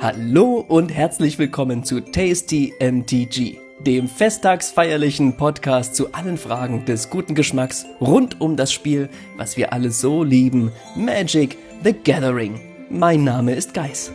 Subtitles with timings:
[0.00, 7.34] Hallo und herzlich willkommen zu Tasty MTG, dem festtagsfeierlichen Podcast zu allen Fragen des guten
[7.34, 12.60] Geschmacks rund um das Spiel, was wir alle so lieben, Magic the Gathering.
[12.88, 14.12] Mein Name ist Geis.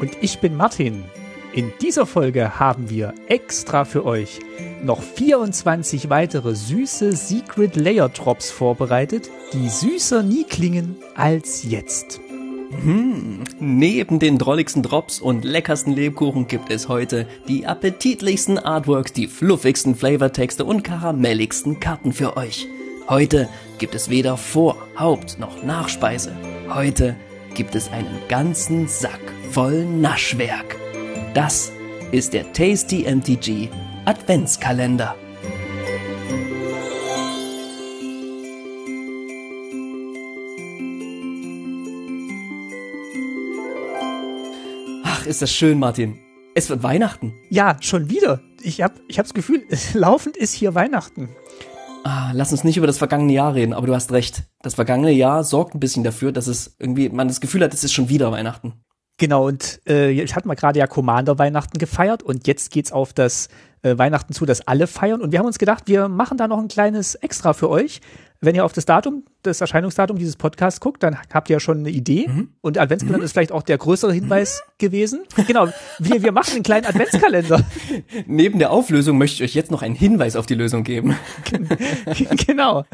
[0.00, 1.04] Und ich bin Martin.
[1.54, 4.40] In dieser Folge haben wir extra für euch
[4.82, 12.20] noch 24 weitere süße Secret Layer Drops vorbereitet, die süßer nie klingen als jetzt.
[12.82, 19.28] Hm, neben den drolligsten Drops und leckersten Lebkuchen gibt es heute die appetitlichsten Artworks, die
[19.28, 22.66] fluffigsten Flavortexte und karamelligsten Karten für euch.
[23.08, 26.32] Heute gibt es weder Vor-, Haupt- noch Nachspeise.
[26.68, 27.14] Heute
[27.54, 29.20] gibt es einen ganzen Sack
[29.52, 30.83] voll Naschwerk.
[31.34, 31.72] Das
[32.12, 33.68] ist der Tasty MTG
[34.04, 35.16] Adventskalender.
[45.02, 46.20] Ach, ist das schön, Martin.
[46.54, 47.34] Es wird Weihnachten.
[47.50, 48.40] Ja, schon wieder.
[48.62, 51.30] Ich habe ich hab das Gefühl, laufend ist hier Weihnachten.
[52.04, 54.44] Ah, lass uns nicht über das vergangene Jahr reden, aber du hast recht.
[54.62, 57.82] Das vergangene Jahr sorgt ein bisschen dafür, dass es irgendwie, man das Gefühl hat, es
[57.82, 58.83] ist schon wieder Weihnachten.
[59.16, 63.12] Genau, und äh, jetzt hatten wir gerade ja Commander Weihnachten gefeiert und jetzt geht's auf
[63.12, 63.48] das
[63.82, 65.20] äh, Weihnachten zu, das alle feiern.
[65.20, 68.00] Und wir haben uns gedacht, wir machen da noch ein kleines Extra für euch.
[68.40, 71.78] Wenn ihr auf das Datum, das Erscheinungsdatum dieses Podcasts guckt, dann habt ihr ja schon
[71.78, 72.26] eine Idee.
[72.28, 72.48] Mhm.
[72.60, 73.24] Und Adventskalender mhm.
[73.24, 74.72] ist vielleicht auch der größere Hinweis mhm.
[74.78, 75.22] gewesen.
[75.46, 77.62] Genau, wir, wir machen einen kleinen Adventskalender.
[78.26, 81.16] Neben der Auflösung möchte ich euch jetzt noch einen Hinweis auf die Lösung geben.
[82.46, 82.84] genau.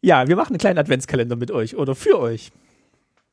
[0.00, 2.50] Ja, wir machen einen kleinen Adventskalender mit euch oder für euch.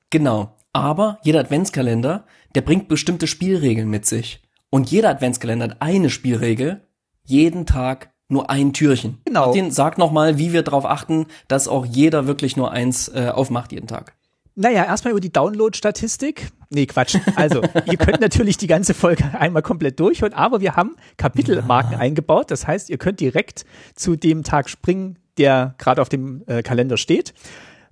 [0.09, 0.55] Genau.
[0.73, 4.41] Aber jeder Adventskalender, der bringt bestimmte Spielregeln mit sich.
[4.69, 6.87] Und jeder Adventskalender hat eine Spielregel,
[7.23, 9.19] jeden Tag nur ein Türchen.
[9.25, 9.47] Genau.
[9.47, 13.73] Martin, sag nochmal, wie wir darauf achten, dass auch jeder wirklich nur eins äh, aufmacht
[13.73, 14.15] jeden Tag.
[14.55, 16.51] Naja, erstmal über die Download-Statistik.
[16.69, 17.17] Nee, Quatsch.
[17.35, 21.99] Also, ihr könnt natürlich die ganze Folge einmal komplett durchhören, aber wir haben Kapitelmarken ja.
[21.99, 22.51] eingebaut.
[22.51, 23.65] Das heißt, ihr könnt direkt
[23.95, 27.33] zu dem Tag springen, der gerade auf dem äh, Kalender steht.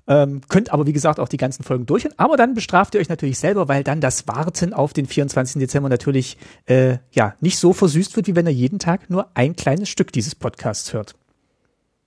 [0.10, 2.16] Ähm, könnt aber, wie gesagt, auch die ganzen Folgen durchhören.
[2.18, 5.60] Aber dann bestraft ihr euch natürlich selber, weil dann das Warten auf den 24.
[5.60, 9.56] Dezember natürlich äh, ja nicht so versüßt wird, wie wenn ihr jeden Tag nur ein
[9.56, 11.14] kleines Stück dieses Podcasts hört.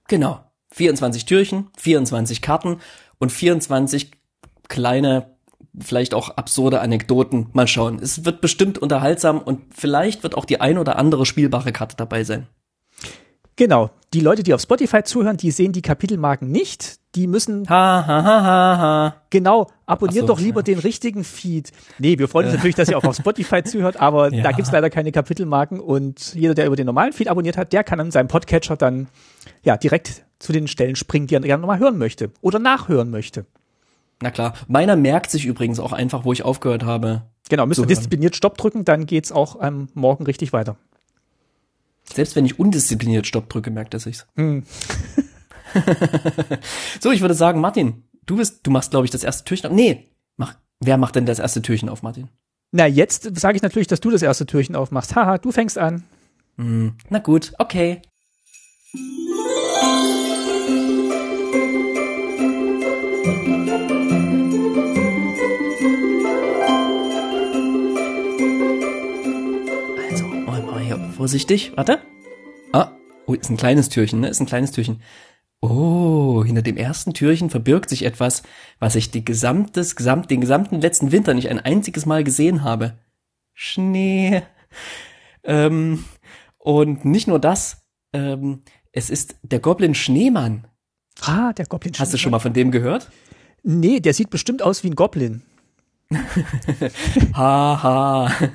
[0.09, 0.41] Genau.
[0.73, 2.79] 24 Türchen, 24 Karten
[3.19, 4.11] und 24
[4.69, 5.33] kleine
[5.79, 7.49] vielleicht auch absurde Anekdoten.
[7.53, 7.99] Mal schauen.
[8.01, 12.25] Es wird bestimmt unterhaltsam und vielleicht wird auch die ein oder andere spielbare Karte dabei
[12.25, 12.49] sein.
[13.57, 13.91] Genau.
[14.15, 16.97] Die Leute, die auf Spotify zuhören, die sehen die Kapitelmarken nicht.
[17.15, 17.69] Die müssen.
[17.69, 19.17] Ha, ha, ha, ha, ha.
[19.31, 19.71] Genau.
[19.87, 20.65] Abonniert so, doch lieber ja.
[20.65, 21.71] den richtigen Feed.
[21.99, 24.43] Nee, wir freuen uns natürlich, dass ihr auch auf Spotify zuhört, aber ja.
[24.43, 27.85] da gibt's leider keine Kapitelmarken und jeder, der über den normalen Feed abonniert hat, der
[27.85, 29.09] kann an seinem Podcatcher dann
[29.63, 33.45] ja direkt zu den Stellen springen, die er gerne nochmal hören möchte oder nachhören möchte.
[34.23, 34.55] Na klar.
[34.69, 37.23] Meiner merkt sich übrigens auch einfach, wo ich aufgehört habe.
[37.51, 40.77] Genau, müsst ihr diszipliniert Stopp drücken, dann geht's auch am Morgen richtig weiter.
[42.05, 44.27] Selbst wenn ich undiszipliniert Stopp drücke, merkt er sich's.
[44.37, 44.65] Hm.
[47.01, 49.73] so, ich würde sagen, Martin, du bist, du machst, glaube ich, das erste Türchen auf.
[49.73, 52.29] Nee, mach, wer macht denn das erste Türchen auf, Martin?
[52.71, 55.15] Na, jetzt sage ich natürlich, dass du das erste Türchen aufmachst.
[55.15, 56.05] Haha, du fängst an.
[56.57, 58.03] Hm, na gut, okay.
[71.23, 72.01] Vorsichtig, warte.
[72.73, 72.91] Ah,
[73.27, 74.29] oh, ist ein kleines Türchen, ne?
[74.29, 75.01] Ist ein kleines Türchen.
[75.61, 78.43] Oh, hinter dem ersten Türchen verbirgt sich etwas,
[78.81, 82.99] was ich die gesamtes, gesamt, den gesamten letzten Winter nicht ein einziges Mal gesehen habe.
[83.55, 84.43] Schnee.
[85.45, 86.05] Ähm,
[86.59, 90.67] und nicht nur das, ähm, es ist der Goblin Schneemann.
[91.21, 92.05] Ah, der Goblin Schneemann.
[92.05, 93.13] Hast du schon mal von dem gehört?
[93.63, 95.43] Nee, der sieht bestimmt aus wie ein Goblin.
[97.33, 98.29] Haha.
[98.29, 98.51] ha.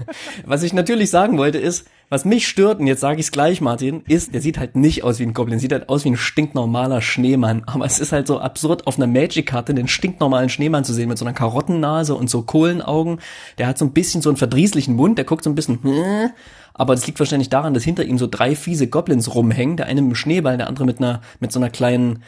[0.46, 3.60] Was ich natürlich sagen wollte ist, was mich stört, und jetzt sage ich es gleich,
[3.60, 6.18] Martin, ist, der sieht halt nicht aus wie ein Goblin, sieht halt aus wie ein
[6.18, 7.64] stinknormaler Schneemann.
[7.66, 11.18] Aber es ist halt so absurd, auf einer Magic-Karte den stinknormalen Schneemann zu sehen mit
[11.18, 13.20] so einer Karottennase und so Kohlenaugen.
[13.58, 16.30] Der hat so ein bisschen so einen verdrießlichen Mund, der guckt so ein bisschen, hm,
[16.74, 20.02] aber das liegt wahrscheinlich daran, dass hinter ihm so drei fiese Goblins rumhängen, der eine
[20.02, 22.24] mit einem Schneeball, der andere mit einer, mit so einer kleinen,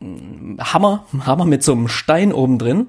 [0.00, 2.86] Hammer, Hammer mit so einem Stein oben drin.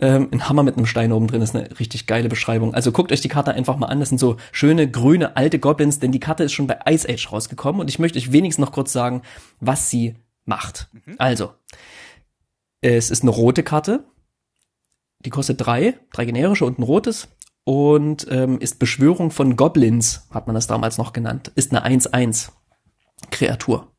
[0.00, 2.74] Ähm, ein Hammer mit einem Stein oben drin ist eine richtig geile Beschreibung.
[2.74, 4.00] Also guckt euch die Karte einfach mal an.
[4.00, 7.32] Das sind so schöne grüne alte Goblins, denn die Karte ist schon bei Ice Age
[7.32, 9.22] rausgekommen und ich möchte euch wenigstens noch kurz sagen,
[9.60, 10.14] was sie
[10.44, 10.88] macht.
[10.92, 11.16] Mhm.
[11.18, 11.52] Also,
[12.80, 14.04] es ist eine rote Karte.
[15.24, 17.28] Die kostet drei, drei generische und ein rotes
[17.64, 21.52] und ähm, ist Beschwörung von Goblins, hat man das damals noch genannt.
[21.54, 22.50] Ist eine 1-1
[23.30, 23.91] Kreatur.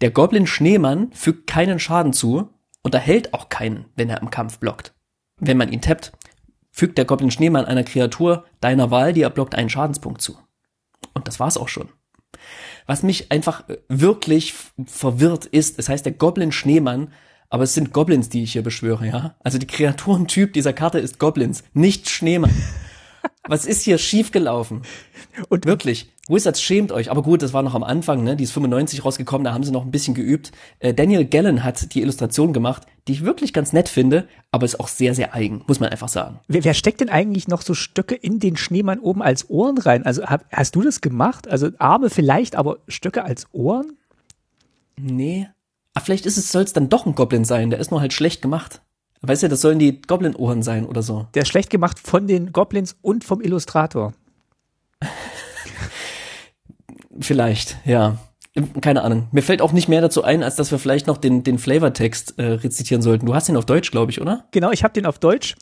[0.00, 2.50] Der Goblin Schneemann fügt keinen Schaden zu
[2.82, 4.94] und er hält auch keinen, wenn er im Kampf blockt.
[5.40, 6.12] Wenn man ihn tappt,
[6.70, 10.38] fügt der Goblin Schneemann einer Kreatur deiner Wahl, die er blockt, einen Schadenspunkt zu.
[11.14, 11.88] Und das war's auch schon.
[12.86, 14.54] Was mich einfach wirklich
[14.86, 17.12] verwirrt ist, es heißt der Goblin Schneemann,
[17.50, 19.34] aber es sind Goblins, die ich hier beschwöre, ja?
[19.40, 22.54] Also die Kreaturentyp dieser Karte ist Goblins, nicht Schneemann.
[23.48, 24.82] Was ist hier schiefgelaufen?
[25.48, 27.10] Und wirklich, Wizards schämt euch.
[27.10, 28.36] Aber gut, das war noch am Anfang, ne?
[28.36, 30.52] Die ist 95 rausgekommen, da haben sie noch ein bisschen geübt.
[30.78, 34.78] Äh, Daniel Gallen hat die Illustration gemacht, die ich wirklich ganz nett finde, aber ist
[34.78, 36.40] auch sehr, sehr eigen, muss man einfach sagen.
[36.46, 40.04] Wer, wer steckt denn eigentlich noch so Stöcke in den Schneemann oben als Ohren rein?
[40.04, 41.48] Also hab, hast du das gemacht?
[41.48, 43.94] Also Arme vielleicht, aber Stöcke als Ohren?
[44.96, 45.48] Nee.
[45.94, 48.12] Ah, vielleicht ist es, soll es dann doch ein Goblin sein, der ist nur halt
[48.12, 48.82] schlecht gemacht.
[49.20, 51.26] Weißt du, das sollen die Goblin-Ohren sein oder so.
[51.34, 54.14] Der ist schlecht gemacht von den Goblins und vom Illustrator.
[57.20, 58.18] vielleicht, ja.
[58.80, 59.28] Keine Ahnung.
[59.30, 62.38] Mir fällt auch nicht mehr dazu ein, als dass wir vielleicht noch den, den Flavortext
[62.38, 63.26] äh, rezitieren sollten.
[63.26, 64.46] Du hast den auf Deutsch, glaube ich, oder?
[64.50, 65.54] Genau, ich habe den auf Deutsch.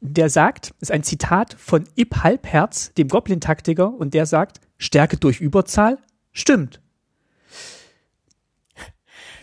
[0.00, 5.40] Der sagt, ist ein Zitat von Ib Halbherz, dem Goblin-Taktiker, und der sagt, Stärke durch
[5.40, 5.98] Überzahl
[6.32, 6.80] stimmt.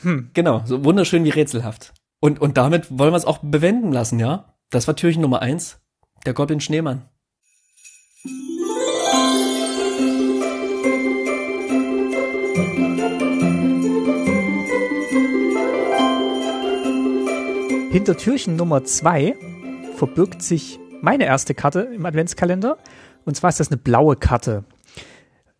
[0.01, 0.30] Hm.
[0.33, 1.92] Genau, so wunderschön wie rätselhaft.
[2.21, 4.54] Und, und damit wollen wir es auch bewenden lassen, ja?
[4.71, 5.80] Das war Türchen Nummer eins,
[6.25, 7.06] der Goblin Schneemann.
[17.92, 19.36] Hinter Türchen Nummer zwei
[19.95, 22.77] verbirgt sich meine erste Karte im Adventskalender.
[23.25, 24.66] Und zwar ist das eine blaue Karte.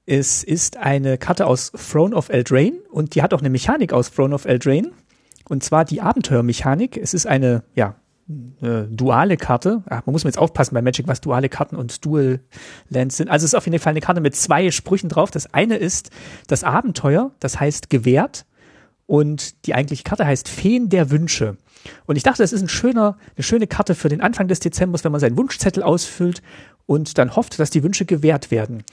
[0.06, 4.12] Es ist eine Karte aus Throne of Eldraine und die hat auch eine Mechanik aus
[4.12, 4.92] Throne of Eldraine.
[5.50, 6.96] Und zwar die Abenteuermechanik.
[6.96, 7.96] Es ist eine, ja,
[8.62, 9.84] eine duale Karte.
[9.90, 12.40] Ach, man muss jetzt aufpassen bei Magic, was duale Karten und Dual
[12.90, 13.30] Lands sind.
[13.30, 15.32] Also es ist auf jeden Fall eine Karte mit zwei Sprüchen drauf.
[15.32, 16.12] Das eine ist
[16.48, 18.46] das Abenteuer, das heißt gewährt.
[19.08, 21.58] Und die eigentliche Karte heißt Feen der Wünsche.
[22.06, 25.04] Und ich dachte, das ist ein schöner, eine schöne Karte für den Anfang des Dezembers,
[25.04, 26.44] wenn man seinen Wunschzettel ausfüllt
[26.86, 28.84] und dann hofft, dass die Wünsche gewährt werden.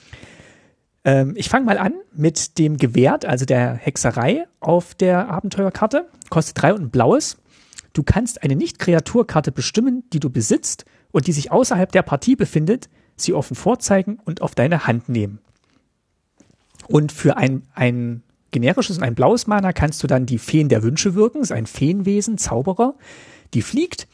[1.07, 6.09] Ähm, ich fange mal an mit dem Gewährt, also der Hexerei auf der Abenteuerkarte.
[6.29, 7.39] Kostet drei und ein blaues.
[7.93, 12.91] Du kannst eine Nicht-Kreaturkarte bestimmen, die du besitzt und die sich außerhalb der Partie befindet,
[13.15, 15.39] sie offen vorzeigen und auf deine Hand nehmen.
[16.89, 20.83] Und für ein, ein generisches und ein blaues Mana kannst du dann die Feen der
[20.83, 22.97] Wünsche wirken, das ist ein Feenwesen, Zauberer,
[23.55, 24.09] die fliegt.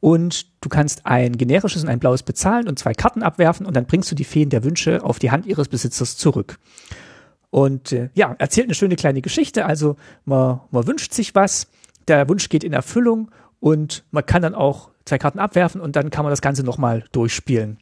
[0.00, 3.86] Und du kannst ein generisches und ein blaues bezahlen und zwei Karten abwerfen und dann
[3.86, 6.58] bringst du die Feen der Wünsche auf die Hand ihres Besitzers zurück.
[7.50, 9.64] Und äh, ja, erzählt eine schöne kleine Geschichte.
[9.64, 11.68] Also man, man wünscht sich was,
[12.08, 16.10] der Wunsch geht in Erfüllung und man kann dann auch zwei Karten abwerfen und dann
[16.10, 17.78] kann man das Ganze nochmal durchspielen.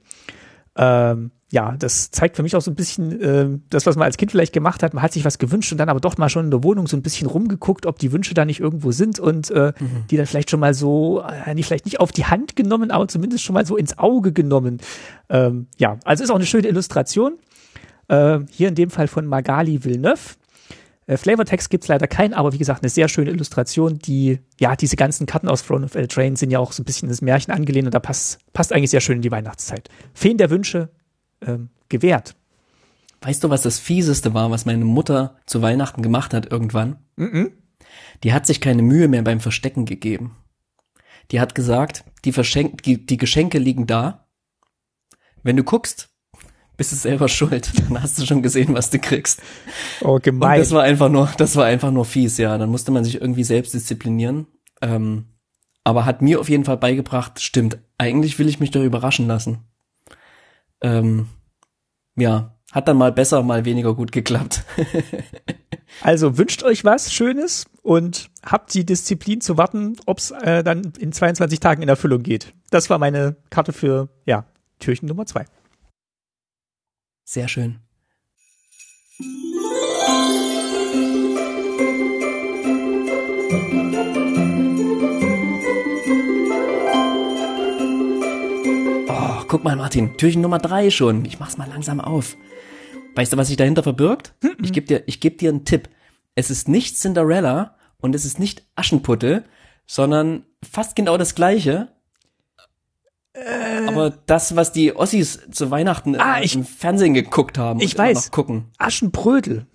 [0.77, 4.17] Ähm, ja, das zeigt für mich auch so ein bisschen äh, das, was man als
[4.17, 4.93] Kind vielleicht gemacht hat.
[4.93, 6.97] Man hat sich was gewünscht und dann aber doch mal schon in der Wohnung so
[6.97, 10.05] ein bisschen rumgeguckt, ob die Wünsche da nicht irgendwo sind und äh, mhm.
[10.11, 13.07] die dann vielleicht schon mal so, äh, nicht vielleicht nicht auf die Hand genommen, aber
[13.07, 14.79] zumindest schon mal so ins Auge genommen.
[15.29, 17.35] Ähm, ja, also ist auch eine schöne Illustration.
[18.09, 20.35] Äh, hier in dem Fall von Magali Villeneuve.
[21.07, 24.97] Äh, Flavortext gibt's leider keinen, aber wie gesagt, eine sehr schöne Illustration, die, ja, diese
[24.97, 27.87] ganzen Karten aus Throne of Eldraine sind ja auch so ein bisschen das Märchen angelehnt
[27.87, 29.89] und da passt, passt eigentlich sehr schön in die Weihnachtszeit.
[30.15, 30.91] Feen der Wünsche,
[31.43, 32.37] ähm, gewährt.
[33.21, 36.99] Weißt du, was das Fieseste war, was meine Mutter zu Weihnachten gemacht hat irgendwann?
[37.17, 37.53] Mm -mm.
[38.23, 40.37] Die hat sich keine Mühe mehr beim Verstecken gegeben.
[41.31, 44.27] Die hat gesagt, die, Verschenk die, die Geschenke liegen da.
[45.43, 46.14] Wenn du guckst,
[46.77, 47.71] bist du selber schuld.
[47.89, 49.41] Dann hast du schon gesehen, was du kriegst.
[50.01, 50.53] Oh, gemein.
[50.53, 52.57] Und das war einfach nur, das war einfach nur fies, ja.
[52.59, 54.47] Dann musste man sich irgendwie selbst disziplinieren.
[54.83, 55.27] Ähm,
[55.85, 59.65] aber hat mir auf jeden Fall beigebracht, stimmt, eigentlich will ich mich doch überraschen lassen
[60.85, 61.27] ähm,
[62.17, 64.65] ja, hat dann mal besser, mal weniger gut geklappt.
[66.03, 70.93] also wünscht euch was Schönes und habt die Disziplin zu warten, ob es äh, dann
[70.99, 72.53] in 22 Tagen in Erfüllung geht.
[72.71, 74.45] Das war meine Karte für, ja,
[74.79, 75.47] Türchen Nummer zwei.
[77.25, 77.81] Sehr schön.
[89.55, 91.25] guck mal, Martin, Türchen Nummer drei schon.
[91.25, 92.37] Ich mach's mal langsam auf.
[93.15, 94.35] Weißt du, was sich dahinter verbirgt?
[94.61, 95.91] Ich geb dir, ich geb dir einen Tipp.
[96.35, 99.45] Es ist nicht Cinderella und es ist nicht Aschenputtel,
[99.87, 101.93] sondern fast genau das gleiche.
[103.35, 107.97] Äh, aber das, was die Ossis zu Weihnachten ah, ich, im Fernsehen geguckt haben, ich
[107.99, 108.67] weiß, gucken.
[108.79, 109.67] Aschenbrödel.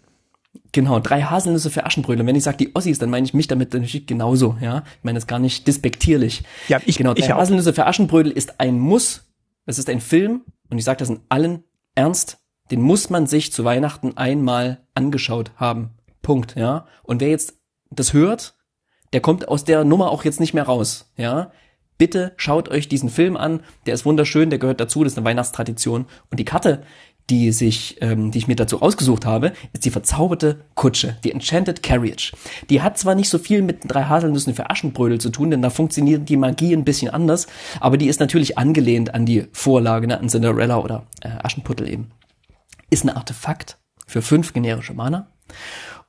[0.72, 2.22] Genau, drei Haselnüsse für Aschenbrödel.
[2.22, 4.84] Und wenn ich sage die Ossis, dann meine ich mich damit natürlich genauso, ja.
[4.98, 6.44] Ich meine das gar nicht despektierlich.
[6.68, 7.14] Ja, ich genau.
[7.14, 9.30] Drei ich Haselnüsse für Aschenbrödel ist ein Muss
[9.70, 11.64] es ist ein Film, und ich sage das in allen
[11.94, 12.40] Ernst,
[12.72, 15.92] den muss man sich zu Weihnachten einmal angeschaut haben.
[16.24, 16.88] Punkt, ja.
[17.04, 17.54] Und wer jetzt
[17.92, 18.56] das hört,
[19.12, 21.52] Der kommt aus der Nummer auch jetzt nicht mehr raus, ja.
[22.00, 25.26] Bitte schaut euch diesen Film an, der ist wunderschön, der gehört dazu, das ist eine
[25.26, 26.06] Weihnachtstradition.
[26.32, 26.82] Und die Karte,
[27.30, 31.84] die sich, ähm, die ich mir dazu ausgesucht habe, ist die verzauberte Kutsche, die Enchanted
[31.84, 32.32] Carriage.
[32.70, 35.70] Die hat zwar nicht so viel mit drei Haselnüssen für Aschenbrödel zu tun, denn da
[35.70, 37.48] funktioniert die Magie ein bisschen anders,
[37.82, 42.12] aber die ist natürlich angelehnt an die Vorlage, ne, an Cinderella oder äh, Aschenputtel eben.
[42.90, 43.78] Ist ein Artefakt
[44.08, 45.28] für fünf generische Mana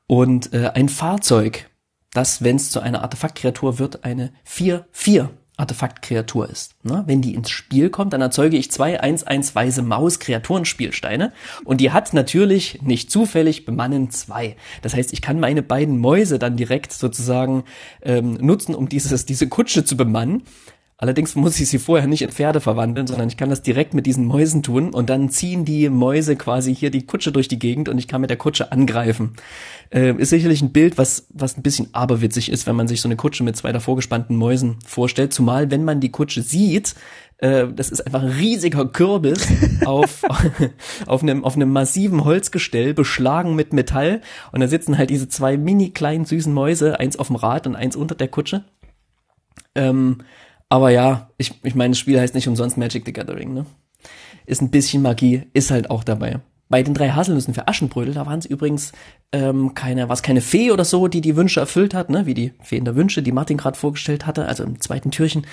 [0.07, 1.69] und äh, ein Fahrzeug,
[2.13, 5.31] das, wenn es zu einer Artefaktkreatur wird, eine 4-4
[5.61, 6.75] Artefaktkreatur ist.
[6.83, 7.05] Ne?
[7.07, 11.33] Wenn die ins Spiel kommt, dann erzeuge ich zwei 1-1 weise Maus-Kreaturenspielsteine
[11.65, 14.57] und die hat natürlich nicht zufällig Bemannen zwei.
[14.83, 17.65] Das heißt, ich kann meine beiden Mäuse dann direkt sozusagen
[18.03, 20.43] ähm, nutzen, um dieses, diese Kutsche zu bemannen.
[21.03, 24.05] Allerdings muss ich sie vorher nicht in Pferde verwandeln, sondern ich kann das direkt mit
[24.05, 27.89] diesen Mäusen tun und dann ziehen die Mäuse quasi hier die Kutsche durch die Gegend
[27.89, 29.33] und ich kann mit der Kutsche angreifen.
[29.89, 33.09] Äh, ist sicherlich ein Bild, was, was ein bisschen aberwitzig ist, wenn man sich so
[33.09, 35.33] eine Kutsche mit zwei davor gespannten Mäusen vorstellt.
[35.33, 36.95] Zumal, wenn man die Kutsche sieht,
[37.39, 39.49] äh, das ist einfach ein riesiger Kürbis
[39.87, 40.21] auf,
[41.07, 44.21] auf, einem, auf einem massiven Holzgestell, beschlagen mit Metall.
[44.53, 47.75] Und da sitzen halt diese zwei mini kleinen süßen Mäuse, eins auf dem Rad und
[47.75, 48.65] eins unter der Kutsche.
[49.75, 50.19] Ähm,
[50.71, 53.67] aber ja, ich, ich meine, das Spiel heißt nicht umsonst Magic the Gathering, ne?
[54.47, 56.41] Ist ein bisschen Magie, ist halt auch dabei.
[56.69, 58.93] Bei den drei Haselnüssen für Aschenbrödel, da waren es übrigens
[59.33, 62.53] ähm, keine, was keine Fee oder so, die die Wünsche erfüllt hat, ne, wie die
[62.63, 65.47] Fee in der Wünsche, die Martin gerade vorgestellt hatte, also im zweiten Türchen,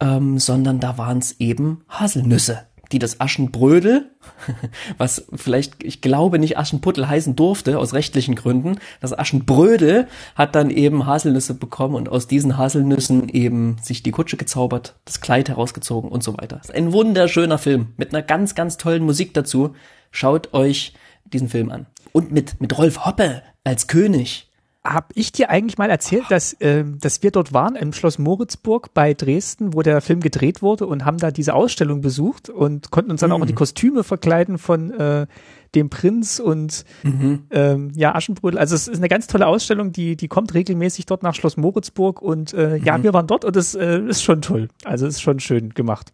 [0.00, 4.10] ähm, sondern da waren es eben Haselnüsse die das Aschenbrödel,
[4.98, 10.70] was vielleicht, ich glaube nicht Aschenputtel heißen durfte, aus rechtlichen Gründen, das Aschenbrödel hat dann
[10.70, 16.10] eben Haselnüsse bekommen und aus diesen Haselnüssen eben sich die Kutsche gezaubert, das Kleid herausgezogen
[16.10, 16.60] und so weiter.
[16.60, 19.74] Ist ein wunderschöner Film mit einer ganz, ganz tollen Musik dazu.
[20.10, 20.92] Schaut euch
[21.24, 21.86] diesen Film an.
[22.12, 24.51] Und mit, mit Rolf Hoppe als König.
[24.84, 28.92] Hab ich dir eigentlich mal erzählt, dass, äh, dass wir dort waren im Schloss Moritzburg
[28.94, 33.12] bei Dresden, wo der Film gedreht wurde und haben da diese Ausstellung besucht und konnten
[33.12, 33.42] uns dann mhm.
[33.42, 35.26] auch die Kostüme verkleiden von äh,
[35.74, 37.44] dem Prinz und mhm.
[37.50, 38.58] ähm, ja, Aschenbrödel.
[38.58, 42.20] Also es ist eine ganz tolle Ausstellung, die, die kommt regelmäßig dort nach Schloss Moritzburg
[42.20, 42.84] und äh, mhm.
[42.84, 44.68] ja, wir waren dort und es äh, ist schon toll.
[44.84, 46.12] Also es ist schon schön gemacht.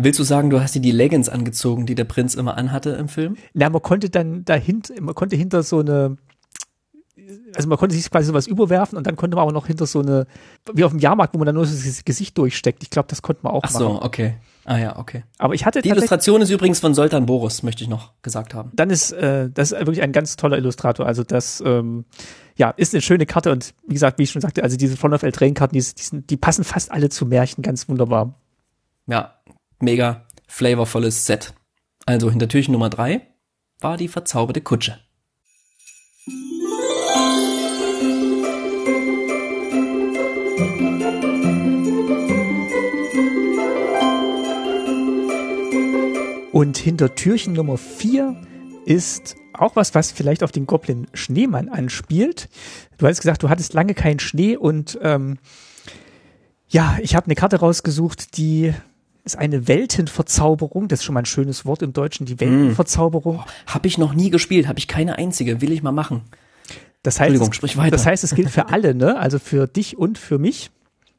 [0.00, 3.08] Willst du sagen, du hast dir die Leggings angezogen, die der Prinz immer anhatte im
[3.08, 3.36] Film?
[3.54, 6.16] Na, man konnte dann dahinter, man konnte hinter so eine
[7.54, 10.00] also man konnte sich quasi sowas überwerfen und dann konnte man aber noch hinter so
[10.00, 10.26] eine,
[10.72, 12.82] wie auf dem Jahrmarkt, wo man dann nur das Gesicht durchsteckt.
[12.82, 14.06] Ich glaube, das konnte man auch Ach so, machen.
[14.06, 14.34] okay.
[14.64, 15.24] Ah ja, okay.
[15.38, 18.70] Aber ich hatte Die Illustration ist übrigens von Soltan Boris, möchte ich noch gesagt haben.
[18.74, 21.06] Dann ist äh, das ist wirklich ein ganz toller Illustrator.
[21.06, 22.04] Also das ähm,
[22.56, 25.14] ja ist eine schöne Karte und wie gesagt, wie ich schon sagte, also diese Front
[25.14, 28.34] of El Train Karten, die, die, die passen fast alle zu Märchen, ganz wunderbar.
[29.06, 29.40] Ja,
[29.80, 31.54] mega flavorvolles Set.
[32.04, 33.22] Also hinter Türchen Nummer drei
[33.80, 34.98] war die verzauberte Kutsche.
[46.58, 48.34] Und hinter Türchen Nummer 4
[48.84, 52.48] ist auch was, was vielleicht auf den Goblin Schneemann anspielt.
[52.96, 55.38] Du hast gesagt, du hattest lange keinen Schnee und ähm,
[56.66, 58.74] ja, ich habe eine Karte rausgesucht, die
[59.22, 60.88] ist eine Weltenverzauberung.
[60.88, 63.38] Das ist schon mal ein schönes Wort im Deutschen, die Weltenverzauberung.
[63.38, 66.22] Oh, habe ich noch nie gespielt, habe ich keine einzige, will ich mal machen.
[67.04, 67.92] Das heißt, Entschuldigung, sprich weiter.
[67.92, 69.16] Das heißt, es gilt für alle, ne?
[69.16, 70.72] Also für dich und für mich.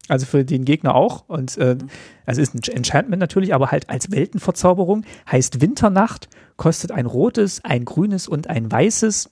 [0.09, 1.23] Also für den Gegner auch.
[1.27, 1.77] Und äh,
[2.25, 5.05] also ist ein Enchantment natürlich, aber halt als Weltenverzauberung.
[5.31, 9.29] Heißt Winternacht, kostet ein rotes, ein grünes und ein weißes.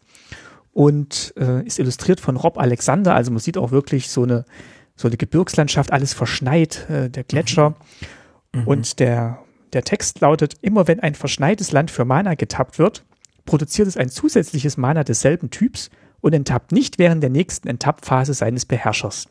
[0.73, 3.15] Und äh, ist illustriert von Rob Alexander.
[3.15, 4.45] Also man sieht auch wirklich so eine,
[4.95, 7.75] so eine Gebirgslandschaft, alles verschneit, äh, der Gletscher.
[8.53, 8.67] Mhm.
[8.67, 9.39] Und der,
[9.73, 13.03] der Text lautet, immer wenn ein verschneites Land für Mana getappt wird,
[13.45, 15.89] produziert es ein zusätzliches Mana desselben Typs
[16.21, 19.27] und enttappt nicht während der nächsten Enttappphase seines Beherrschers.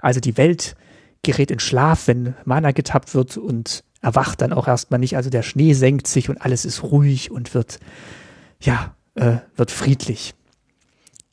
[0.00, 0.76] Also die Welt
[1.22, 5.16] gerät in Schlaf, wenn Mana getappt wird und erwacht dann auch erstmal nicht.
[5.16, 7.80] Also der Schnee senkt sich und alles ist ruhig und wird,
[8.60, 10.34] ja, äh, wird friedlich.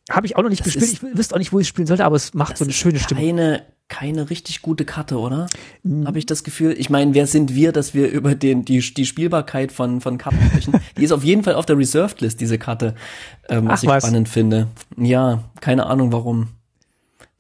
[0.10, 1.00] Habe ich auch noch nicht das gespielt.
[1.12, 3.22] Ich wüsste auch nicht, wo ich spielen sollte, aber es macht so eine schöne Stimme.
[3.22, 5.48] Keine, keine richtig gute Karte, oder?
[5.82, 6.06] Mhm.
[6.06, 6.76] Habe ich das Gefühl.
[6.78, 10.38] Ich meine, wer sind wir, dass wir über den die die Spielbarkeit von von Karten
[10.48, 10.80] sprechen?
[10.98, 12.94] die ist auf jeden Fall auf der Reserved List diese Karte,
[13.50, 14.04] ähm, was Ach, ich was?
[14.04, 14.68] spannend finde.
[14.98, 16.50] Ja, keine Ahnung warum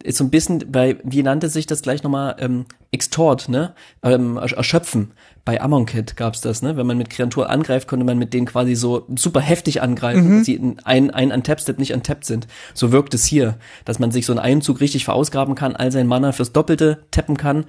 [0.05, 3.73] ist so ein bisschen bei, wie nannte sich das gleich nochmal, ähm, Extort, ne?
[4.03, 5.11] Ähm, erschöpfen.
[5.43, 6.77] Bei Amonkhet gab's das, ne?
[6.77, 10.37] Wenn man mit Kreaturen angreift, konnte man mit denen quasi so super heftig angreifen, mhm.
[10.37, 12.47] dass sie in ein, ein Untap-Step nicht untappt sind.
[12.73, 15.91] So wirkt es hier, dass man sich so in einem Zug richtig verausgaben kann, all
[15.91, 17.65] sein Mana fürs Doppelte tappen kann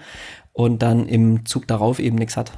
[0.52, 2.52] und dann im Zug darauf eben nichts hat.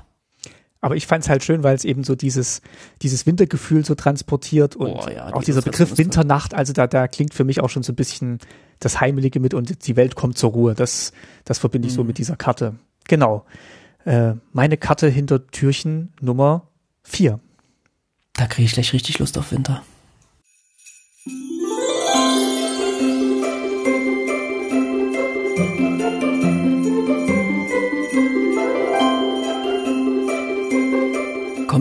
[0.81, 2.63] Aber ich fand es halt schön, weil es eben so dieses,
[3.03, 6.87] dieses Wintergefühl so transportiert und Oh ja, auch die dieser Illustration Begriff Winternacht, also da,
[6.87, 8.39] da klingt für mich auch schon so ein bisschen
[8.79, 10.75] das Heimelige mit und die Welt kommt zur Ruhe.
[10.75, 11.13] Das,
[11.45, 11.97] das verbinde ich Mhm.
[11.97, 12.77] so mit dieser Karte.
[13.09, 13.45] Genau.
[14.05, 16.69] Äh, meine Karte hinter Türchen Nummer
[17.03, 17.41] vier.
[18.35, 19.83] Da kriege ich gleich richtig Lust auf Winter.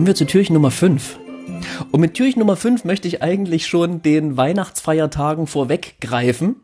[0.08, 1.18] Wir zu Türchen Nummer 5.
[1.92, 6.56] Und mit Türchen Nummer 5 möchte ich eigentlich schon den Weihnachtsfeiertagen vorweggreifen,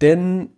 [0.00, 0.50] denn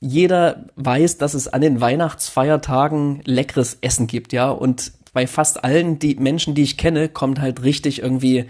[0.00, 5.98] jeder weiß, dass es an den Weihnachtsfeiertagen leckeres Essen gibt, ja, und bei fast allen
[5.98, 8.46] die Menschen, die ich kenne, kommt halt richtig irgendwie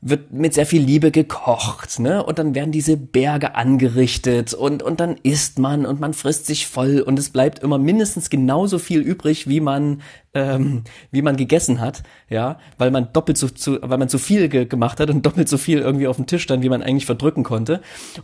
[0.00, 2.22] wird mit sehr viel Liebe gekocht, ne?
[2.22, 6.68] Und dann werden diese Berge angerichtet und, und dann isst man und man frisst sich
[6.68, 10.02] voll und es bleibt immer mindestens genauso viel übrig, wie man,
[10.34, 14.48] ähm, wie man gegessen hat, ja, weil man doppelt so, zu, weil man zu viel
[14.48, 17.06] ge gemacht hat und doppelt so viel irgendwie auf dem Tisch stand, wie man eigentlich
[17.06, 17.80] verdrücken konnte.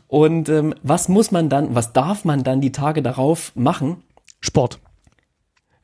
[0.07, 3.97] Und ähm, was muss man dann, was darf man dann die Tage darauf machen?
[4.40, 4.78] Sport.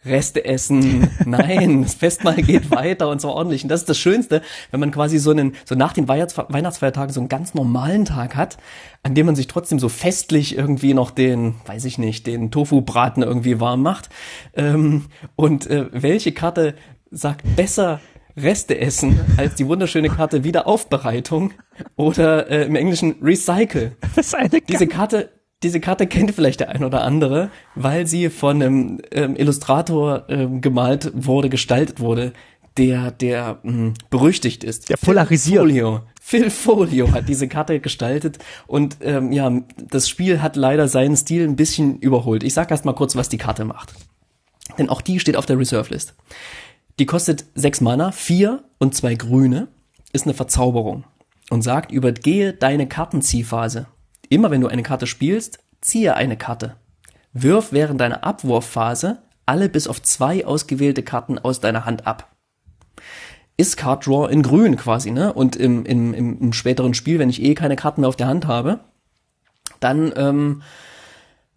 [0.04, 1.10] Reste essen.
[1.26, 3.62] Nein, das Festmahl geht weiter und zwar ordentlich.
[3.62, 7.12] Und das ist das Schönste, wenn man quasi so einen, so nach den Weihnachts Weihnachtsfeiertagen
[7.12, 8.56] so einen ganz normalen Tag hat,
[9.02, 13.22] an dem man sich trotzdem so festlich irgendwie noch den, weiß ich nicht, den Tofu-Braten
[13.22, 14.08] irgendwie warm macht.
[14.54, 16.74] Ähm, und äh, welche Karte
[17.10, 18.00] sagt besser
[18.36, 21.52] Reste essen als die wunderschöne Karte Wiederaufbereitung
[21.96, 23.96] oder äh, im Englischen Recycle?
[24.16, 25.30] Das ist eine Diese Karte,
[25.62, 30.60] diese Karte kennt vielleicht der ein oder andere, weil sie von einem ähm, Illustrator ähm,
[30.60, 32.32] gemalt wurde, gestaltet wurde,
[32.76, 34.88] der, der mh, berüchtigt ist.
[34.88, 35.62] Der polarisiert.
[35.62, 36.00] Phil Folio.
[36.20, 39.52] Phil Folio hat diese Karte gestaltet und ähm, ja,
[39.90, 42.42] das Spiel hat leider seinen Stil ein bisschen überholt.
[42.42, 43.92] Ich sag erst mal kurz, was die Karte macht.
[44.78, 46.14] Denn auch die steht auf der Reserve List.
[46.98, 49.68] Die kostet sechs Mana, vier und zwei grüne,
[50.12, 51.04] ist eine Verzauberung
[51.50, 53.86] und sagt, übergehe deine Kartenziehphase.
[54.30, 56.76] Immer wenn du eine Karte spielst, ziehe eine Karte.
[57.32, 62.30] Wirf während deiner Abwurfphase alle bis auf zwei ausgewählte Karten aus deiner Hand ab.
[63.56, 65.32] Ist Card Draw in grün quasi, ne?
[65.32, 68.46] Und im, im, im, späteren Spiel, wenn ich eh keine Karten mehr auf der Hand
[68.46, 68.80] habe,
[69.80, 70.62] dann, ähm,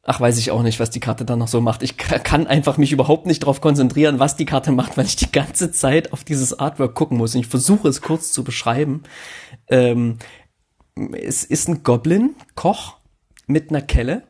[0.01, 1.83] ach, weiß ich auch nicht, was die Karte dann noch so macht.
[1.83, 5.15] Ich ka- kann einfach mich überhaupt nicht darauf konzentrieren, was die Karte macht, weil ich
[5.15, 7.35] die ganze Zeit auf dieses Artwork gucken muss.
[7.35, 9.03] Und ich versuche es kurz zu beschreiben.
[9.67, 10.17] Ähm,
[10.95, 12.97] es ist ein Goblin, Koch,
[13.47, 14.23] mit einer Kelle,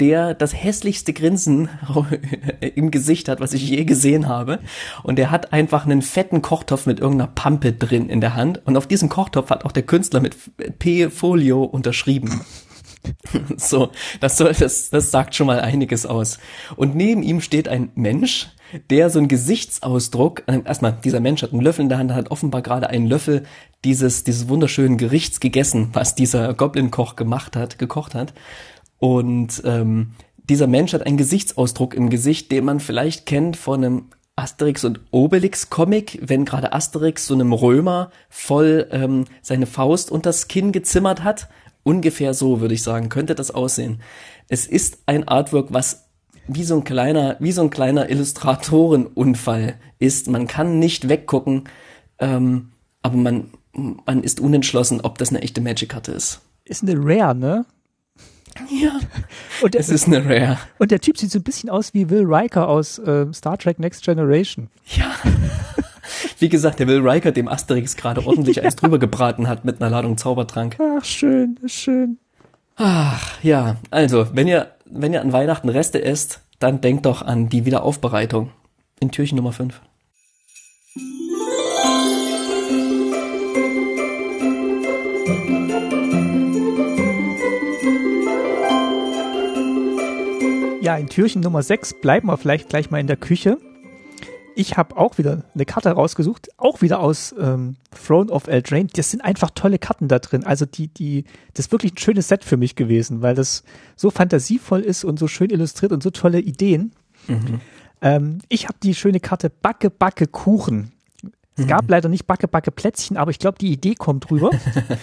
[0.00, 1.68] der das hässlichste Grinsen
[2.74, 4.60] im Gesicht hat, was ich je gesehen habe.
[5.02, 8.62] Und der hat einfach einen fetten Kochtopf mit irgendeiner Pampe drin in der Hand.
[8.66, 10.34] Und auf diesem Kochtopf hat auch der Künstler mit
[10.78, 12.40] P-Folio unterschrieben.
[13.56, 16.38] So, das soll, das, das sagt schon mal einiges aus.
[16.76, 18.48] Und neben ihm steht ein Mensch,
[18.90, 22.30] der so einen Gesichtsausdruck, äh, erstmal, dieser Mensch hat einen Löffel in der Hand, hat
[22.30, 23.44] offenbar gerade einen Löffel
[23.84, 28.34] dieses, dieses wunderschönen Gerichts gegessen, was dieser Goblin-Koch gemacht hat, gekocht hat.
[28.98, 34.04] Und ähm, dieser Mensch hat einen Gesichtsausdruck im Gesicht, den man vielleicht kennt von einem
[34.36, 40.48] Asterix und Obelix Comic, wenn gerade Asterix so einem Römer voll ähm, seine Faust unters
[40.48, 41.48] Kinn gezimmert hat.
[41.82, 44.00] Ungefähr so würde ich sagen, könnte das aussehen.
[44.48, 46.09] Es ist ein Artwork, was
[46.54, 50.28] wie so ein kleiner, wie so ein kleiner Illustratorenunfall ist.
[50.28, 51.64] Man kann nicht weggucken,
[52.18, 52.70] ähm,
[53.02, 56.40] aber man, man ist unentschlossen, ob das eine echte Magic-Karte ist.
[56.64, 57.64] Ist eine Rare, ne?
[58.68, 58.98] Ja,
[59.62, 60.58] Und der, es ist eine Rare.
[60.78, 63.78] und der Typ sieht so ein bisschen aus wie Will Riker aus äh, Star Trek
[63.78, 64.68] Next Generation.
[64.96, 65.14] Ja.
[66.40, 69.90] Wie gesagt, der Will Riker dem Asterix gerade ordentlich eins drüber gebraten hat mit einer
[69.90, 70.76] Ladung Zaubertrank.
[70.80, 72.18] Ach, schön, schön.
[72.76, 73.76] Ach, ja.
[73.90, 78.50] Also, wenn ihr, wenn ihr an Weihnachten Reste esst, dann denkt doch an die Wiederaufbereitung.
[79.00, 79.80] In Türchen Nummer 5.
[90.82, 93.58] Ja, in Türchen Nummer 6 bleiben wir vielleicht gleich mal in der Küche.
[94.60, 98.90] Ich habe auch wieder eine Karte rausgesucht, auch wieder aus ähm, Throne of Eldraine.
[98.92, 100.44] Das sind einfach tolle Karten da drin.
[100.44, 103.64] Also die, die, das ist wirklich ein schönes Set für mich gewesen, weil das
[103.96, 106.92] so fantasievoll ist und so schön illustriert und so tolle Ideen.
[108.02, 110.92] Ähm, ich habe die schöne Karte Backe, Backe, Kuchen.
[111.56, 114.50] Es gab leider nicht Backe, Backe, Plätzchen, aber ich glaube, die Idee kommt rüber.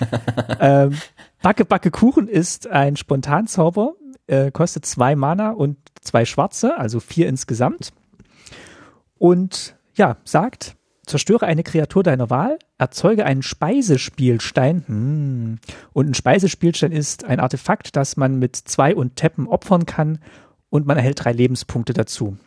[0.60, 0.96] ähm,
[1.42, 3.94] Backe, Backe, Kuchen ist ein Spontanzauber,
[4.28, 7.92] äh, kostet zwei Mana und zwei schwarze, also vier insgesamt.
[9.20, 10.76] Und ja, sagt,
[11.06, 14.84] zerstöre eine Kreatur deiner Wahl, erzeuge einen Speisespielstein.
[14.88, 15.60] Hm.
[15.94, 20.20] Und ein Speisespielstein ist ein Artefakt, das man mit zwei und Tappen opfern kann
[20.70, 22.38] und man erhält drei Lebenspunkte dazu.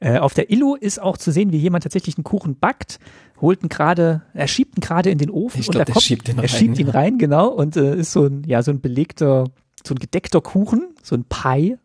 [0.00, 3.00] Äh, auf der Illo ist auch zu sehen, wie jemand tatsächlich einen Kuchen backt,
[3.40, 6.04] holt ihn gerade, er schiebt ihn gerade in den Ofen Ich und glaub, der kommt,
[6.04, 8.80] schiebt er rein, schiebt ihn rein, genau, und äh, ist so ein, ja, so ein
[8.80, 9.44] belegter,
[9.84, 11.78] so ein gedeckter Kuchen, so ein Pie.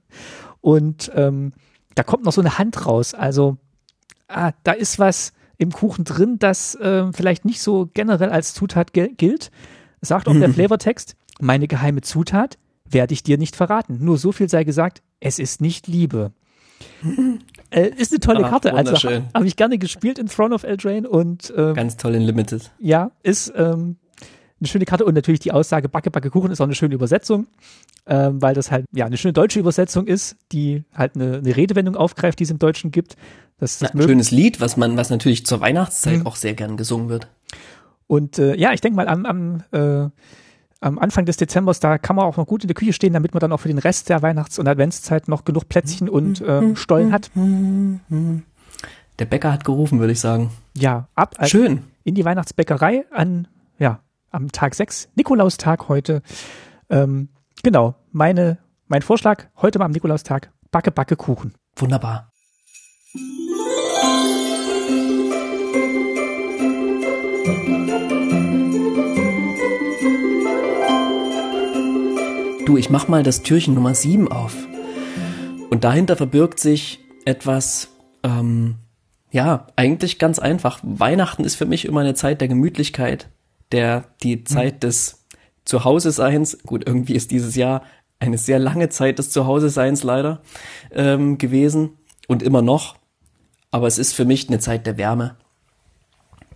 [0.62, 1.54] Und ähm,
[1.96, 3.14] da kommt noch so eine Hand raus.
[3.14, 3.58] Also
[4.34, 8.94] ah, da ist was im Kuchen drin, das ähm, vielleicht nicht so generell als Zutat
[8.94, 9.52] gel- gilt.
[10.02, 12.58] Sagt auch der Flavortext, meine geheime Zutat
[12.90, 14.04] werde ich dir nicht verraten.
[14.04, 16.32] Nur so viel sei gesagt, es ist nicht Liebe.
[17.70, 18.74] äh, ist eine tolle Ach, Karte.
[18.74, 18.94] Also
[19.34, 22.72] habe ich gerne gespielt in Throne of Eldraine und ähm, Ganz toll in Limited.
[22.80, 23.98] ja, ist ähm,
[24.64, 27.48] eine schöne Karte und natürlich die Aussage Backe, Backe, Kuchen ist auch eine schöne Übersetzung,
[28.08, 31.96] ähm, weil das halt ja eine schöne deutsche Übersetzung ist, die halt eine, eine Redewendung
[31.96, 33.16] aufgreift, die es im Deutschen gibt.
[33.60, 36.28] Das, Na, das ein schönes Lied, was man, was natürlich zur Weihnachtszeit Mhm.
[36.28, 37.28] auch sehr gern gesungen wird.
[38.08, 40.10] Und äh, ja, ich denke mal, am, am, äh,
[40.82, 43.34] am Anfang des Dezembers, da kann man auch noch gut in der Küche stehen, damit
[43.34, 46.76] man dann auch für den Rest der Weihnachts- und Adventszeit noch genug Plätzchen und äh,
[46.76, 47.32] Stollen hat.
[49.20, 50.50] Der Bäcker hat gerufen, würde ich sagen.
[50.76, 51.84] Ja, ab also Schön.
[52.04, 53.48] in die Weihnachtsbäckerei an,
[54.34, 56.22] am Tag 6, Nikolaustag heute.
[56.90, 57.30] Ähm,
[57.62, 61.54] genau, meine, mein Vorschlag heute mal am Nikolaustag, Backe, Backe, Kuchen.
[61.76, 62.32] Wunderbar.
[72.66, 74.56] Du, ich mach mal das Türchen Nummer 7 auf.
[75.70, 77.90] Und dahinter verbirgt sich etwas,
[78.24, 78.76] ähm,
[79.32, 80.80] ja, eigentlich ganz einfach.
[80.82, 83.30] Weihnachten ist für mich immer eine Zeit der Gemütlichkeit,
[83.72, 85.26] der, die Zeit des
[85.66, 86.60] Zuhause-Seins.
[86.64, 87.84] Gut, irgendwie ist dieses Jahr
[88.20, 90.42] eine sehr lange Zeit des Zuhause-Seins leider
[90.92, 91.98] ähm, gewesen
[92.28, 92.96] und immer noch.
[93.72, 95.36] Aber es ist für mich eine Zeit der Wärme,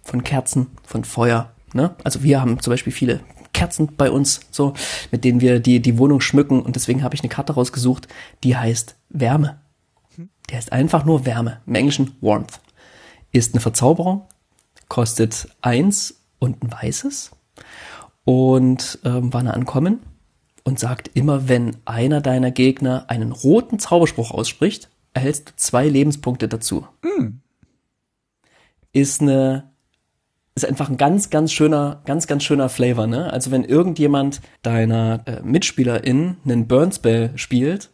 [0.04, 1.52] von Kerzen, von Feuer.
[1.74, 1.96] Ne?
[2.04, 3.20] Also wir haben zum Beispiel viele
[3.54, 4.74] Kerzen bei uns, so
[5.12, 8.08] mit denen wir die die Wohnung schmücken und deswegen habe ich eine Karte rausgesucht,
[8.43, 9.60] die heißt Wärme.
[10.50, 11.62] Die heißt einfach nur Wärme.
[11.65, 12.62] Im Englischen Warmth.
[13.32, 14.26] Ist eine Verzauberung,
[14.88, 17.32] kostet eins und ein weißes
[18.26, 20.00] und ähm, war eine Ankommen
[20.63, 26.47] und sagt immer, wenn einer deiner Gegner einen roten Zauberspruch ausspricht, erhältst du zwei Lebenspunkte
[26.47, 26.86] dazu.
[28.91, 29.71] Ist eine
[30.56, 33.32] ist einfach ein ganz, ganz schöner, ganz, ganz schöner Flavor, ne?
[33.32, 37.91] Also wenn irgendjemand deiner äh, MitspielerInnen einen Burn-Spell spielt,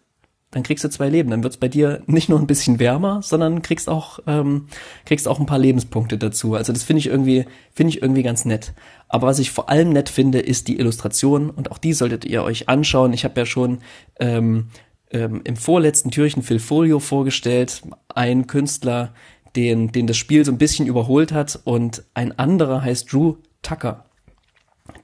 [0.54, 1.30] dann kriegst du zwei Leben.
[1.30, 4.68] Dann wird's bei dir nicht nur ein bisschen wärmer, sondern kriegst auch, ähm,
[5.06, 6.56] kriegst auch ein paar Lebenspunkte dazu.
[6.56, 8.74] Also das finde ich irgendwie, finde ich irgendwie ganz nett.
[9.08, 12.44] Aber was ich vor allem nett finde, ist die Illustration und auch die solltet ihr
[12.44, 13.14] euch anschauen.
[13.14, 13.80] Ich habe ja schon
[14.20, 14.68] ähm,
[15.12, 17.82] ähm, im vorletzten Türchen Phil Folio vorgestellt,
[18.14, 19.14] ein Künstler,
[19.56, 24.06] den, den das Spiel so ein bisschen überholt hat und ein anderer heißt Drew Tucker.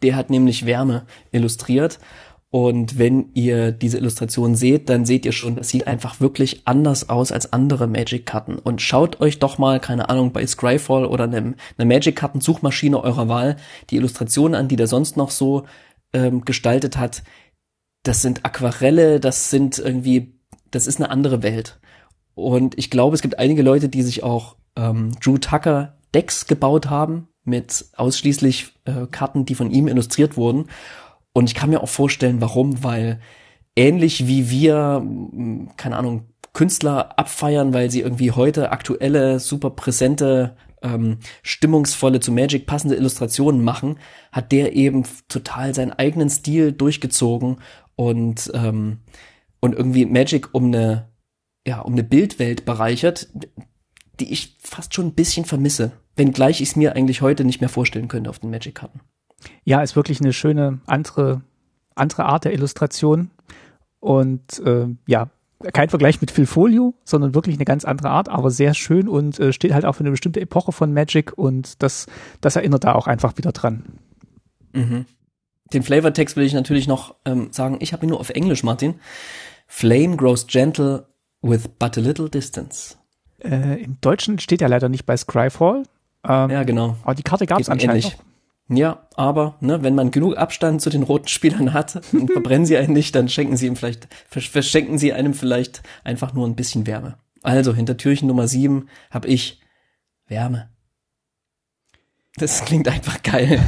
[0.02, 2.00] Der hat nämlich Wärme illustriert
[2.52, 7.08] und wenn ihr diese Illustration seht, dann seht ihr schon, das sieht einfach wirklich anders
[7.08, 8.58] aus als andere Magic-Karten.
[8.58, 13.58] Und schaut euch doch mal, keine Ahnung, bei Scryfall oder einem, einer Magic-Karten-Suchmaschine eurer Wahl
[13.92, 15.66] die Illustrationen an, die der sonst noch so
[16.12, 17.22] ähm, gestaltet hat.
[18.02, 20.34] Das sind Aquarelle, das sind irgendwie,
[20.72, 21.80] das ist eine andere Welt.
[22.34, 26.90] Und ich glaube, es gibt einige Leute, die sich auch ähm, Drew Tucker Decks gebaut
[26.90, 30.66] haben mit ausschließlich äh, Karten, die von ihm illustriert wurden.
[31.40, 33.22] Und ich kann mir auch vorstellen, warum, weil
[33.74, 40.58] ähnlich wie wir, mh, keine Ahnung, Künstler abfeiern, weil sie irgendwie heute aktuelle, super präsente,
[40.82, 44.00] ähm, stimmungsvolle zu Magic passende Illustrationen machen,
[44.34, 47.62] hat der eben total seinen eigenen Stil durchgezogen
[47.96, 48.98] und, ähm,
[49.62, 51.08] und irgendwie Magic um eine,
[51.66, 53.30] ja, um eine Bildwelt bereichert,
[54.20, 55.94] die ich fast schon ein bisschen vermisse.
[56.18, 59.00] Wenngleich ich es mir eigentlich heute nicht mehr vorstellen könnte auf den Magic-Karten.
[59.64, 61.42] Ja, ist wirklich eine schöne andere,
[61.96, 63.32] andere Art der Illustration.
[64.00, 65.30] Und äh, ja,
[65.74, 69.40] kein Vergleich mit Phil Folio, sondern wirklich eine ganz andere Art, aber sehr schön und
[69.40, 72.06] äh, steht halt auch für eine bestimmte Epoche von Magic und das,
[72.40, 73.84] das erinnert da auch einfach wieder dran.
[74.74, 77.78] Den Flavortext will ich natürlich noch ähm, sagen.
[77.82, 78.96] Ich habe ihn nur auf Englisch, Martin.
[79.68, 81.08] Flame grows gentle
[81.42, 82.96] with but a little distance.
[83.44, 85.84] Äh, Im Deutschen steht ja leider nicht bei Scryfall,
[86.28, 86.98] ähm, Ja, genau.
[87.04, 88.18] aber die Karte gab es anscheinend ähnlich.
[88.18, 88.24] noch.
[88.72, 92.78] Ja, aber ne, wenn man genug Abstand zu den roten Spielern hat und verbrennen sie
[92.78, 96.56] einen nicht, dann schenken sie ihm vielleicht, versch- verschenken sie einem vielleicht einfach nur ein
[96.56, 97.18] bisschen Wärme.
[97.42, 99.60] Also hinter Türchen Nummer 7 habe ich
[100.28, 100.70] Wärme.
[102.36, 103.60] Das klingt einfach geil.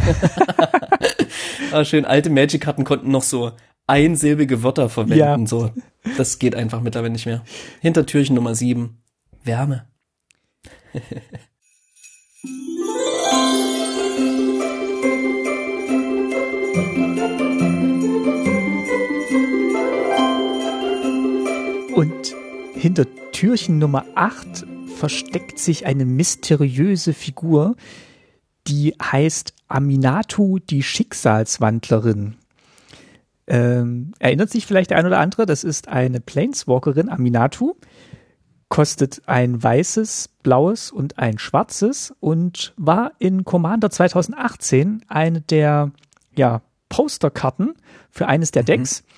[1.72, 3.54] ah, schön, alte Magic-Karten konnten noch so
[3.88, 5.18] einsilbige Wörter verwenden.
[5.18, 5.48] Ja.
[5.48, 5.72] So.
[6.18, 7.44] Das geht einfach mittlerweile nicht mehr.
[7.82, 9.02] Hinter Türchen Nummer 7
[9.44, 9.88] Wärme.
[22.82, 24.66] hinter Türchen Nummer 8
[24.98, 27.76] versteckt sich eine mysteriöse Figur,
[28.66, 32.38] die heißt Aminatu, die Schicksalswandlerin.
[33.46, 37.76] Ähm, erinnert sich vielleicht der ein oder andere, das ist eine Planeswalkerin, Aminatu,
[38.68, 45.92] kostet ein weißes, blaues und ein schwarzes und war in Commander 2018 eine der
[46.36, 47.76] ja, Posterkarten
[48.10, 48.68] für eines der mhm.
[48.68, 49.04] Decks.
[49.04, 49.11] Mhm.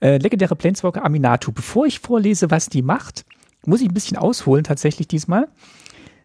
[0.00, 1.52] Äh, legendäre Planeswalker Aminatu.
[1.52, 3.24] Bevor ich vorlese, was die macht,
[3.66, 5.48] muss ich ein bisschen ausholen tatsächlich diesmal.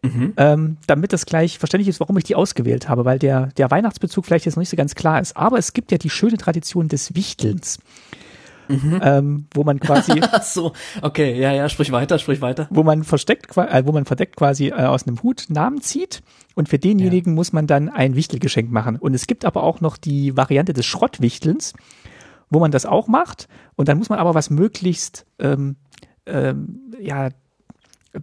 [0.02, 0.34] Mhm.
[0.38, 4.26] Ähm, damit das gleich verständlich ist, warum ich die ausgewählt habe, weil der, der Weihnachtsbezug
[4.26, 5.36] vielleicht jetzt noch nicht so ganz klar ist.
[5.36, 7.80] Aber es gibt ja die schöne Tradition des Wichtelns.
[8.68, 9.00] Mhm.
[9.04, 13.56] Ähm, wo man quasi so okay ja ja sprich weiter sprich weiter wo man versteckt
[13.58, 16.24] äh, wo man verdeckt quasi äh, aus einem Hut Namen zieht
[16.56, 17.36] und für denjenigen ja.
[17.36, 20.88] muss man dann ein Wichtelgeschenk machen und es gibt aber auch noch die Variante des
[20.88, 21.74] Schrottwichtelns
[22.50, 25.76] wo man das auch macht und dann muss man aber was möglichst ähm,
[26.26, 27.30] ähm, ja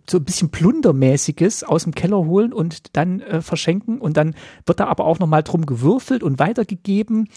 [0.08, 4.34] so ein bisschen Plundermäßiges aus dem Keller holen und dann äh, verschenken und dann
[4.66, 7.28] wird da aber auch nochmal drum gewürfelt und weitergegeben,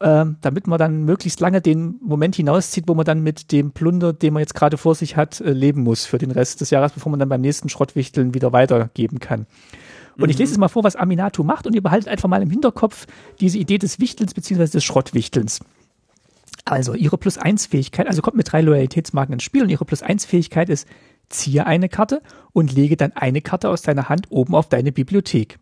[0.00, 4.12] äh, damit man dann möglichst lange den Moment hinauszieht, wo man dann mit dem Plunder,
[4.12, 6.92] den man jetzt gerade vor sich hat, äh, leben muss für den Rest des Jahres,
[6.92, 9.46] bevor man dann beim nächsten Schrottwichteln wieder weitergeben kann.
[10.16, 10.30] Und mhm.
[10.30, 13.06] ich lese jetzt mal vor, was Aminato macht und ihr behaltet einfach mal im Hinterkopf
[13.40, 15.60] diese Idee des Wichtelns beziehungsweise des Schrottwichtelns.
[16.64, 20.86] Also ihre Plus-1-Fähigkeit, also kommt mit drei Loyalitätsmarken ins Spiel und ihre Plus-1-Fähigkeit ist,
[21.28, 22.22] ziehe eine Karte
[22.52, 25.58] und lege dann eine Karte aus deiner Hand oben auf deine Bibliothek.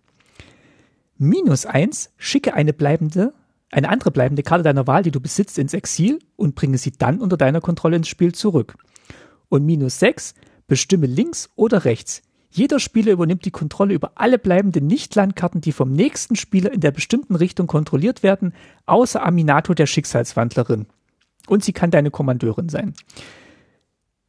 [1.16, 3.34] Minus eins, schicke eine bleibende,
[3.70, 7.20] eine andere bleibende Karte deiner Wahl, die du besitzt, ins Exil und bringe sie dann
[7.20, 8.76] unter deiner Kontrolle ins Spiel zurück.
[9.48, 10.34] Und minus sechs,
[10.66, 12.22] bestimme links oder rechts.
[12.50, 16.90] Jeder Spieler übernimmt die Kontrolle über alle bleibenden Nicht-Landkarten, die vom nächsten Spieler in der
[16.90, 18.52] bestimmten Richtung kontrolliert werden,
[18.86, 20.86] außer Aminato der Schicksalswandlerin.
[21.46, 22.94] Und sie kann deine Kommandeurin sein.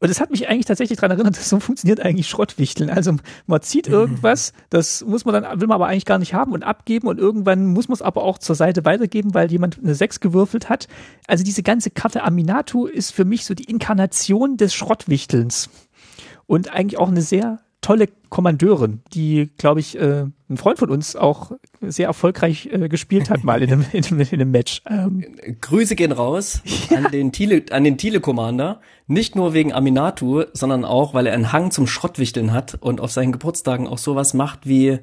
[0.01, 2.89] Und es hat mich eigentlich tatsächlich daran erinnert, dass so funktioniert eigentlich Schrottwichteln.
[2.89, 3.93] Also man zieht mhm.
[3.93, 7.19] irgendwas, das muss man dann, will man aber eigentlich gar nicht haben und abgeben und
[7.19, 10.88] irgendwann muss man es aber auch zur Seite weitergeben, weil jemand eine 6 gewürfelt hat.
[11.27, 15.69] Also diese ganze Karte Aminatu ist für mich so die Inkarnation des Schrottwichtelns.
[16.47, 21.15] Und eigentlich auch eine sehr tolle Kommandeurin, die, glaube ich, äh, ein Freund von uns
[21.15, 24.82] auch sehr erfolgreich äh, gespielt hat mal in einem, in einem, in einem Match.
[24.88, 25.26] Ähm,
[25.60, 26.98] Grüße gehen raus ja.
[27.04, 28.82] an den Thiele, an den Thiele Commander.
[29.08, 33.12] Nicht nur wegen Aminatu, sondern auch, weil er einen Hang zum Schrottwichteln hat und auf
[33.12, 35.00] seinen Geburtstagen auch sowas macht wie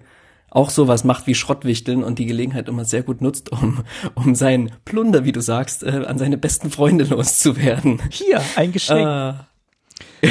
[0.50, 4.72] auch sowas macht wie Schrottwichteln und die Gelegenheit immer sehr gut nutzt, um, um seinen
[4.86, 8.00] Plunder, wie du sagst, äh, an seine besten Freunde loszuwerden.
[8.10, 9.06] Hier, ein Geschenk.
[9.06, 9.34] Äh,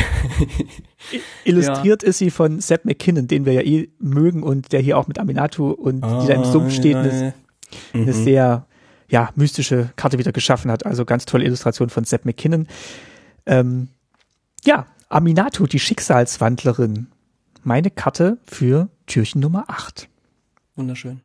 [1.44, 2.10] Illustriert ja.
[2.10, 5.20] ist sie von Sepp McKinnon, den wir ja eh mögen und der hier auch mit
[5.20, 7.34] Aminatu und ah, die da im Sumpf steht, ja, eine,
[7.94, 8.02] mhm.
[8.02, 8.66] eine sehr
[9.10, 10.86] ja, mystische Karte wieder geschaffen hat.
[10.86, 12.68] Also ganz tolle Illustration von Sepp McKinnon.
[13.46, 13.90] Ähm,
[14.66, 17.08] ja, Aminatu, die Schicksalswandlerin.
[17.64, 20.10] Meine Karte für Türchen Nummer 8.
[20.76, 21.22] Wunderschön.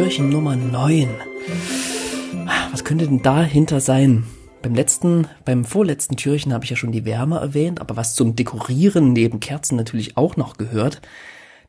[0.00, 1.10] Türchen Nummer 9.
[2.70, 4.24] Was könnte denn dahinter sein?
[4.62, 8.34] Beim letzten, beim vorletzten Türchen habe ich ja schon die Wärme erwähnt, aber was zum
[8.34, 11.02] Dekorieren neben Kerzen natürlich auch noch gehört,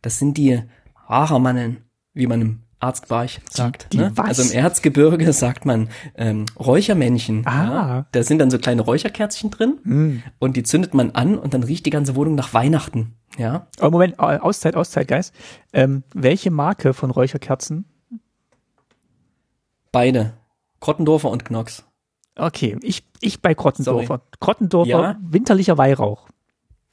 [0.02, 0.62] das sind die
[1.10, 3.88] Haarmanneln, wie man im Arztbarch sagt.
[3.92, 4.14] Die, die ne?
[4.16, 7.46] Also im Erzgebirge sagt man ähm, Räuchermännchen.
[7.46, 7.52] Ah.
[7.52, 8.06] Ja?
[8.14, 10.24] Da sind dann so kleine Räucherkerzchen drin mm.
[10.40, 13.18] und die zündet man an und dann riecht die ganze Wohnung nach Weihnachten.
[13.38, 13.68] Ja.
[13.78, 15.34] Aber Moment, Auszeit, Auszeit, Guys.
[15.74, 17.92] Ähm, welche Marke von Räucherkerzen
[19.92, 20.34] Beide.
[20.80, 21.84] Krottendorfer und Knox.
[22.36, 24.08] Okay, ich, ich bei Krottendorfer.
[24.08, 24.38] Sorry.
[24.40, 25.18] Krottendorfer, ja.
[25.22, 26.28] winterlicher Weihrauch.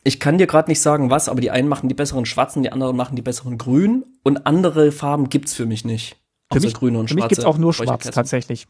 [0.04, 2.72] Ich kann dir gerade nicht sagen, was, aber die einen machen die besseren schwarzen, die
[2.72, 6.16] anderen machen die besseren grün und andere Farben gibt's für mich nicht.
[6.52, 8.66] Für mich, grüne und für mich gibt's auch nur schwarz tatsächlich.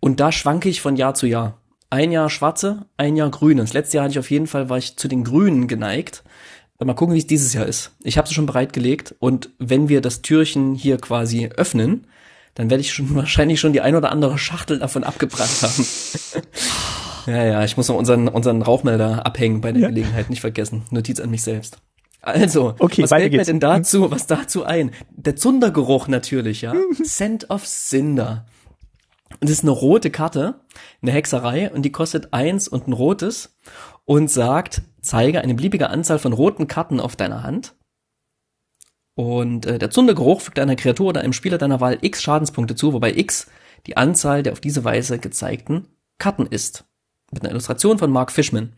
[0.00, 1.58] Und da schwanke ich von Jahr zu Jahr.
[1.90, 3.62] Ein Jahr schwarze, ein Jahr grüne.
[3.62, 6.22] Das letzte Jahr hatte ich auf jeden Fall, war ich zu den grünen geneigt.
[6.78, 7.92] Mal gucken, wie es dieses Jahr ist.
[8.02, 12.06] Ich habe sie schon bereitgelegt und wenn wir das Türchen hier quasi öffnen,
[12.54, 15.86] dann werde ich schon wahrscheinlich schon die ein oder andere Schachtel davon abgebrannt haben.
[17.26, 19.88] ja, ja, ich muss noch unseren, unseren Rauchmelder abhängen bei der ja.
[19.88, 20.82] Gelegenheit, nicht vergessen.
[20.90, 21.78] Notiz an mich selbst.
[22.20, 24.92] Also, okay, was fällt mir denn dazu, was dazu ein?
[25.10, 26.72] Der Zundergeruch natürlich, ja.
[27.04, 28.46] Scent of Cinder.
[29.40, 30.60] Das ist eine rote Karte,
[31.00, 33.58] eine Hexerei, und die kostet eins und ein rotes
[34.04, 37.74] und sagt, zeige eine beliebige Anzahl von roten Karten auf deiner Hand
[39.14, 42.92] und äh, der Zundergeruch fügt einer Kreatur oder einem Spieler deiner Wahl x Schadenspunkte zu,
[42.92, 43.46] wobei x
[43.86, 46.84] die Anzahl der auf diese Weise gezeigten Karten ist.
[47.30, 48.74] Mit einer Illustration von Mark Fishman.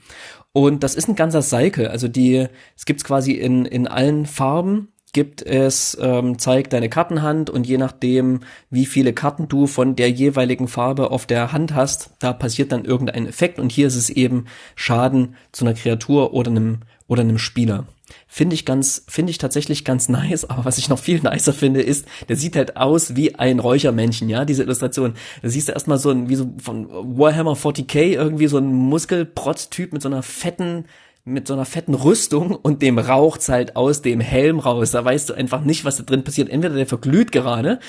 [0.52, 1.88] Und das ist ein ganzer Cycle.
[1.88, 7.48] Also die, es gibt's quasi in, in allen Farben gibt es ähm, zeig deine Kartenhand
[7.48, 12.10] und je nachdem, wie viele Karten du von der jeweiligen Farbe auf der Hand hast,
[12.18, 16.50] da passiert dann irgendein Effekt und hier ist es eben Schaden zu einer Kreatur oder
[16.50, 17.86] einem oder einem Spieler.
[18.26, 21.82] Finde ich ganz, finde ich tatsächlich ganz nice, aber was ich noch viel nicer finde,
[21.82, 25.14] ist, der sieht halt aus wie ein Räuchermännchen, ja, diese Illustration.
[25.42, 29.92] Da siehst du erstmal so ein, wie so von Warhammer 40k irgendwie so ein Muskelprotz-Typ
[29.92, 30.86] mit so einer fetten,
[31.26, 34.90] mit so einer fetten Rüstung und dem raucht's halt aus dem Helm raus.
[34.90, 36.50] Da weißt du einfach nicht, was da drin passiert.
[36.50, 37.80] Entweder der verglüht gerade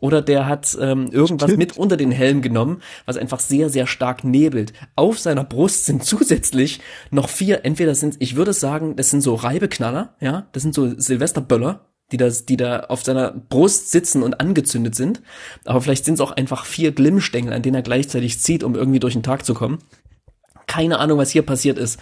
[0.00, 1.58] oder der hat ähm, irgendwas Stimmt.
[1.58, 4.72] mit unter den Helm genommen, was einfach sehr, sehr stark nebelt.
[4.94, 6.80] Auf seiner Brust sind zusätzlich
[7.10, 10.96] noch vier, entweder sind, ich würde sagen, das sind so Reibeknaller, ja, das sind so
[10.96, 15.20] Silvesterböller, die das, die da auf seiner Brust sitzen und angezündet sind.
[15.64, 19.00] Aber vielleicht sind es auch einfach vier Glimmstängel, an denen er gleichzeitig zieht, um irgendwie
[19.00, 19.78] durch den Tag zu kommen.
[20.74, 21.98] Keine Ahnung, was hier passiert ist.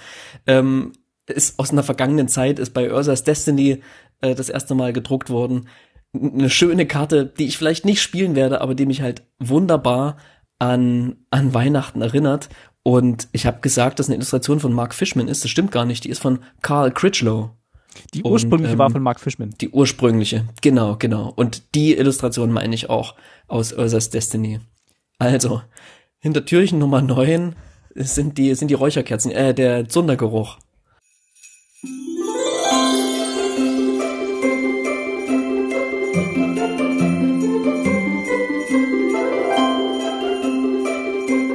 [0.47, 0.93] Ähm,
[1.27, 3.83] ist aus einer vergangenen Zeit, ist bei Ursa's Destiny
[4.21, 5.69] äh, das erste Mal gedruckt worden.
[6.13, 10.17] N- Eine schöne Karte, die ich vielleicht nicht spielen werde, aber die mich halt wunderbar
[10.59, 12.49] an, an Weihnachten erinnert.
[12.83, 15.45] Und ich habe gesagt, dass eine Illustration von Mark Fishman ist.
[15.45, 16.03] Das stimmt gar nicht.
[16.05, 17.51] Die ist von Carl Critchlow.
[18.15, 19.55] Die Und, ursprüngliche ähm, war von Mark Fishman.
[19.61, 20.47] Die ursprüngliche.
[20.63, 21.33] Genau, genau.
[21.37, 23.15] Und die Illustration meine ich auch
[23.47, 24.59] aus Ursa's Destiny.
[25.19, 25.63] Also,
[26.19, 27.55] hinter Türchen Nummer 9
[27.95, 30.59] sind die, sind die Räucherkerzen, äh, der Zundergeruch.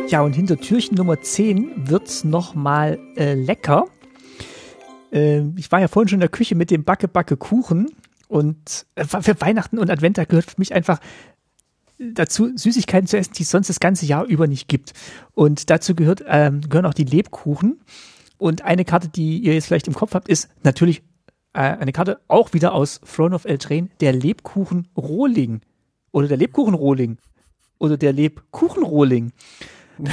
[0.10, 3.88] Ja, und hinter Türchen Nummer 10 wird's noch mal äh, lecker.
[5.12, 7.88] Äh, ich war ja vorhin schon in der Küche mit dem Backe Backe Kuchen
[8.30, 11.00] und äh, für Weihnachten und Advent da gehört für mich einfach
[11.99, 14.93] dazu Süßigkeiten zu essen, die es sonst das ganze Jahr über nicht gibt.
[15.33, 17.81] Und dazu gehört ähm, gehören auch die Lebkuchen.
[18.38, 21.01] Und eine Karte, die ihr jetzt vielleicht im Kopf habt, ist natürlich
[21.53, 25.62] äh, eine Karte auch wieder aus Throne of Eldraine, der Lebkuchen Rohling
[26.12, 27.17] oder der Lebkuchen Rohling
[27.79, 29.31] oder der Lebkuchen Rohling.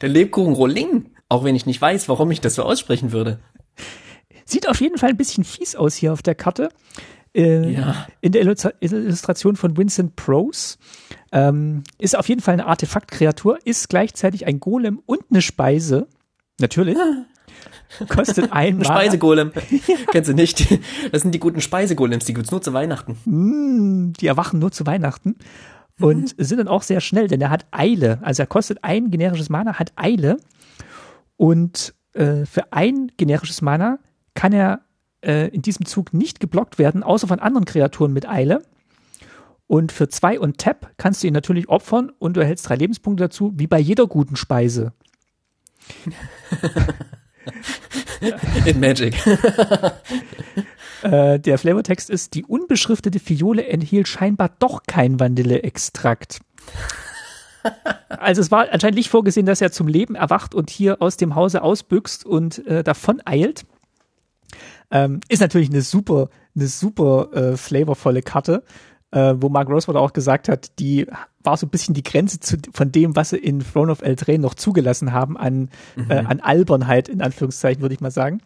[0.00, 1.10] Der Lebkuchen Rolling.
[1.28, 3.38] Auch wenn ich nicht weiß, warum ich das so aussprechen würde.
[4.44, 6.68] Sieht auf jeden Fall ein bisschen fies aus hier auf der Karte.
[7.34, 8.06] Äh, Ja.
[8.20, 10.76] In der Illustra- Illustration von Vincent Prose.
[11.32, 16.06] Ähm, ist auf jeden Fall eine Artefaktkreatur, ist gleichzeitig ein Golem und eine Speise.
[16.60, 16.98] Natürlich.
[18.08, 18.84] Kostet ein Ein.
[18.84, 19.52] Speisegolem.
[20.12, 20.66] Kennst du nicht?
[21.12, 23.16] Das sind die guten Speisegolems, die gibt's nur zu Weihnachten.
[23.24, 25.36] Mm, die erwachen nur zu Weihnachten.
[26.00, 28.18] Und sind dann auch sehr schnell, denn er hat Eile.
[28.22, 30.38] Also er kostet ein generisches Mana, hat Eile.
[31.36, 33.98] Und äh, für ein generisches Mana
[34.34, 34.80] kann er
[35.22, 38.62] äh, in diesem Zug nicht geblockt werden, außer von anderen Kreaturen mit Eile.
[39.66, 43.24] Und für zwei und Tap kannst du ihn natürlich opfern und du erhältst drei Lebenspunkte
[43.24, 44.92] dazu, wie bei jeder guten Speise.
[48.66, 49.16] In Magic.
[51.02, 56.40] Äh, der Flavortext ist, die unbeschriftete Fiole enthielt scheinbar doch kein Vanilleextrakt.
[58.08, 61.34] Also es war anscheinend nicht vorgesehen, dass er zum Leben erwacht und hier aus dem
[61.34, 63.64] Hause ausbüchst und äh, davon eilt.
[64.92, 68.62] Ähm, ist natürlich eine super, eine super äh, flavorvolle Karte,
[69.10, 71.06] äh, wo Mark Rosewater auch gesagt hat, die
[71.42, 74.42] war so ein bisschen die Grenze zu, von dem, was sie in Throne of Eldraine
[74.42, 75.70] noch zugelassen haben an,
[76.08, 78.42] äh, an Albernheit, in Anführungszeichen, würde ich mal sagen.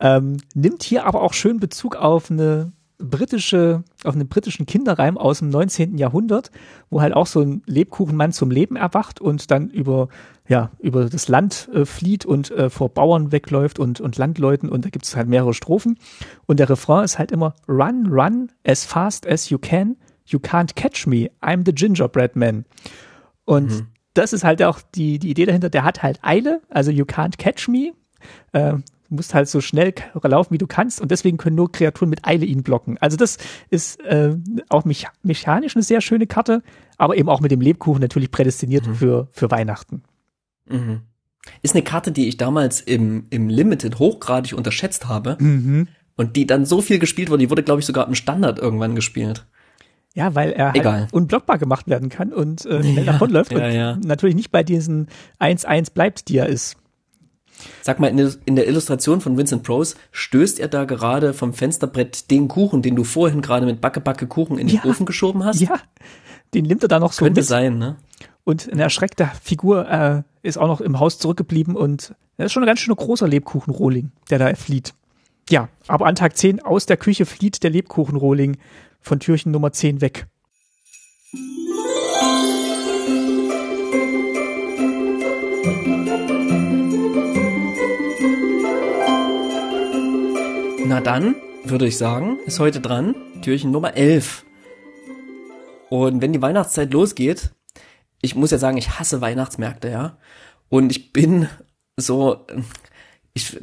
[0.00, 5.40] Ähm, nimmt hier aber auch schön Bezug auf eine britische, auf einen britischen Kinderreim aus
[5.40, 5.98] dem 19.
[5.98, 6.50] Jahrhundert,
[6.90, 10.08] wo halt auch so ein Lebkuchenmann zum Leben erwacht und dann über,
[10.48, 14.84] ja, über das Land äh, flieht und äh, vor Bauern wegläuft und, und Landleuten und
[14.84, 15.98] da gibt es halt mehrere Strophen.
[16.46, 19.96] Und der Refrain ist halt immer Run, run as fast as you can.
[20.26, 21.30] You can't catch me.
[21.40, 22.64] I'm the gingerbread man.
[23.44, 25.70] Und das ist halt auch die, die Idee dahinter.
[25.70, 27.92] Der hat halt Eile, also you can't catch me.
[28.52, 28.74] Äh,
[29.12, 32.44] musst halt so schnell laufen, wie du kannst und deswegen können nur Kreaturen mit Eile
[32.44, 32.98] ihn blocken.
[33.00, 33.38] Also das
[33.70, 34.36] ist äh,
[34.68, 36.62] auch mecha mechanisch eine sehr schöne Karte,
[36.98, 40.02] aber eben auch mit dem Lebkuchen natürlich prädestiniert für, für Weihnachten.
[40.68, 41.00] Mhm.
[41.62, 45.88] Ist eine Karte, die ich damals im, im Limited hochgradig unterschätzt habe Mhm.
[46.16, 48.94] und die dann so viel gespielt wurde, die wurde, glaube ich, sogar im Standard irgendwann
[48.94, 49.46] gespielt.
[50.14, 51.00] Ja, weil er Egal.
[51.00, 53.96] halt unblockbar gemacht werden kann und äh, schnell Ja, davonläuft ja, und ja.
[54.04, 55.08] natürlich nicht bei diesen
[55.40, 56.76] 1-1 bleibt, die er ist.
[57.82, 62.48] Sag mal, in der, Illustration von Vincent Prose stößt er da gerade vom Fensterbrett den
[62.48, 64.84] Kuchen, den du vorhin gerade mit Backe Backe Kuchen in den Ja.
[64.84, 65.60] Ofen geschoben hast?
[65.60, 65.80] Ja,
[66.54, 67.48] den nimmt er da noch so Könnte mit.
[67.48, 67.96] sein, ne?
[68.44, 72.62] Und eine erschreckte Figur äh, ist auch noch im Haus zurückgeblieben und das ist schon
[72.64, 74.94] ein ganz schöner großer Lebkuchenrohling, der da flieht.
[75.48, 78.56] Ja, aber an Tag 10 aus der Küche flieht der Lebkuchenrohling
[79.00, 80.26] von Türchen Nummer 10 weg.
[90.92, 93.14] Na dann, würde ich sagen, ist heute dran.
[93.40, 94.44] Türchen Nummer 11.
[95.88, 97.52] Und wenn die Weihnachtszeit losgeht,
[98.20, 100.18] ich muss ja sagen, ich hasse Weihnachtsmärkte, ja.
[100.68, 101.48] Und ich bin
[101.96, 102.46] so,
[103.32, 103.58] ich,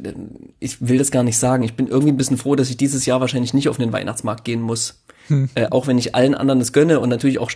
[0.58, 1.62] ich will das gar nicht sagen.
[1.62, 4.44] Ich bin irgendwie ein bisschen froh, dass ich dieses Jahr wahrscheinlich nicht auf den Weihnachtsmarkt
[4.44, 5.04] gehen muss.
[5.28, 5.50] Hm.
[5.54, 7.52] Äh, auch wenn ich allen anderen das gönne und natürlich auch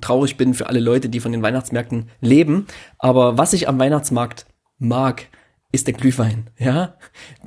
[0.00, 2.68] traurig bin für alle Leute, die von den Weihnachtsmärkten leben.
[3.00, 4.46] Aber was ich am Weihnachtsmarkt
[4.78, 5.26] mag,
[5.70, 6.94] ist der Glühwein, ja.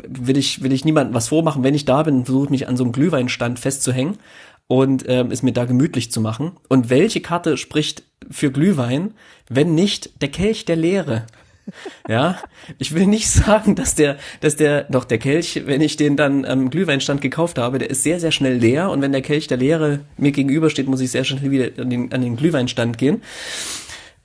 [0.08, 1.64] Will ich, will ich niemandem was vormachen.
[1.64, 4.18] Wenn ich da bin, versuche mich an so einem Glühweinstand festzuhängen
[4.68, 6.52] und ähm, es mir da gemütlich zu machen.
[6.70, 9.14] Und welche Karte spricht für Glühwein,
[9.50, 11.26] wenn nicht der Kelch der Leere?
[12.08, 12.38] Ja,
[12.78, 16.46] ich will nicht sagen, dass der, dass der, doch der Kelch, wenn ich den dann
[16.46, 19.58] am Glühweinstand gekauft habe, der ist sehr, sehr schnell leer und wenn der Kelch der
[19.58, 23.22] Leere mir gegenübersteht, muss ich sehr schnell wieder an den, an den Glühweinstand gehen.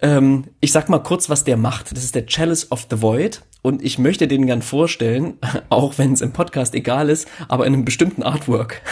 [0.01, 1.93] Ähm, ich sag mal kurz, was der macht.
[1.93, 5.39] Das ist der Chalice of the Void und ich möchte den gern vorstellen,
[5.71, 8.83] auch wenn es im Podcast egal ist, aber in einem bestimmten Artwork.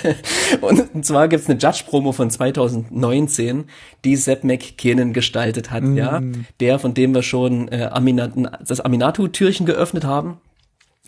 [0.60, 3.66] und zwar gibt's eine Judge-Promo von 2019,
[4.04, 5.96] die Sepp McKinnon gestaltet hat, mm.
[5.96, 6.20] ja.
[6.60, 8.32] Der, von dem wir schon äh, Aminat
[8.66, 10.38] das Aminatu-Türchen geöffnet haben.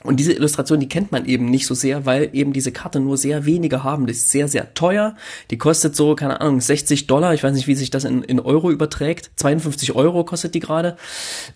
[0.03, 3.19] Und diese Illustration, die kennt man eben nicht so sehr, weil eben diese Karte nur
[3.19, 4.07] sehr wenige haben.
[4.07, 5.15] Die ist sehr, sehr teuer.
[5.51, 7.35] Die kostet so, keine Ahnung, 60 Dollar.
[7.35, 9.31] Ich weiß nicht, wie sich das in, in Euro überträgt.
[9.37, 10.97] 52 Euro kostet die gerade.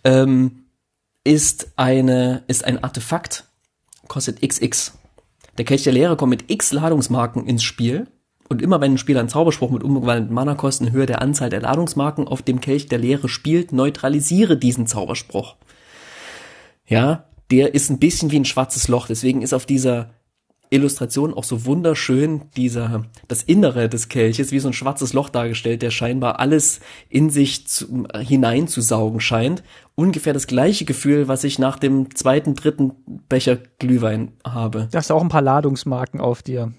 [0.04, 0.66] Ähm,
[1.24, 3.44] ist eine, ist ein Artefakt.
[4.08, 4.92] Kostet XX.
[5.56, 8.08] Der Kelch der Lehre kommt mit X Ladungsmarken ins Spiel.
[8.50, 12.28] Und immer wenn ein Spieler einen Zauberspruch mit umgewandelten Mana-Kosten Höhe der Anzahl der Ladungsmarken
[12.28, 15.56] auf dem Kelch der Lehre spielt, neutralisiere diesen Zauberspruch.
[16.86, 19.06] Ja, der ist ein bisschen wie ein schwarzes Loch.
[19.06, 20.10] Deswegen ist auf dieser
[20.70, 25.82] Illustration auch so wunderschön dieser, das Innere des Kelches wie so ein schwarzes Loch dargestellt,
[25.82, 29.62] der scheinbar alles in sich zu, hineinzusaugen scheint.
[29.94, 32.92] Ungefähr das gleiche Gefühl, was ich nach dem zweiten, dritten
[33.28, 34.88] Becher Glühwein habe.
[34.90, 36.72] Da hast du auch ein paar Ladungsmarken auf dir.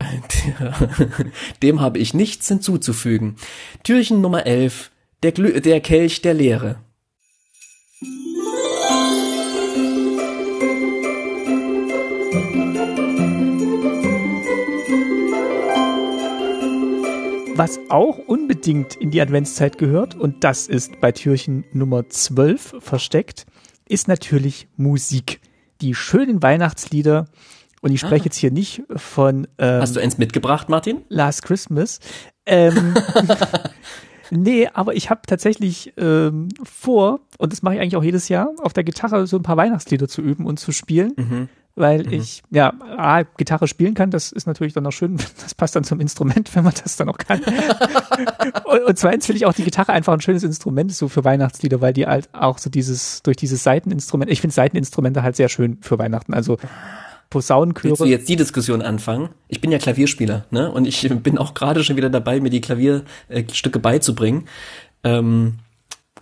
[1.62, 3.36] Dem habe ich nichts hinzuzufügen.
[3.82, 4.92] Türchen Nummer 11,
[5.22, 6.76] der, Glü der Kelch der Leere.
[17.56, 23.46] Was auch unbedingt in die Adventszeit gehört, und das ist bei Türchen Nummer 12 versteckt,
[23.88, 25.40] ist natürlich Musik.
[25.80, 27.26] Die schönen Weihnachtslieder.
[27.80, 28.24] Und ich spreche ah.
[28.24, 29.46] jetzt hier nicht von.
[29.58, 31.02] Ähm, Hast du eins mitgebracht, Martin?
[31.08, 32.00] Last Christmas.
[32.44, 32.94] Ähm,
[34.32, 38.50] nee, aber ich habe tatsächlich ähm, vor, und das mache ich eigentlich auch jedes Jahr,
[38.62, 41.12] auf der Gitarre so ein paar Weihnachtslieder zu üben und zu spielen.
[41.16, 42.12] Mhm weil mhm.
[42.12, 45.84] ich ja A, Gitarre spielen kann, das ist natürlich dann auch schön, das passt dann
[45.84, 47.40] zum Instrument, wenn man das dann auch kann.
[48.64, 51.80] und, und zweitens finde ich auch die Gitarre einfach ein schönes Instrument so für Weihnachtslieder,
[51.80, 55.78] weil die halt auch so dieses durch dieses Seiteninstrument, ich finde Seiteninstrumente halt sehr schön
[55.80, 56.58] für Weihnachten, also
[57.30, 57.90] Posaunenchöre.
[57.90, 59.30] Willst du jetzt die Diskussion anfangen?
[59.48, 60.70] Ich bin ja Klavierspieler, ne?
[60.70, 64.46] Und ich bin auch gerade schon wieder dabei, mir die Klavierstücke beizubringen.
[65.02, 65.58] Ähm,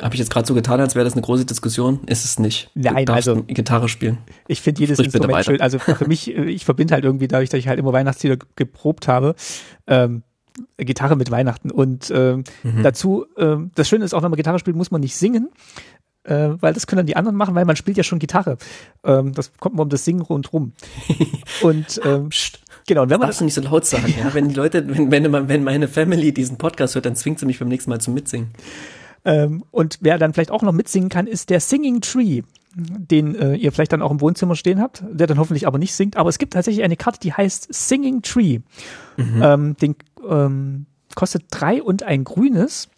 [0.01, 2.01] habe ich jetzt gerade so getan, als wäre das eine große Diskussion?
[2.07, 2.71] Ist es nicht.
[2.75, 4.19] Nein, also Gitarre spielen.
[4.49, 5.61] Ich finde jedes Sprich Instrument schön.
[5.61, 9.35] Also für mich, ich verbinde halt irgendwie dadurch, dass ich halt immer Weihnachtslieder geprobt habe,
[9.87, 10.23] ähm,
[10.79, 11.71] Gitarre mit Weihnachten.
[11.71, 12.83] Und ähm, mhm.
[12.83, 15.51] dazu, ähm, das Schöne ist auch, wenn man Gitarre spielt, muss man nicht singen.
[16.25, 18.57] Äh, weil das können dann die anderen machen, weil man spielt ja schon Gitarre.
[19.05, 20.73] Ähm, das kommt man um das Singen rundrum.
[21.63, 22.61] Und ähm, Psst.
[22.89, 25.49] Genau, und wenn man das nicht so laut sagen, ja, wenn die Leute, wenn, wenn,
[25.49, 28.51] wenn meine Family diesen Podcast hört, dann zwingt sie mich beim nächsten Mal zum Mitsingen.
[29.25, 32.43] Ähm, und wer dann vielleicht auch noch mitsingen kann, ist der Singing Tree
[32.75, 35.95] den äh, ihr vielleicht dann auch im Wohnzimmer stehen habt, der dann hoffentlich aber nicht
[35.95, 36.17] singt.
[36.17, 38.61] Aber es gibt tatsächlich eine Karte, die heißt Singing Tree.
[39.17, 39.43] Mhm.
[39.43, 39.97] Ähm, den
[40.29, 42.89] ähm, kostet drei und ein grünes,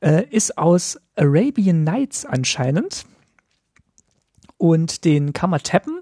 [0.00, 3.06] äh, ist aus Arabian Nights anscheinend.
[4.58, 6.00] Und den kann man tappen,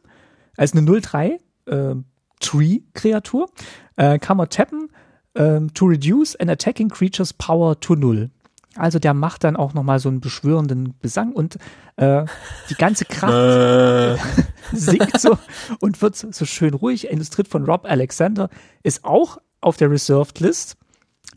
[0.56, 1.94] als eine 03 äh,
[2.40, 3.50] Tree-Kreatur,
[3.96, 4.90] äh, kann man tappen
[5.34, 8.30] äh, to reduce an attacking creature's power to null.
[8.76, 11.56] Also der macht dann auch nochmal so einen beschwörenden Besang und
[11.96, 12.24] äh,
[12.70, 14.20] die ganze Kraft
[14.72, 15.38] singt so
[15.80, 17.10] und wird so, so schön ruhig.
[17.10, 18.48] Illustriert von Rob Alexander
[18.82, 20.76] ist auch auf der Reserved List.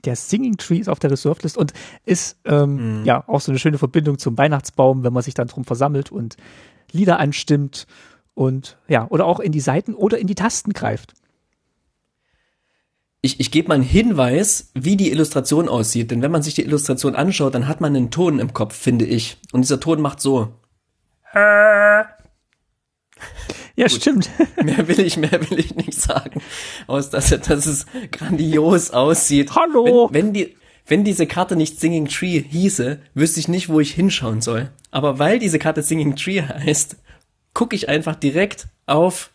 [0.05, 1.73] Der Singing Tree ist auf der Reserved List und
[2.05, 3.05] ist ähm, mhm.
[3.05, 6.37] ja auch so eine schöne Verbindung zum Weihnachtsbaum, wenn man sich dann drum versammelt und
[6.91, 7.85] Lieder anstimmt
[8.33, 11.13] und ja, oder auch in die Seiten oder in die Tasten greift
[13.21, 16.11] ich, ich gebe mal einen Hinweis, wie die Illustration aussieht.
[16.11, 19.05] Denn wenn man sich die Illustration anschaut, dann hat man einen Ton im Kopf, finde
[19.05, 19.37] ich.
[19.51, 20.53] Und dieser Ton macht so.
[23.75, 23.95] Ja, Gut.
[23.95, 24.29] stimmt.
[24.63, 26.41] Mehr will ich, mehr will ich nicht sagen.
[26.87, 29.55] Aus, dass, dass es grandios aussieht.
[29.55, 30.09] Hallo!
[30.11, 30.57] Wenn, wenn die,
[30.87, 34.71] wenn diese Karte nicht Singing Tree hieße, wüsste ich nicht, wo ich hinschauen soll.
[34.89, 36.97] Aber weil diese Karte Singing Tree heißt,
[37.53, 39.31] gucke ich einfach direkt auf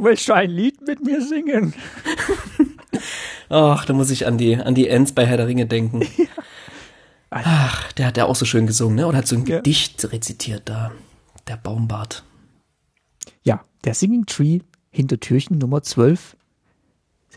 [0.00, 1.74] Willst du ein Lied mit mir singen?
[3.48, 6.06] Ach, da muss ich an die, an die Ends bei Herr der Ringe denken.
[7.30, 9.06] Ach, der hat ja auch so schön gesungen, ne?
[9.08, 9.56] Oder hat so ein Ja.
[9.56, 10.92] Gedicht rezitiert da.
[11.48, 12.22] Der Baumbart.
[13.42, 16.36] Ja, der Singing Tree hinter Türchen Nummer 12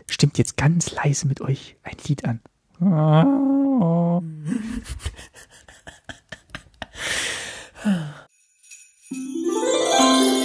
[0.08, 2.40] stimmt jetzt ganz leise mit euch ein Lied an.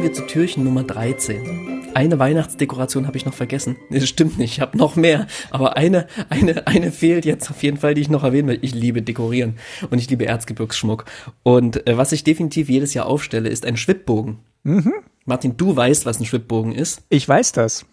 [0.00, 1.90] Kommen wir zu Türchen Nummer 13.
[1.92, 3.76] Eine Weihnachtsdekoration habe ich noch vergessen.
[3.90, 5.26] Das stimmt nicht, ich habe noch mehr.
[5.50, 8.58] Aber eine, eine, eine fehlt jetzt auf jeden Fall, die ich noch erwähnen will.
[8.62, 9.58] Ich liebe Dekorieren
[9.90, 11.04] und ich liebe Erzgebirgsschmuck.
[11.42, 14.38] Und äh, was ich definitiv jedes Jahr aufstelle, ist ein Schwibbogen.
[15.26, 17.02] Martin, du weißt, was ein Schwibbogen ist.
[17.10, 17.84] Ich weiß das.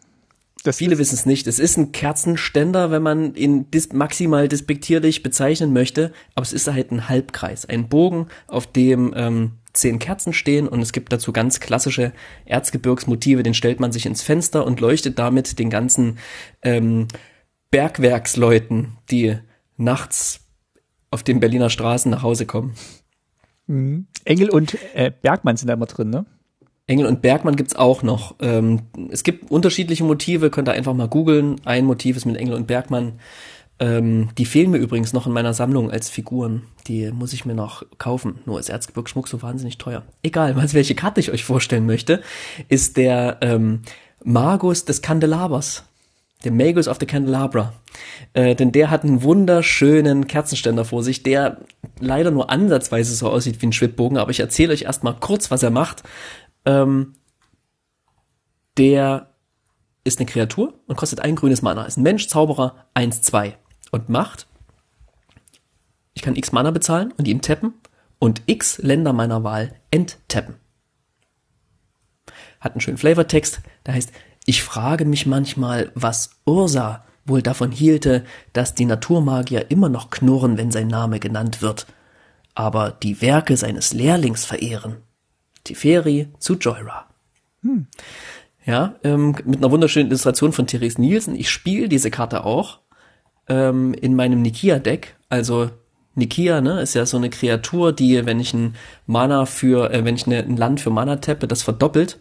[0.64, 1.46] das Viele wissen es nicht.
[1.46, 6.72] Es ist ein Kerzenständer, wenn man ihn dis maximal despektierlich bezeichnen möchte, aber es ist
[6.72, 11.32] halt ein Halbkreis, ein Bogen, auf dem ähm, zehn Kerzen stehen und es gibt dazu
[11.32, 12.12] ganz klassische
[12.46, 16.18] Erzgebirgsmotive, den stellt man sich ins Fenster und leuchtet damit den ganzen
[16.62, 17.08] ähm,
[17.72, 19.38] Bergwerksleuten, die
[19.78, 20.42] nachts
[21.12, 22.76] auf den Berliner Straßen nach Hause kommen.
[24.26, 26.26] Engel und äh, Bergmann sind da immer drin, ne?
[26.88, 28.36] Engel und Bergmann gibt's auch noch.
[28.40, 31.60] Ähm, es gibt unterschiedliche Motive, könnt ihr einfach mal googeln.
[31.66, 33.20] Ein Motiv ist mit Engel und Bergmann.
[33.80, 36.64] Ähm, die fehlen mir übrigens noch in meiner Sammlung als Figuren.
[36.88, 38.40] Die muss ich mir noch kaufen.
[38.46, 40.04] Nur ist Erzgebirgsschmuck so wahnsinnig teuer.
[40.24, 42.22] Egal, was welche Karte ich euch vorstellen möchte,
[42.70, 43.82] ist der ähm,
[44.24, 45.84] Magus des Kandelabers.
[46.44, 47.74] Der Magus of the Candelabra.
[48.34, 51.62] Äh, denn der hat einen wunderschönen Kerzenständer vor sich, der
[52.00, 55.64] leider nur ansatzweise so aussieht wie ein Schwibbogen, aber ich erzähle euch erstmal kurz, was
[55.64, 56.04] er macht.
[56.66, 57.14] Ähm,
[58.78, 59.32] der
[60.04, 61.86] ist eine Kreatur und kostet ein grünes Mana.
[61.86, 63.58] Ist ein Mensch, Zauberer, 1, 2.
[63.92, 64.48] Und macht,
[66.14, 67.74] ich kann x Mana bezahlen und ihn tappen
[68.20, 70.56] und x Länder meiner Wahl enttappen.
[72.60, 74.12] Hat einen schönen Flavortext, der heißt,
[74.46, 78.24] ich frage mich manchmal, was Ursa wohl davon hielte,
[78.54, 81.86] dass die Naturmagier immer noch knurren, wenn sein Name genannt wird,
[82.56, 84.98] aber die Werke seines Lehrlings verehren.
[85.66, 87.08] Teferi zu Joyra.
[88.66, 91.36] Ja, ähm, mit einer wunderschönen Illustration von Therese Nielsen.
[91.36, 92.80] Ich spiele diese Karte auch
[93.48, 95.16] ähm, in meinem Nikia-Deck.
[95.30, 95.70] Also
[96.16, 98.76] Nikia, ne, ist ja so eine Kreatur, die, wenn ich ein
[99.06, 102.18] Mana für, äh, wenn ich eine, ein Land für Mana tappe, das verdoppelt.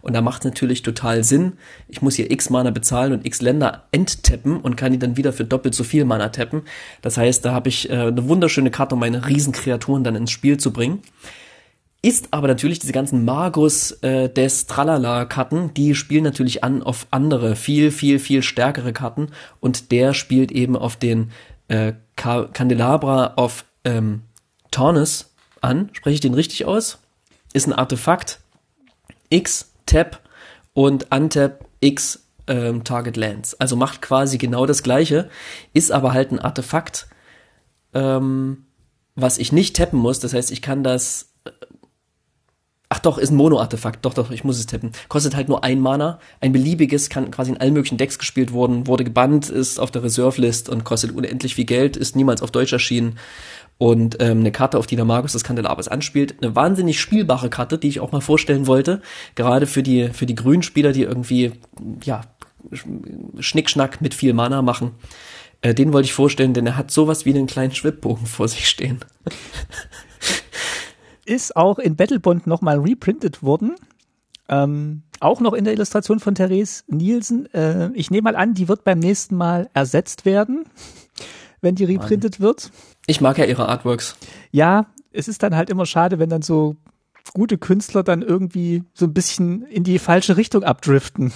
[0.00, 1.54] Und da macht es natürlich total Sinn.
[1.88, 5.32] Ich muss hier x Mana bezahlen und x Länder enttappen und kann die dann wieder
[5.32, 6.62] für doppelt so viel Mana tappen.
[7.02, 10.58] Das heißt, da habe ich äh, eine wunderschöne Karte, um meine Riesenkreaturen dann ins Spiel
[10.58, 11.02] zu bringen.
[12.00, 17.56] Ist aber natürlich diese ganzen Magus äh, des Tralala-Karten, die spielen natürlich an auf andere,
[17.56, 19.30] viel, viel, viel stärkere Karten.
[19.58, 21.32] Und der spielt eben auf den
[21.66, 24.22] äh, Ka Candelabra of ähm,
[24.70, 25.90] Taunus an.
[25.92, 26.98] Spreche ich den richtig aus?
[27.52, 28.40] Ist ein Artefakt.
[29.28, 30.20] X, Tap
[30.74, 33.54] und Untap X ähm, Target Lands.
[33.54, 35.28] Also macht quasi genau das gleiche,
[35.72, 37.08] ist aber halt ein Artefakt,
[37.92, 38.66] ähm,
[39.16, 40.20] was ich nicht tappen muss.
[40.20, 41.28] Das heißt, ich kann das
[42.90, 44.04] Ach doch, ist ein Mono-Artefakt.
[44.06, 44.92] Doch, doch, ich muss es tippen.
[45.08, 46.18] Kostet halt nur ein Mana.
[46.40, 50.02] Ein beliebiges, kann quasi in allen möglichen Decks gespielt worden, wurde gebannt, ist auf der
[50.02, 53.18] Reserve-List und kostet unendlich viel Geld, ist niemals auf Deutsch erschienen.
[53.76, 56.42] Und ähm, eine Karte, auf die der Magus des Kandelabers anspielt.
[56.42, 59.02] Eine wahnsinnig spielbare Karte, die ich auch mal vorstellen wollte.
[59.34, 61.52] Gerade für die, für die Grünspieler, die irgendwie,
[62.02, 62.22] ja,
[63.38, 64.92] Schnickschnack mit viel Mana machen.
[65.60, 68.66] Äh, den wollte ich vorstellen, denn er hat sowas wie einen kleinen Schwibbogen vor sich
[68.68, 69.00] stehen.
[71.28, 73.74] Ist auch in Battlebond nochmal reprintet worden.
[74.48, 77.52] Ähm, auch noch in der Illustration von Therese Nielsen.
[77.52, 80.64] Äh, ich nehme mal an, die wird beim nächsten Mal ersetzt werden,
[81.60, 82.70] wenn die reprintet wird.
[83.06, 84.16] Ich mag ja ihre Artworks.
[84.52, 86.76] Ja, es ist dann halt immer schade, wenn dann so
[87.34, 91.34] gute Künstler dann irgendwie so ein bisschen in die falsche Richtung abdriften.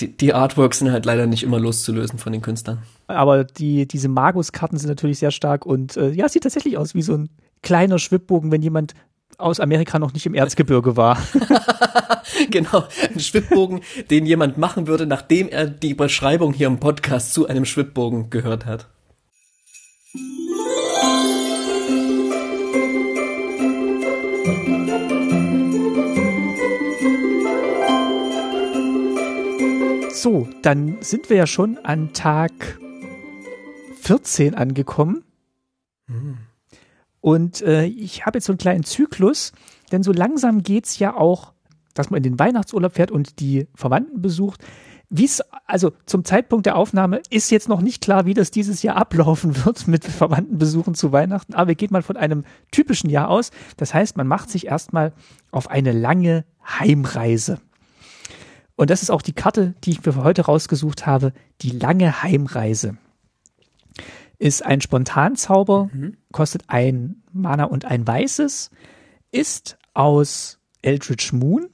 [0.00, 2.82] Die, die Artworks sind halt leider nicht immer loszulösen von den Künstlern.
[3.06, 7.02] Aber die, diese Magus-Karten sind natürlich sehr stark und äh, ja, sieht tatsächlich aus wie
[7.02, 7.28] so ein
[7.62, 8.94] kleiner Schwibbogen, wenn jemand
[9.40, 11.18] aus Amerika noch nicht im Erzgebirge war.
[12.50, 13.80] genau, ein Schwibbogen,
[14.10, 18.66] den jemand machen würde, nachdem er die Beschreibung hier im Podcast zu einem Schwibbogen gehört
[18.66, 18.88] hat.
[30.12, 32.78] So, dann sind wir ja schon an Tag
[34.02, 35.24] 14 angekommen.
[37.20, 39.52] Und äh, ich habe jetzt so einen kleinen Zyklus,
[39.92, 41.52] denn so langsam geht's ja auch,
[41.94, 44.64] dass man in den Weihnachtsurlaub fährt und die Verwandten besucht.
[45.10, 48.82] wie es, also zum Zeitpunkt der Aufnahme ist jetzt noch nicht klar, wie das dieses
[48.82, 53.28] Jahr ablaufen wird mit Verwandtenbesuchen zu Weihnachten, aber wir gehen mal von einem typischen Jahr
[53.28, 53.50] aus.
[53.76, 55.12] Das heißt, man macht sich erstmal
[55.50, 57.58] auf eine lange Heimreise.
[58.76, 62.96] Und das ist auch die Karte, die ich für heute rausgesucht habe, die lange Heimreise.
[64.40, 66.16] Ist ein Spontanzauber, mhm.
[66.32, 68.70] kostet ein Mana und ein weißes,
[69.30, 71.68] ist aus Eldritch Moon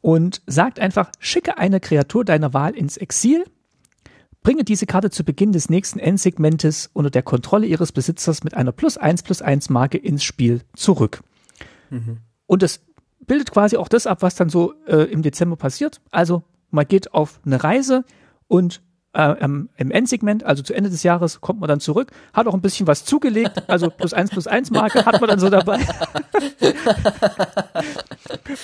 [0.00, 3.44] und sagt einfach, schicke eine Kreatur deiner Wahl ins Exil,
[4.42, 8.72] bringe diese Karte zu Beginn des nächsten Endsegmentes unter der Kontrolle ihres Besitzers mit einer
[8.72, 11.22] plus eins plus eins Marke ins Spiel zurück.
[11.90, 12.20] Mhm.
[12.46, 12.80] Und das
[13.26, 16.00] bildet quasi auch das ab, was dann so äh, im Dezember passiert.
[16.10, 18.06] Also man geht auf eine Reise
[18.46, 18.80] und
[19.12, 22.60] äh, im Endsegment, also zu Ende des Jahres, kommt man dann zurück, hat auch ein
[22.60, 25.80] bisschen was zugelegt, also plus eins plus eins Marke hat man dann so dabei.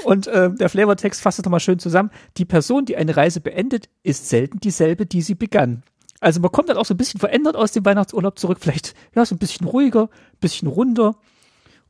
[0.04, 2.10] Und äh, der Flavortext fasst es nochmal schön zusammen.
[2.36, 5.82] Die Person, die eine Reise beendet, ist selten dieselbe, die sie begann.
[6.20, 9.26] Also man kommt dann auch so ein bisschen verändert aus dem Weihnachtsurlaub zurück, vielleicht ja
[9.26, 11.16] so ein bisschen ruhiger, ein bisschen runder.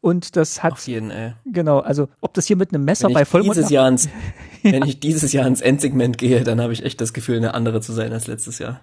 [0.04, 0.72] Und das hat.
[0.72, 1.32] Auf jeden, ey.
[1.46, 3.56] Genau, also ob das hier mit einem Messer bei Vollmond.
[3.56, 4.10] Dieses Jahr ins,
[4.62, 7.80] Wenn ich dieses Jahr ins Endsegment gehe, dann habe ich echt das Gefühl, eine andere
[7.80, 8.82] zu sein als letztes Jahr.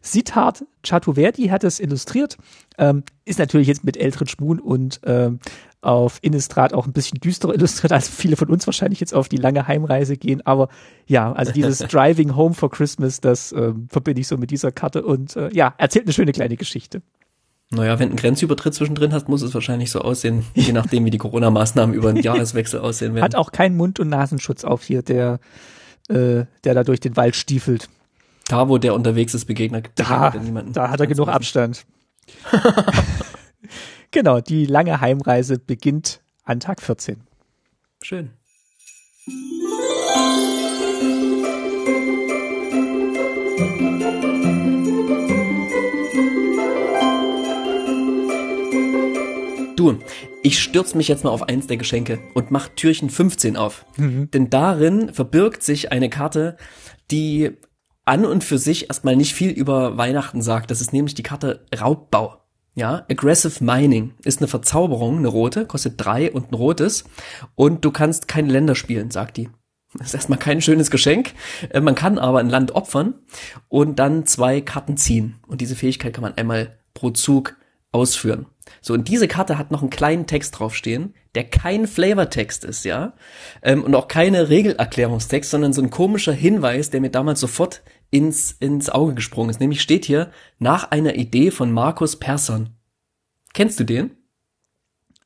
[0.00, 2.36] Sitat Chatuverdi hat es illustriert.
[2.78, 5.40] Ähm, ist natürlich jetzt mit Eldritch Moon und ähm,
[5.80, 9.38] auf Innistrad auch ein bisschen düsterer illustriert, als viele von uns wahrscheinlich jetzt auf die
[9.38, 10.46] lange Heimreise gehen.
[10.46, 10.68] Aber
[11.06, 15.04] ja, also dieses Driving Home for Christmas, das ähm, verbinde ich so mit dieser Karte
[15.04, 17.02] und äh, ja, erzählt eine schöne kleine Geschichte.
[17.70, 21.10] Naja, wenn du einen Grenzübertritt zwischendrin hast, muss es wahrscheinlich so aussehen, je nachdem, wie
[21.10, 23.24] die Corona-Maßnahmen über den Jahreswechsel aussehen werden.
[23.24, 25.38] Hat auch keinen Mund- und Nasenschutz auf hier, der,
[26.08, 27.90] äh, der da durch den Wald stiefelt.
[28.46, 30.32] Da, wo der unterwegs ist, begegnet, da,
[30.72, 31.84] da hat er genug Abstand.
[34.10, 37.20] genau, die lange Heimreise beginnt an Tag 14.
[38.02, 38.30] Schön.
[49.78, 49.96] Du,
[50.42, 53.86] ich stürze mich jetzt mal auf eins der Geschenke und mach Türchen 15 auf.
[53.96, 54.28] Mhm.
[54.32, 56.56] Denn darin verbirgt sich eine Karte,
[57.12, 57.52] die
[58.04, 60.72] an und für sich erstmal nicht viel über Weihnachten sagt.
[60.72, 62.42] Das ist nämlich die Karte Raubbau.
[62.74, 67.04] Ja, Aggressive Mining ist eine Verzauberung, eine rote, kostet drei und ein rotes.
[67.54, 69.48] Und du kannst keine Länder spielen, sagt die.
[69.94, 71.34] Das ist erstmal kein schönes Geschenk.
[71.70, 73.14] Äh, man kann aber ein Land opfern
[73.68, 75.36] und dann zwei Karten ziehen.
[75.46, 77.54] Und diese Fähigkeit kann man einmal pro Zug
[77.92, 78.46] ausführen.
[78.80, 83.14] So, und diese Karte hat noch einen kleinen Text draufstehen, der kein Flavortext ist, ja,
[83.62, 88.52] ähm, und auch keine Regelerklärungstext, sondern so ein komischer Hinweis, der mir damals sofort ins,
[88.52, 89.60] ins Auge gesprungen ist.
[89.60, 92.70] Nämlich steht hier, nach einer Idee von Markus Persson.
[93.54, 94.10] Kennst du den?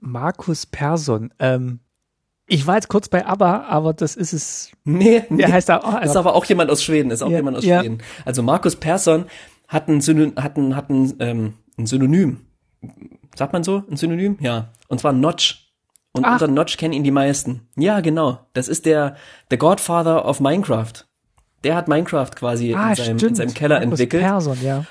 [0.01, 1.81] Markus Persson, ähm,
[2.47, 4.73] ich war jetzt kurz bei ABBA, aber das ist es.
[4.85, 5.39] Nee, nee.
[5.39, 7.65] Der heißt da, oh, ist aber auch jemand aus Schweden, ist auch ja, jemand aus
[7.65, 7.81] ja.
[7.81, 7.99] Schweden.
[8.25, 9.27] Also Markus Persson
[9.69, 12.41] hat ein, Synonym, hat ein, hat ein, ähm, ein Synonym
[13.35, 14.37] sagt man so, ein Synonym?
[14.41, 14.73] Ja.
[14.89, 15.73] Und zwar Notch.
[16.13, 16.33] Und Ach.
[16.33, 17.69] unter Notch kennen ihn die meisten.
[17.77, 18.41] Ja, genau.
[18.53, 19.17] Das ist der,
[19.51, 20.93] der Godfather of Minecraft.
[21.65, 24.23] Der hat Minecraft quasi ah, in, seinem, in, seinem, Keller Markus entwickelt.
[24.23, 24.85] Person, ja.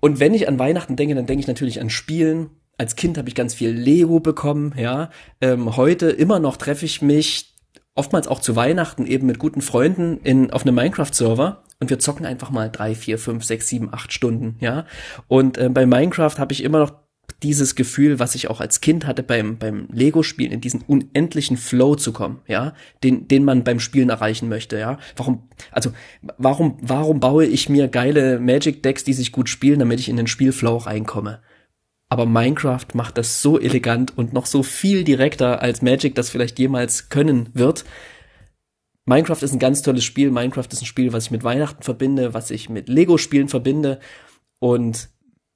[0.00, 2.50] Und wenn ich an Weihnachten denke, dann denke ich natürlich an Spielen.
[2.76, 5.10] Als Kind habe ich ganz viel Lego bekommen, ja.
[5.40, 7.56] Ähm, heute immer noch treffe ich mich
[7.96, 12.24] oftmals auch zu Weihnachten eben mit guten Freunden in, auf einem Minecraft-Server und wir zocken
[12.24, 14.86] einfach mal drei, vier, fünf, sechs, sieben, acht Stunden, ja.
[15.26, 16.92] Und äh, bei Minecraft habe ich immer noch
[17.42, 21.94] dieses Gefühl, was ich auch als Kind hatte beim, beim Lego-Spielen, in diesen unendlichen Flow
[21.94, 22.74] zu kommen, ja,
[23.04, 24.98] den, den man beim Spielen erreichen möchte, ja.
[25.16, 25.92] Warum, also,
[26.36, 30.26] warum, warum baue ich mir geile Magic-Decks, die sich gut spielen, damit ich in den
[30.26, 31.40] Spielflow reinkomme?
[32.08, 36.58] Aber Minecraft macht das so elegant und noch so viel direkter, als Magic das vielleicht
[36.58, 37.84] jemals können wird.
[39.04, 40.30] Minecraft ist ein ganz tolles Spiel.
[40.30, 44.00] Minecraft ist ein Spiel, was ich mit Weihnachten verbinde, was ich mit Lego-Spielen verbinde.
[44.58, 45.10] Und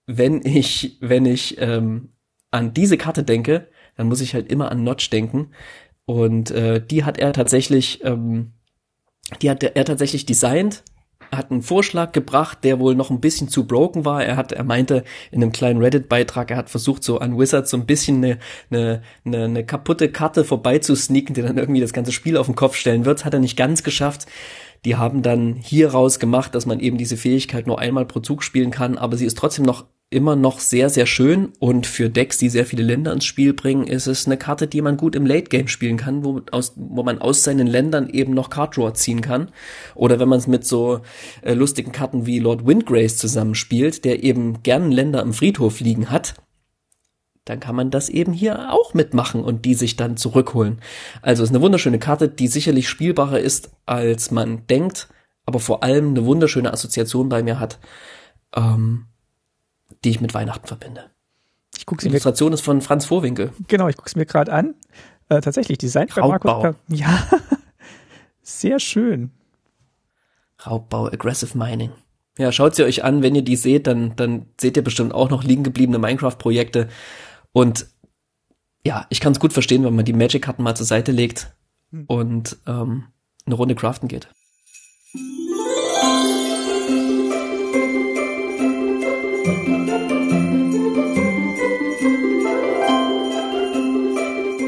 [0.07, 2.11] wenn ich, wenn ich ähm,
[2.51, 5.51] an diese Karte denke, dann muss ich halt immer an Notch denken.
[6.05, 8.53] Und äh, die hat er tatsächlich, ähm,
[9.41, 10.83] die hat er tatsächlich designt,
[11.31, 14.23] hat einen Vorschlag gebracht, der wohl noch ein bisschen zu broken war.
[14.23, 17.77] Er hat, er meinte in einem kleinen Reddit-Beitrag, er hat versucht, so an Wizards so
[17.77, 18.39] ein bisschen eine,
[18.71, 22.77] eine, eine, eine kaputte Karte vorbeizusneaken, die dann irgendwie das ganze Spiel auf den Kopf
[22.77, 23.25] stellen wird.
[23.25, 24.27] Hat er nicht ganz geschafft.
[24.85, 28.43] Die haben dann hier raus gemacht, dass man eben diese Fähigkeit nur einmal pro Zug
[28.43, 32.37] spielen kann, aber sie ist trotzdem noch immer noch sehr, sehr schön und für Decks,
[32.37, 35.25] die sehr viele Länder ins Spiel bringen, ist es eine Karte, die man gut im
[35.25, 38.93] Late Game spielen kann, wo, aus, wo man aus seinen Ländern eben noch Card Draw
[38.93, 39.49] ziehen kann.
[39.95, 41.01] Oder wenn man es mit so
[41.41, 46.35] äh, lustigen Karten wie Lord Windgrace zusammenspielt, der eben gern Länder im Friedhof liegen hat,
[47.45, 50.81] dann kann man das eben hier auch mitmachen und die sich dann zurückholen.
[51.23, 55.09] Also es ist eine wunderschöne Karte, die sicherlich spielbarer ist, als man denkt,
[55.45, 57.79] aber vor allem eine wunderschöne Assoziation bei mir hat,
[58.55, 59.07] ähm,
[60.05, 61.11] die ich mit Weihnachten verbinde.
[61.77, 63.53] Ich gucke Die Illustration ist von Franz Vorwinkel.
[63.67, 64.75] Genau, ich gucke es mir gerade an.
[65.29, 66.63] Äh, tatsächlich, Design Raubbau.
[66.63, 66.77] Markus.
[66.89, 67.27] Ja,
[68.43, 69.33] sehr schön.
[70.65, 71.91] Raubbau, Aggressive Mining.
[72.39, 75.29] Ja, schaut sie euch an, wenn ihr die seht, dann, dann seht ihr bestimmt auch
[75.29, 76.89] noch liegen gebliebene Minecraft-Projekte.
[77.53, 77.87] Und
[78.85, 81.55] ja, ich kann es gut verstehen, wenn man die Magic-Karten mal zur Seite legt
[82.07, 83.09] und ähm,
[83.45, 84.29] eine Runde craften geht.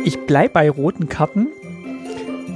[0.04, 1.48] Ich bleib bei roten Karten,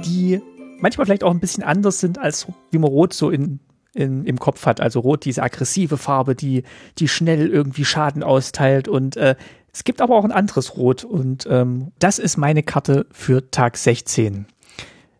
[0.05, 0.39] die
[0.79, 3.59] manchmal vielleicht auch ein bisschen anders sind, als wie man Rot so in,
[3.93, 4.79] in, im Kopf hat.
[4.79, 6.63] Also Rot, diese aggressive Farbe, die,
[6.99, 8.87] die schnell irgendwie Schaden austeilt.
[8.87, 9.35] Und äh,
[9.73, 11.03] es gibt aber auch ein anderes Rot.
[11.03, 14.45] Und ähm, das ist meine Karte für Tag 16.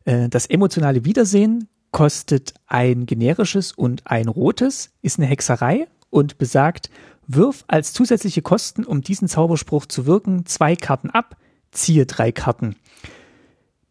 [0.06, 6.90] Äh, das emotionale Wiedersehen kostet ein generisches und ein rotes, ist eine Hexerei und besagt,
[7.28, 11.38] wirf als zusätzliche Kosten, um diesen Zauberspruch zu wirken, zwei Karten ab,
[11.72, 12.76] ziehe drei Karten.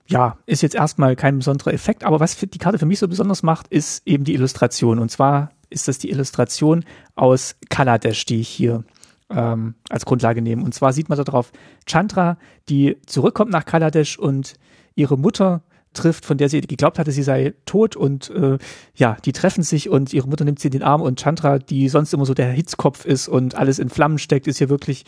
[0.06, 3.42] Ja, ist jetzt erstmal kein besonderer Effekt, aber was die Karte für mich so besonders
[3.42, 4.98] macht, ist eben die Illustration.
[4.98, 6.84] Und zwar ist das die Illustration
[7.14, 8.84] aus Kaladesh, die ich hier
[9.30, 10.64] ähm, als Grundlage nehme.
[10.64, 11.52] Und zwar sieht man da drauf
[11.86, 14.54] Chandra, die zurückkommt nach Kaladesh und
[14.94, 15.62] ihre Mutter
[15.94, 18.58] trifft, von der sie geglaubt hatte, sie sei tot und äh,
[18.94, 21.88] ja, die treffen sich und ihre Mutter nimmt sie in den Arm und Chandra, die
[21.88, 25.04] sonst immer so der Hitzkopf ist und alles in Flammen steckt, ist hier wirklich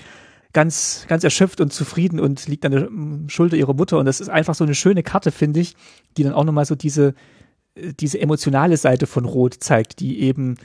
[0.53, 2.89] ganz, ganz erschöpft und zufrieden und liegt an der
[3.29, 5.77] Schulter ihrer Mutter und das ist einfach so eine schöne Karte, finde ich,
[6.17, 7.15] die dann auch nochmal so diese,
[7.75, 10.57] äh, diese emotionale Seite von Rot zeigt, die eben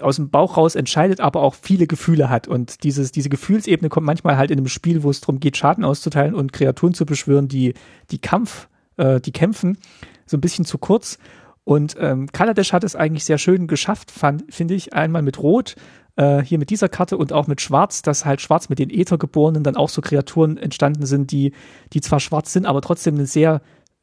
[0.00, 2.48] aus dem Bauch raus entscheidet, aber auch viele Gefühle hat.
[2.48, 5.84] Und dieses, diese Gefühlsebene kommt manchmal halt in einem Spiel, wo es darum geht, Schaden
[5.84, 7.74] auszuteilen und Kreaturen zu beschwören, die,
[8.10, 9.78] die Kampf, äh, die kämpfen,
[10.26, 11.18] so ein bisschen zu kurz.
[11.64, 14.10] Und ähm, Kaladesh hat es eigentlich sehr schön geschafft,
[14.48, 15.76] finde ich, einmal mit Rot,
[16.16, 19.62] äh, hier mit dieser Karte und auch mit Schwarz, dass halt Schwarz mit den Äthergeborenen
[19.62, 21.52] dann auch so Kreaturen entstanden sind, die,
[21.92, 23.60] die zwar schwarz sind, aber trotzdem eine sehr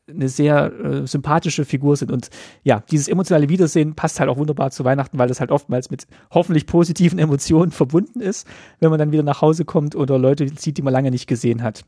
[0.08, 2.12] eine sehr äh, sympathische Figur sind.
[2.12, 2.30] Und
[2.64, 6.08] ja, dieses emotionale Wiedersehen passt halt auch wunderbar zu Weihnachten, weil das halt oftmals mit
[6.32, 8.48] hoffentlich positiven Emotionen verbunden ist,
[8.80, 11.64] wenn man dann wieder nach Hause kommt oder Leute sieht, die man lange nicht gesehen
[11.64, 11.84] hat.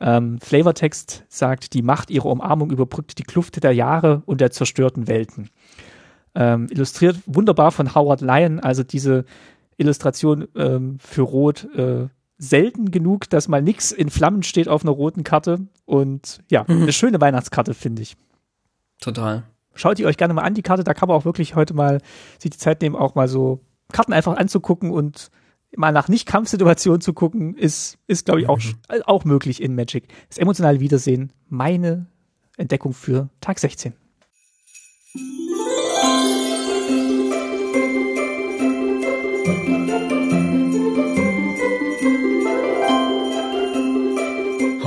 [0.00, 5.08] Ähm, Flavortext sagt, die Macht ihrer Umarmung überbrückt die Kluft der Jahre und der zerstörten
[5.08, 5.50] Welten.
[6.34, 9.24] Ähm, illustriert wunderbar von Howard Lyon, also diese
[9.76, 12.08] Illustration ähm, für Rot äh,
[12.42, 15.60] selten genug, dass mal nix in Flammen steht auf einer roten Karte.
[15.84, 16.82] Und ja, Mhm.
[16.82, 18.16] eine schöne Weihnachtskarte, finde ich.
[19.00, 19.44] Total.
[19.74, 20.82] Schaut ihr euch gerne mal an, die Karte.
[20.82, 22.00] Da kann man auch wirklich heute mal
[22.38, 23.60] sich die Zeit nehmen, auch mal so
[23.92, 25.30] Karten einfach anzugucken und
[25.76, 28.74] mal nach Nicht-Kampfsituationen zu gucken, ist, ist glaube ich, auch, Mhm.
[28.88, 30.08] äh, auch möglich in Magic.
[30.28, 32.06] Das emotionale Wiedersehen, meine
[32.56, 33.92] Entdeckung für Tag 16.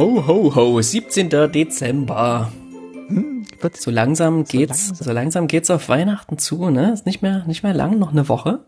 [0.04, 1.30] Ho, ho, ho, 17.
[1.30, 2.52] Dezember.
[3.62, 5.06] Wird So langsam geht's, langsam.
[5.06, 6.92] so langsam geht's auf Weihnachten zu, ne?
[6.92, 8.66] Ist nicht mehr, nicht mehr lang, noch eine Woche.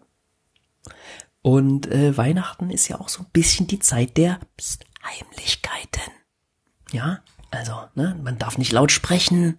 [1.42, 6.10] Und äh, Weihnachten ist ja auch so ein bisschen die Zeit der Psst, Heimlichkeiten.
[6.94, 7.20] Ja,
[7.52, 9.58] also, ne, man darf nicht laut sprechen.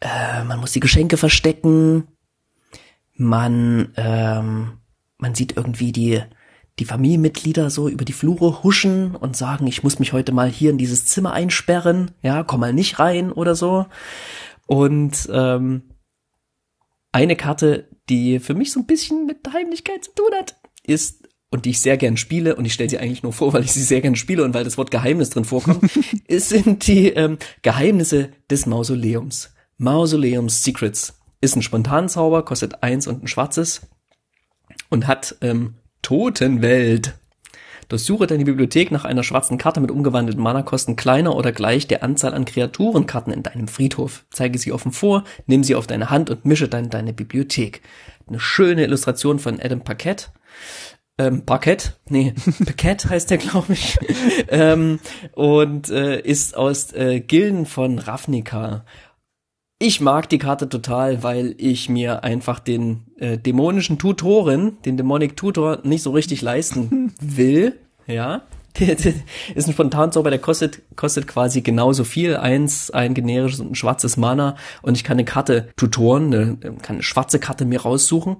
[0.00, 2.06] Äh, man muss die Geschenke verstecken.
[3.14, 4.76] Man, ähm,
[5.16, 6.22] man sieht irgendwie die,
[6.78, 10.70] die Familienmitglieder so über die Flure huschen und sagen, ich muss mich heute mal hier
[10.70, 13.86] in dieses Zimmer einsperren, ja, komm mal nicht rein oder so.
[14.66, 15.82] Und ähm,
[17.12, 21.64] eine Karte, die für mich so ein bisschen mit Heimlichkeit zu tun hat, ist und
[21.64, 23.82] die ich sehr gern spiele und ich stelle sie eigentlich nur vor, weil ich sie
[23.82, 25.90] sehr gern spiele und weil das Wort Geheimnis drin vorkommt,
[26.28, 29.54] sind die ähm, Geheimnisse des Mausoleums.
[29.78, 33.82] Mausoleums Secrets ist ein Spontanzauber, kostet eins und ein schwarzes
[34.90, 35.74] und hat ähm,
[36.06, 37.14] Totenwelt.
[37.88, 42.32] Durchsuche deine Bibliothek nach einer schwarzen Karte mit umgewandelten Mana-Kosten kleiner oder gleich der Anzahl
[42.32, 44.24] an Kreaturenkarten in deinem Friedhof.
[44.30, 47.82] Zeige sie offen vor, nimm sie auf deine Hand und mische dann deine Bibliothek.
[48.28, 50.26] Eine schöne Illustration von Adam Paquette.
[51.18, 51.94] Ähm, Paquette?
[52.08, 52.34] Nee,
[52.64, 53.98] Paquette heißt der, glaube ich.
[54.48, 55.00] ähm,
[55.32, 58.84] und äh, ist aus äh, Gilden von Ravnica.
[59.78, 65.36] Ich mag die Karte total, weil ich mir einfach den äh, dämonischen Tutoren, den Demonic
[65.36, 67.78] Tutor, nicht so richtig leisten will.
[68.06, 68.42] Ja.
[68.78, 72.36] ist ein Spontanzauber, der kostet, kostet quasi genauso viel.
[72.36, 74.56] Eins, ein generisches und ein schwarzes Mana.
[74.80, 78.38] Und ich kann eine Karte tutoren, eine, kann eine schwarze Karte mir raussuchen.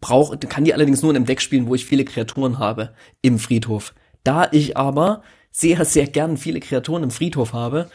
[0.00, 3.38] Brauch, kann die allerdings nur in einem Deck spielen, wo ich viele Kreaturen habe im
[3.38, 3.94] Friedhof.
[4.22, 7.90] Da ich aber sehr, sehr gern viele Kreaturen im Friedhof habe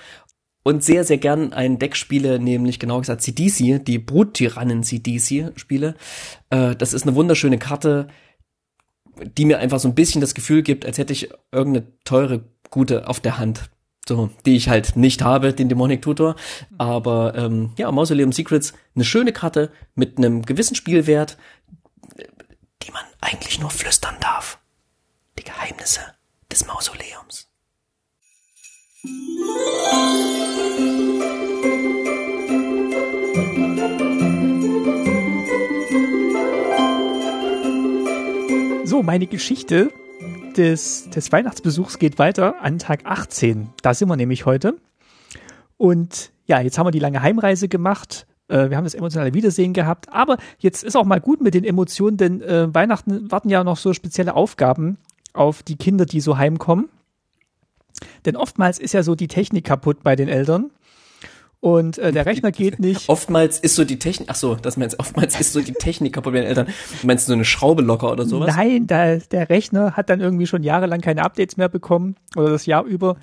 [0.66, 5.94] und sehr, sehr gern ein Deck spiele, nämlich genau gesagt Sidisi, die Bruttyrannen Sidisi spiele.
[6.50, 8.08] Äh, das ist eine wunderschöne Karte,
[9.38, 13.08] die mir einfach so ein bisschen das Gefühl gibt, als hätte ich irgendeine teure, gute
[13.08, 13.70] auf der Hand.
[14.08, 16.36] So, die ich halt nicht habe, den Demonic Tutor.
[16.80, 21.38] Aber ähm, ja, Mausoleum Secrets, eine schöne Karte mit einem gewissen Spielwert,
[22.82, 24.60] die man eigentlich nur flüstern darf.
[25.38, 26.02] Die Geheimnisse
[26.52, 27.45] des Mausoleums.
[38.86, 39.92] So, meine Geschichte
[40.56, 43.70] des, des Weihnachtsbesuchs geht weiter an Tag 18.
[43.82, 44.78] Da sind wir nämlich heute.
[45.78, 48.26] Und ja, jetzt haben wir die lange Heimreise gemacht.
[48.48, 50.14] Äh, wir haben das emotionale Wiedersehen gehabt.
[50.14, 53.78] Aber jetzt ist auch mal gut mit den Emotionen, denn äh, Weihnachten warten ja noch
[53.78, 54.98] so spezielle Aufgaben
[55.34, 56.90] auf die Kinder, die so heimkommen.
[58.26, 60.72] Denn oftmals ist ja so die Technik kaputt bei den Eltern
[61.66, 63.10] und äh, der Rechner geht nicht.
[63.10, 66.34] Oftmals ist so die Technik, ach so, das meinst oftmals ist so die Technik kaputt
[66.34, 66.68] bei den Eltern.
[67.02, 68.56] Meinst du so eine Schraube locker oder sowas?
[68.56, 72.68] Nein, da, der Rechner hat dann irgendwie schon jahrelang keine Updates mehr bekommen oder das
[72.68, 73.18] Jahr über.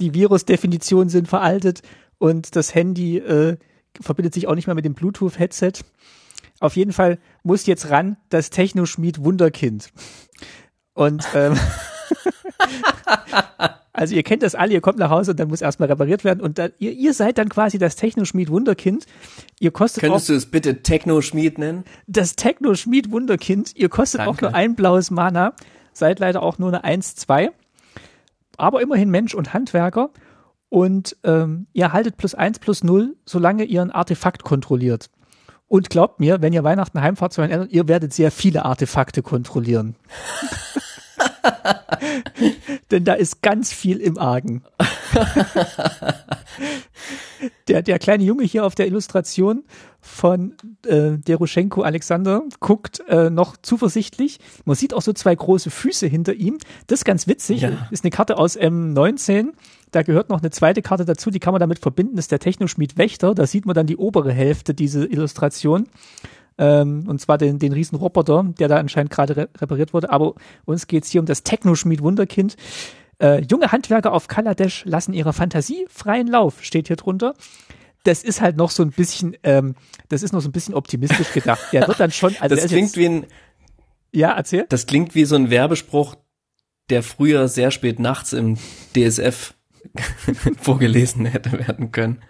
[0.00, 1.82] Die Virusdefinitionen sind veraltet
[2.18, 3.56] und das Handy äh,
[4.00, 5.72] verbindet sich auch nicht mehr mit dem Bluetooth-Headset.
[6.60, 9.90] Auf jeden Fall muss jetzt ran das Technoschmied Wunderkind.
[10.94, 11.58] Und ähm,
[13.98, 16.40] Also ihr kennt das alle, ihr kommt nach Hause und dann muss erstmal repariert werden
[16.40, 19.06] und dann, ihr, ihr seid dann quasi das Technoschmied Wunderkind.
[19.58, 21.82] Ihr kostet Könntest auch, du es bitte Technoschmied nennen?
[22.06, 23.74] Das Technoschmied Wunderkind.
[23.74, 24.30] Ihr kostet Danke.
[24.30, 25.52] auch nur ein blaues Mana,
[25.92, 27.50] seid leider auch nur eine 1-2,
[28.56, 30.10] aber immerhin Mensch und Handwerker
[30.68, 35.10] und ähm, ihr haltet plus 1 plus 0, solange ihr ein Artefakt kontrolliert.
[35.66, 39.22] Und glaubt mir, wenn ihr Weihnachten heimfahrt zu euren Eltern, ihr werdet sehr viele Artefakte
[39.22, 39.96] kontrollieren.
[42.90, 44.62] Denn da ist ganz viel im Argen.
[47.68, 49.64] der, der kleine Junge hier auf der Illustration
[50.00, 50.54] von
[50.86, 54.38] äh, Deruschenko Alexander guckt äh, noch zuversichtlich.
[54.64, 56.58] Man sieht auch so zwei große Füße hinter ihm.
[56.86, 57.62] Das ist ganz witzig.
[57.62, 57.88] Ja.
[57.90, 59.52] Ist eine Karte aus M19.
[59.90, 62.40] Da gehört noch eine zweite Karte dazu, die kann man damit verbinden, das ist der
[62.40, 63.34] Technoschmied Wächter.
[63.34, 65.88] Da sieht man dann die obere Hälfte dieser Illustration.
[66.58, 70.10] Ähm, und zwar den, den riesen Roboter, der da anscheinend gerade re repariert wurde.
[70.10, 70.34] Aber
[70.64, 72.56] uns geht's hier um das Technoschmied Wunderkind.
[73.20, 77.34] Äh, junge Handwerker auf Kaladesh lassen ihrer Fantasie freien Lauf, steht hier drunter.
[78.04, 79.74] Das ist halt noch so ein bisschen, ähm,
[80.08, 81.60] das ist noch so ein bisschen optimistisch gedacht.
[81.72, 82.34] Der wird dann schon.
[82.40, 83.26] Also das klingt jetzt, wie ein.
[84.12, 84.66] Ja, erzähl.
[84.68, 86.14] Das klingt wie so ein Werbespruch,
[86.90, 88.56] der früher sehr spät nachts im
[88.96, 89.54] DSF
[90.60, 92.22] vorgelesen hätte werden können.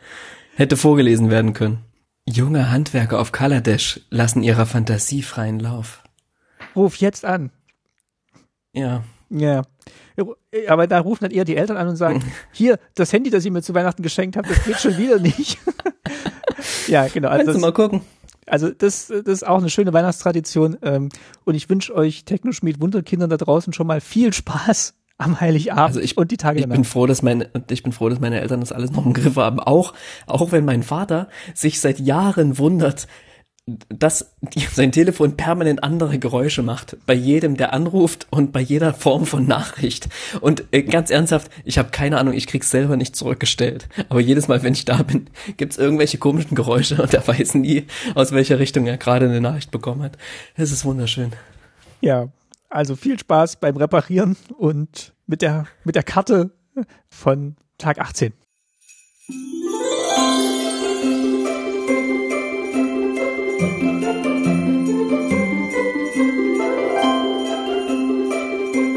[0.57, 1.85] Hätte vorgelesen werden können.
[2.29, 6.03] Junge Handwerker auf Kaladesh lassen ihrer Fantasie freien Lauf.
[6.77, 7.51] Ruf jetzt an.
[8.73, 9.03] Ja.
[9.31, 9.63] Ja.
[10.69, 12.23] Aber da rufen dann eher die Eltern an und sagen,
[12.53, 15.59] hier, das Handy, das ich mir zu Weihnachten geschenkt habe, das geht schon wieder nicht.
[16.87, 17.29] ja, genau.
[17.29, 18.03] Also das, mal gucken.
[18.47, 20.77] Also das, das ist auch eine schöne Weihnachtstradition.
[20.83, 21.09] Ähm,
[21.45, 26.01] und ich wünsche euch Technoschmied Wunderkindern da draußen schon mal viel Spaß am Heiligabend also
[26.01, 26.77] ich, und die Tage ich danach.
[26.77, 29.37] bin froh, dass meine ich bin froh, dass meine Eltern das alles noch im Griff
[29.37, 29.61] haben.
[29.61, 29.93] Auch
[30.27, 33.09] auch wenn mein Vater sich seit Jahren wundert,
[33.89, 34.35] dass
[34.73, 39.47] sein Telefon permanent andere Geräusche macht bei jedem, der anruft und bei jeder Form von
[39.47, 40.09] Nachricht.
[40.41, 43.89] Und äh, ganz ernsthaft, ich habe keine Ahnung, ich krieg's selber nicht zurückgestellt.
[44.09, 47.87] Aber jedes Mal, wenn ich da bin, gibt's irgendwelche komischen Geräusche und er weiß nie,
[48.15, 50.17] aus welcher Richtung er gerade eine Nachricht bekommen hat.
[50.57, 51.33] Es ist wunderschön.
[52.01, 52.29] Ja,
[52.69, 56.51] also viel Spaß beim Reparieren und mit der, mit der Karte
[57.09, 58.33] von Tag 18.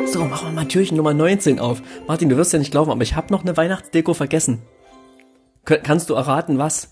[0.07, 1.81] So, machen wir mal Türchen Nummer 19 auf.
[2.07, 4.61] Martin, du wirst ja nicht glauben, aber ich habe noch eine Weihnachtsdeko vergessen.
[5.63, 6.91] Kannst du erraten, was?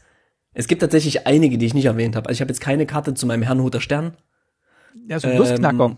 [0.54, 2.30] Es gibt tatsächlich einige, die ich nicht erwähnt habe.
[2.30, 4.16] Also ich habe jetzt keine Karte zu meinem Herrnhuter Stern.
[5.08, 5.98] Ja, so ein Lustknacker.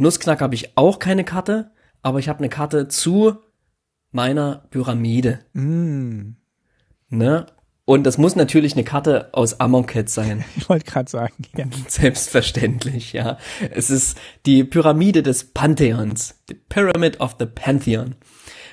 [0.00, 1.70] Nussknack habe ich auch keine Karte,
[2.02, 3.36] aber ich habe eine Karte zu
[4.12, 5.40] meiner Pyramide.
[5.52, 6.36] Mm.
[7.10, 7.46] Ne?
[7.84, 10.44] Und das muss natürlich eine Karte aus Amonkhet sein.
[10.56, 11.66] Ich wollte gerade sagen, ja.
[11.88, 13.36] Selbstverständlich, ja.
[13.70, 16.36] Es ist die Pyramide des Pantheons.
[16.48, 18.14] The Pyramid of the Pantheon.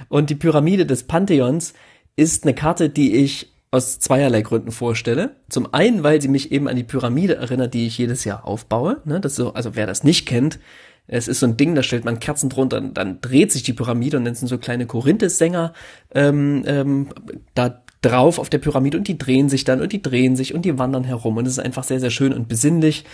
[0.09, 1.73] Und die Pyramide des Pantheons
[2.15, 5.35] ist eine Karte, die ich aus zweierlei Gründen vorstelle.
[5.49, 9.01] Zum einen, weil sie mich eben an die Pyramide erinnert, die ich jedes Jahr aufbaue.
[9.05, 10.59] Ne, das so, also wer das nicht kennt,
[11.07, 14.17] es ist so ein Ding, da stellt man Kerzen drunter, dann dreht sich die Pyramide
[14.17, 15.73] und dann sind so kleine Korinthes-Sänger
[16.13, 17.07] ähm, ähm,
[17.55, 20.63] da drauf auf der Pyramide und die drehen sich dann und die drehen sich und
[20.65, 23.05] die wandern herum und es ist einfach sehr, sehr schön und besinnlich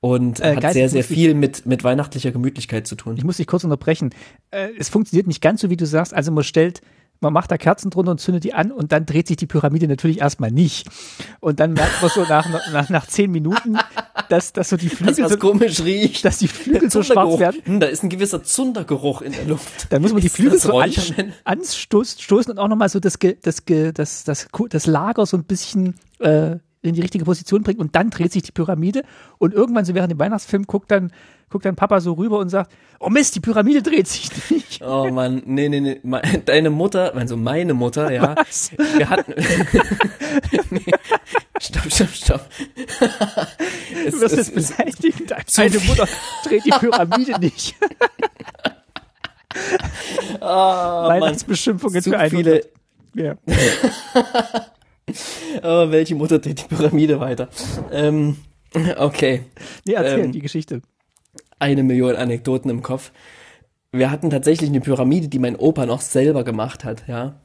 [0.00, 3.16] und äh, hat Geist, sehr, sehr viel mit, mit weihnachtlicher Gemütlichkeit zu tun.
[3.16, 4.10] Ich muss dich kurz unterbrechen.
[4.50, 6.12] Äh, es funktioniert nicht ganz so, wie du sagst.
[6.12, 6.80] Also man stellt
[7.22, 9.88] man macht da Kerzen drunter und zündet die an und dann dreht sich die Pyramide
[9.88, 10.88] natürlich erstmal nicht.
[11.40, 13.78] Und dann merkt man so nach, nach, nach zehn Minuten,
[14.28, 16.24] dass, dass so die Flügel so, komisch riecht.
[16.24, 17.60] Dass die Flügel so schwarz werden.
[17.64, 19.86] Hm, da ist ein gewisser Zundergeruch in der Luft.
[19.90, 24.24] Dann muss man die Flügel so anstoßen anstoßen und auch nochmal so das, das, das,
[24.24, 28.32] das, das Lager so ein bisschen äh, in die richtige Position bringen und dann dreht
[28.32, 29.02] sich die Pyramide
[29.38, 31.12] und irgendwann so während dem Weihnachtsfilm guckt dann
[31.52, 34.72] guckt dein Papa so rüber und sagt, oh Mist, die Pyramide dreht sich nicht.
[34.84, 36.00] Oh Mann, nee, nee, nee,
[36.44, 38.34] deine Mutter, also meine Mutter, ja.
[38.36, 38.72] Was?
[38.96, 39.34] Wir hatten,
[40.70, 40.80] nee,
[41.60, 42.48] stopp, stopp, stopp.
[44.04, 46.08] Es, du wirst es, jetzt beleidigen, deine Mutter
[46.44, 47.76] dreht die Pyramide nicht.
[50.40, 52.64] oh, Weihnachtsbeschimpfungen für eine viele.
[53.14, 53.36] Ja.
[55.62, 57.48] oh, welche Mutter dreht die Pyramide weiter?
[57.90, 58.36] Ähm,
[58.98, 59.42] okay.
[59.84, 60.82] Nee, erzähl ähm, die Geschichte
[61.62, 63.12] eine Million Anekdoten im Kopf.
[63.92, 67.40] Wir hatten tatsächlich eine Pyramide, die mein Opa noch selber gemacht hat, ja.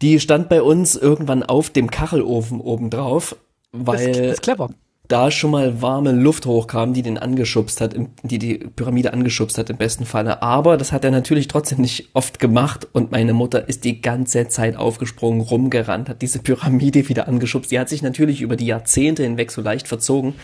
[0.00, 3.36] Die stand bei uns irgendwann auf dem Kachelofen oben drauf,
[3.72, 4.70] weil das, das clever.
[5.08, 9.70] Da schon mal warme Luft hochkam, die den angeschubst hat, die die Pyramide angeschubst hat
[9.70, 10.42] im besten Falle.
[10.42, 14.48] Aber das hat er natürlich trotzdem nicht oft gemacht und meine Mutter ist die ganze
[14.48, 17.72] Zeit aufgesprungen, rumgerannt, hat diese Pyramide wieder angeschubst.
[17.72, 20.34] Die hat sich natürlich über die Jahrzehnte hinweg so leicht verzogen.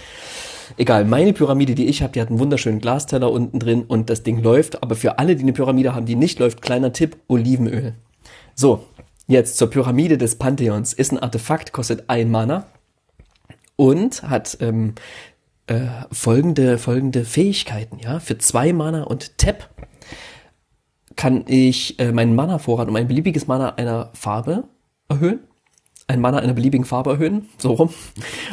[0.79, 4.23] Egal, meine Pyramide, die ich habe, die hat einen wunderschönen Glasteller unten drin und das
[4.23, 4.83] Ding läuft.
[4.83, 7.93] Aber für alle, die eine Pyramide haben, die nicht läuft, kleiner Tipp, Olivenöl.
[8.55, 8.87] So,
[9.27, 10.95] jetzt zur Pyramide des Pantheons.
[10.95, 12.67] Ist ein Artefakt, kostet ein Mana
[13.77, 14.95] und hat ähm,
[15.66, 17.99] äh, folgende, folgende Fähigkeiten.
[17.99, 19.70] Ja, Für zwei Mana und Tap
[21.16, 24.64] kann ich äh, meinen Mana-Vorrat um ein beliebiges Mana einer Farbe
[25.09, 25.41] erhöhen
[26.07, 27.91] ein Mana einer beliebigen Farbe erhöhen, so rum.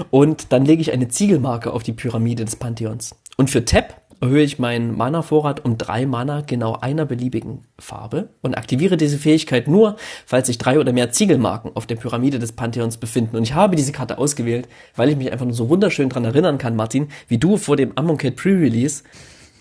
[0.09, 3.15] Und dann lege ich eine Ziegelmarke auf die Pyramide des Pantheons.
[3.37, 8.55] Und für Tap erhöhe ich meinen Mana-Vorrat um drei Mana genau einer beliebigen Farbe und
[8.55, 9.97] aktiviere diese Fähigkeit nur,
[10.27, 13.35] falls sich drei oder mehr Ziegelmarken auf der Pyramide des Pantheons befinden.
[13.35, 16.59] Und ich habe diese Karte ausgewählt, weil ich mich einfach nur so wunderschön dran erinnern
[16.59, 19.03] kann, Martin, wie du vor dem Amonkhet Pre-Release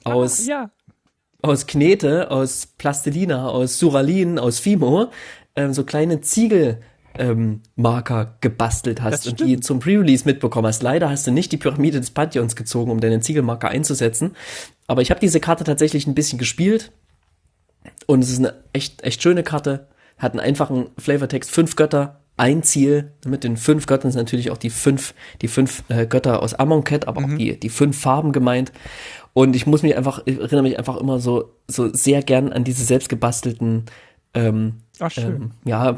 [0.04, 0.70] aus, ah, ja.
[1.40, 5.11] aus Knete, aus Plastilina, aus Suralin, aus Fimo,
[5.56, 6.82] ähm, so kleine Ziegel
[7.18, 10.82] ähm, Marker gebastelt hast und die zum Pre-Release mitbekommen hast.
[10.82, 14.36] Leider hast du nicht die Pyramide des Pantheons gezogen, um deinen Ziegelmarker einzusetzen.
[14.86, 16.92] Aber ich habe diese Karte tatsächlich ein bisschen gespielt
[18.06, 19.88] und es ist eine echt, echt schöne Karte.
[20.18, 23.12] Hat einen einfachen Flavortext, fünf Götter, ein Ziel.
[23.26, 27.08] Mit den fünf Göttern sind natürlich auch die fünf, die fünf äh, Götter aus Amonkhet,
[27.08, 27.34] aber mhm.
[27.34, 28.72] auch die, die fünf Farben gemeint.
[29.32, 32.64] Und ich muss mich einfach, ich erinnere mich einfach immer so, so sehr gern an
[32.64, 33.84] diese selbstgebastelten
[34.35, 35.16] ähm, Ach.
[35.16, 35.97] Ähm, ja,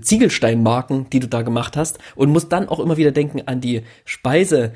[0.00, 3.82] Ziegelsteinmarken, die du da gemacht hast und musst dann auch immer wieder denken an die
[4.04, 4.72] Speise.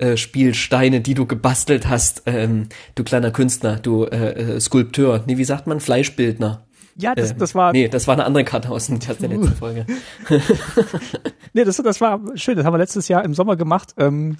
[0.00, 5.38] Äh, Spielsteine, die du gebastelt hast, ähm, du kleiner Künstler, du äh, äh, Skulpteur, nee,
[5.38, 6.68] wie sagt man, Fleischbildner.
[6.94, 7.72] Ja, das, das war.
[7.72, 9.86] Nee, das war eine andere Karte aus der letzten Folge.
[11.52, 13.94] nee, das, das war schön, das haben wir letztes Jahr im Sommer gemacht.
[13.96, 14.36] Ähm,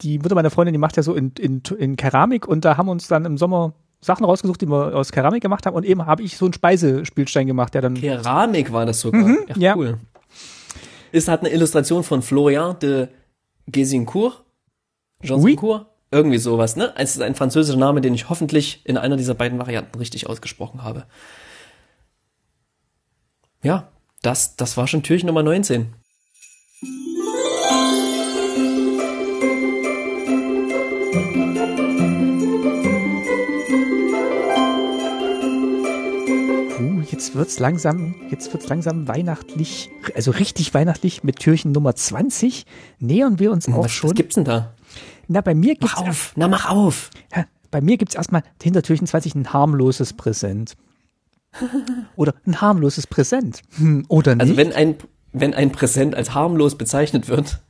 [0.00, 2.86] die Mutter meiner Freundin, die macht ja so in, in, in Keramik und da haben
[2.86, 6.06] wir uns dann im Sommer Sachen rausgesucht, die wir aus Keramik gemacht haben und eben
[6.06, 7.94] habe ich so einen Speisespielstein gemacht, der dann.
[7.94, 9.22] Keramik war das sogar.
[9.22, 9.76] Mhm, Ach, ja.
[9.76, 9.98] cool.
[11.10, 13.08] Ist hat eine Illustration von Florian de
[13.66, 14.44] Gesincourt.
[15.22, 15.82] Jean-Sincourt?
[15.82, 15.86] Oui.
[16.10, 16.94] Irgendwie sowas, ne?
[16.96, 20.82] Es ist ein französischer Name, den ich hoffentlich in einer dieser beiden Varianten richtig ausgesprochen
[20.82, 21.04] habe.
[23.62, 23.88] Ja,
[24.22, 25.92] das, das war schon Türchen Nummer 19.
[37.38, 42.66] wird's langsam, jetzt wird's langsam weihnachtlich, also richtig weihnachtlich mit Türchen Nummer 20
[42.98, 44.10] nähern wir uns hm, auch was, schon.
[44.10, 44.74] Was gibt's denn da?
[45.28, 45.94] Na, bei mir gibt's.
[45.96, 47.10] Mach auf, na, mach auf.
[47.34, 50.76] Ja, bei mir gibt's erstmal hinter Türchen 20 ein harmloses Präsent.
[52.16, 53.62] Oder ein harmloses Präsent.
[53.76, 54.58] Hm, oder also nicht?
[54.58, 54.96] Also wenn ein,
[55.32, 57.60] wenn ein Präsent als harmlos bezeichnet wird,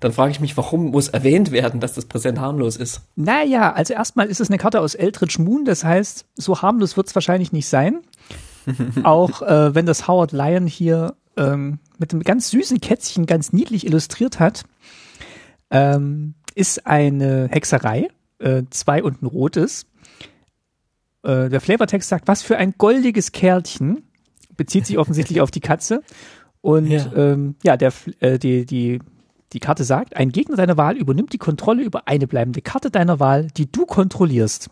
[0.00, 3.02] dann frage ich mich, warum muss erwähnt werden, dass das Präsent harmlos ist?
[3.14, 7.08] Naja, also erstmal ist es eine Karte aus Eldritch Moon, das heißt, so harmlos wird
[7.08, 8.00] es wahrscheinlich nicht sein.
[9.02, 13.86] auch äh, wenn das Howard Lyon hier ähm, mit einem ganz süßen Kätzchen ganz niedlich
[13.86, 14.64] illustriert hat,
[15.70, 18.08] ähm, ist eine Hexerei,
[18.38, 19.86] äh, zwei und ein rotes.
[21.22, 24.02] Äh, der Flavortext sagt, was für ein goldiges Kerlchen,
[24.56, 26.02] bezieht sich offensichtlich auf die Katze.
[26.62, 29.00] Und ja, ähm, ja der, äh, die, die,
[29.52, 33.20] die Karte sagt, ein Gegner deiner Wahl übernimmt die Kontrolle über eine bleibende Karte deiner
[33.20, 34.70] Wahl, die du kontrollierst.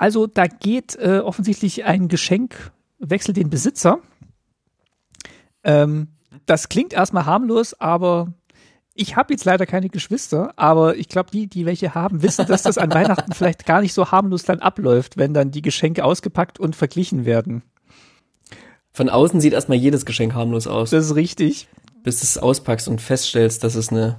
[0.00, 3.98] Also da geht äh, offensichtlich ein Geschenk, wechselt den Besitzer.
[5.62, 6.08] Ähm,
[6.46, 8.32] das klingt erstmal harmlos, aber
[8.94, 12.62] ich habe jetzt leider keine Geschwister, aber ich glaube, die, die welche haben, wissen, dass
[12.62, 16.58] das an Weihnachten vielleicht gar nicht so harmlos dann abläuft, wenn dann die Geschenke ausgepackt
[16.58, 17.62] und verglichen werden.
[18.92, 21.68] Von außen sieht erstmal jedes Geschenk harmlos aus, Das ist richtig.
[22.04, 24.18] bis du es auspackst und feststellst, dass es eine,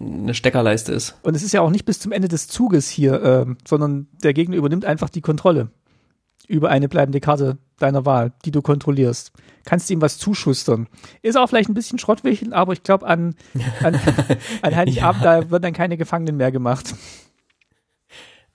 [0.00, 1.16] eine Steckerleiste ist.
[1.22, 4.32] Und es ist ja auch nicht bis zum Ende des Zuges hier, ähm, sondern der
[4.34, 5.70] Gegner übernimmt einfach die Kontrolle
[6.48, 9.32] über eine bleibende Karte deiner Wahl, die du kontrollierst.
[9.64, 10.88] Kannst ihm was zuschustern.
[11.22, 13.36] Ist auch vielleicht ein bisschen Schrottwichteln, aber ich glaube, an,
[13.82, 13.94] an,
[14.62, 16.94] an Heiligabend, da wird dann keine Gefangenen mehr gemacht.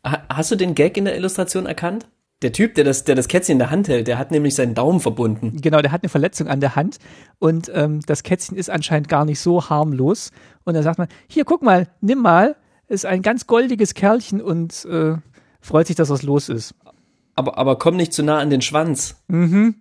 [0.06, 2.08] Ha- Hast du den Gag in der Illustration erkannt?
[2.44, 4.76] Der Typ, der das, der das Kätzchen in der Hand hält, der hat nämlich seinen
[4.76, 5.60] Daumen verbunden.
[5.60, 6.98] Genau, der hat eine Verletzung an der Hand
[7.40, 10.30] und ähm, das Kätzchen ist anscheinend gar nicht so harmlos.
[10.64, 12.56] Und dann sagt man, hier, guck mal, nimm mal,
[12.88, 15.16] ist ein ganz goldiges Kerlchen und äh,
[15.62, 16.76] freut sich, dass was los ist.
[17.34, 19.16] Aber, aber komm nicht zu nah an den Schwanz.
[19.28, 19.76] Mhm.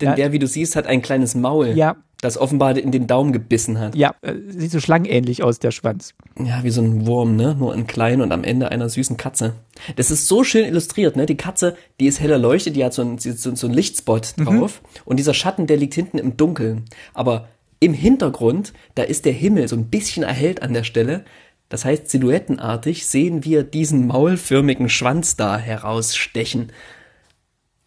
[0.00, 0.14] Denn Ja.
[0.16, 3.80] der, wie du siehst, hat ein kleines Maul, Ja, das offenbar in den Daumen gebissen
[3.80, 3.96] hat.
[3.96, 6.14] ja, äh, sieht so schlangenähnlich aus, der Schwanz.
[6.38, 7.56] Ja, wie so ein Wurm, ne?
[7.58, 9.54] Nur ein klein und am Ende einer süßen Katze.
[9.96, 11.26] Das ist so schön illustriert, ne?
[11.26, 14.82] Die Katze, die ist heller leuchtet, die hat so ein, so, so ein Lichtspot drauf.
[15.04, 16.84] Und dieser Schatten, der liegt hinten im Dunkeln.
[17.12, 17.48] Aber
[17.80, 21.24] im Hintergrund, da ist der Himmel so ein bisschen erhellt an der Stelle.
[21.68, 26.70] Das heißt, silhouettenartig sehen wir diesen maulförmigen Schwanz da herausstechen.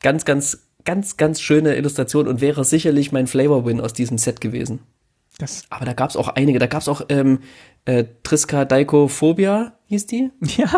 [0.02, 4.80] Ganz, ganz, ganz, ganz schöne Illustration und wäre sicherlich mein Flavor-Win aus diesem Set gewesen.
[5.38, 6.60] Das, Aber da gab's auch einige.
[6.60, 7.40] Da gab's auch ähm,
[7.86, 10.32] äh, Triskaidikophobia, hieß die.
[10.58, 10.70] ja,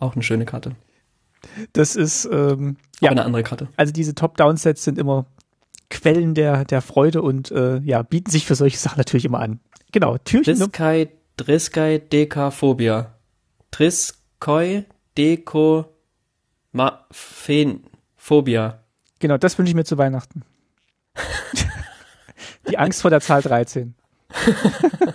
[0.00, 0.72] Auch eine schöne Karte.
[1.72, 3.06] das ist, ähm, Ja.
[3.06, 3.68] ja, Aber eine andere Karte.
[3.76, 5.26] also diese Top-Down-Sets sind immer
[5.90, 9.60] Quellen der, der Freude und äh, ja, bieten sich für solche Sachen natürlich immer an.
[9.92, 10.58] Genau, Türchen.
[10.58, 13.14] Num- Triskai, Triskaidekaphobia.
[13.70, 14.84] Triskoi,
[15.16, 15.84] Deko,
[16.72, 17.84] Ma, Phen,
[18.16, 18.81] Phobia.
[19.22, 20.42] Genau, das wünsche ich mir zu Weihnachten.
[22.68, 23.94] die Angst vor der Zahl 13.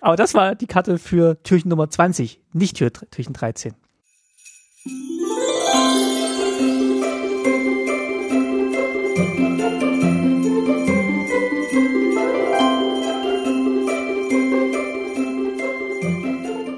[0.00, 3.74] Aber das war die Karte für Türchen Nummer 20, nicht Tür, Türchen 13.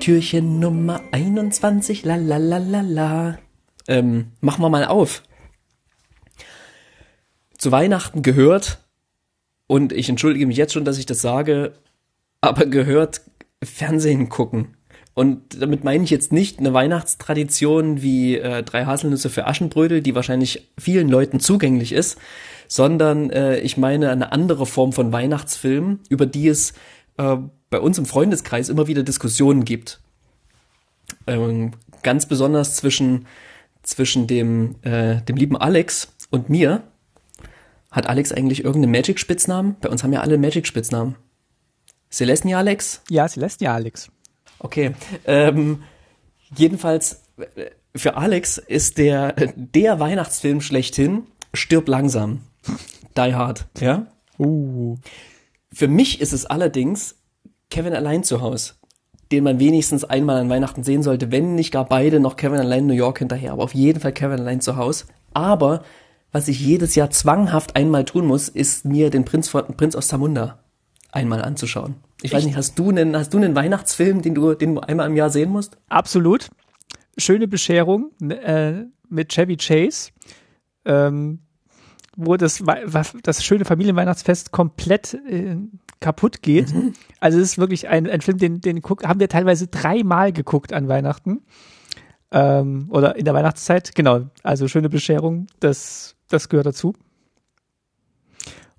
[0.01, 3.39] Türchen Nummer 21, la la la la la.
[3.87, 5.22] Ähm, machen wir mal auf.
[7.59, 8.78] Zu Weihnachten gehört,
[9.66, 11.72] und ich entschuldige mich jetzt schon, dass ich das sage,
[12.40, 13.22] aber gehört
[13.62, 14.76] Fernsehen gucken.
[15.14, 20.14] Und damit meine ich jetzt nicht eine Weihnachtstradition wie äh, drei Haselnüsse für Aschenbrödel, die
[20.14, 22.18] wahrscheinlich vielen Leuten zugänglich ist,
[22.68, 26.74] sondern äh, ich meine eine andere Form von Weihnachtsfilm, über die es
[27.16, 27.36] äh,
[27.70, 30.00] bei uns im Freundeskreis immer wieder Diskussionen gibt.
[31.26, 33.26] Ähm, ganz besonders zwischen,
[33.82, 36.82] zwischen dem, äh, dem lieben Alex und mir.
[37.91, 39.76] Hat Alex eigentlich irgendeinen Magic-Spitznamen?
[39.80, 41.16] Bei uns haben ja alle Magic-Spitznamen.
[42.11, 43.03] Celestini Alex?
[43.09, 44.11] Ja, Celestia Alex.
[44.59, 44.93] Okay.
[45.26, 45.82] Ähm,
[46.57, 52.41] jedenfalls, äh, für Alex ist der, der Weihnachtsfilm schlechthin Stirb langsam.
[53.16, 54.07] Die Hard, ja?
[54.39, 54.97] Uh.
[55.72, 57.16] Für mich ist es allerdings
[57.70, 58.74] Kevin allein zu Hause,
[59.32, 62.80] den man wenigstens einmal an Weihnachten sehen sollte, wenn nicht gar beide noch Kevin allein
[62.80, 65.07] in New York hinterher, aber auf jeden Fall Kevin allein zu Hause.
[65.32, 65.82] Aber
[66.37, 70.09] was ich jedes Jahr zwanghaft einmal tun muss, ist mir den Prinz, von, Prinz aus
[70.09, 70.59] Zamunda
[71.11, 71.95] einmal anzuschauen.
[72.20, 72.49] Ich weiß Echt?
[72.49, 75.30] nicht, hast du einen, hast du einen Weihnachtsfilm, den du, den du einmal im Jahr
[75.30, 75.78] sehen musst?
[75.89, 76.51] Absolut.
[77.16, 80.11] Schöne Bescherung äh, mit Chevy Chase,
[80.84, 81.39] ähm,
[82.18, 82.62] wo das,
[83.22, 85.57] das schöne Familienweihnachtsfest komplett äh,
[86.01, 86.66] kaputt geht.
[87.18, 90.74] Also es ist wirklich ein, ein Film, den, den guck, haben wir teilweise dreimal geguckt
[90.74, 91.41] an Weihnachten.
[92.32, 94.22] Ähm, oder in der Weihnachtszeit, genau.
[94.42, 96.94] Also schöne Bescherung, das, das gehört dazu.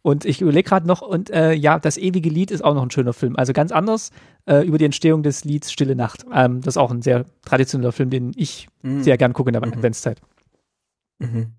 [0.02, 2.92] Und ich überlege gerade noch, und äh, ja, das ewige Lied ist auch noch ein
[2.92, 3.36] schöner Film.
[3.36, 4.12] Also ganz anders
[4.46, 6.26] äh, über die Entstehung des Lieds Stille Nacht.
[6.34, 9.64] Ähm, das ist auch ein sehr traditioneller Film, den ich sehr gern gucke in der
[9.64, 10.22] Adventszeit.
[11.20, 11.54] Mhm.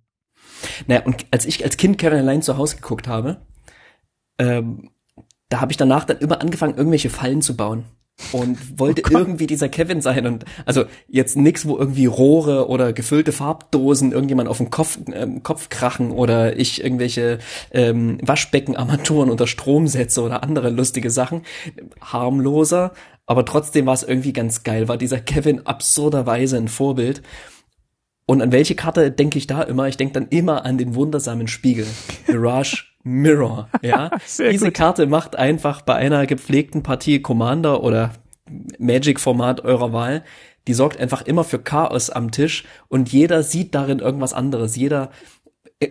[0.87, 3.39] Naja, und als ich als Kind Kevin allein zu Hause geguckt habe,
[4.39, 4.91] ähm,
[5.49, 7.85] da habe ich danach dann immer angefangen, irgendwelche Fallen zu bauen.
[8.33, 10.27] Und wollte Oh irgendwie dieser Kevin sein.
[10.27, 15.43] Und also jetzt nix, wo irgendwie Rohre oder gefüllte Farbdosen irgendjemand auf den Kopf, ähm,
[15.43, 17.39] Kopf krachen oder ich irgendwelche
[17.71, 21.43] ähm, Waschbeckenarmaturen unter Strom setze oder andere lustige Sachen.
[22.01, 22.93] Harmloser,
[23.29, 24.89] aber trotzdem war es irgendwie ganz geil.
[24.89, 27.23] War dieser Kevin absurderweise ein Vorbild.
[28.27, 29.87] Und an welche Karte denke ich da immer?
[29.87, 31.87] Ich denke dann immer an den wundersamen Spiegel.
[32.27, 33.69] Mirage Mirror.
[33.83, 34.75] Ja, diese gut.
[34.75, 38.13] Karte macht einfach bei einer gepflegten Partie Commander oder
[38.79, 40.25] Magic-Format eurer Wahl,
[40.67, 44.77] die sorgt einfach immer für Chaos am Tisch und jeder sieht darin irgendwas anderes.
[44.77, 45.11] Jeder,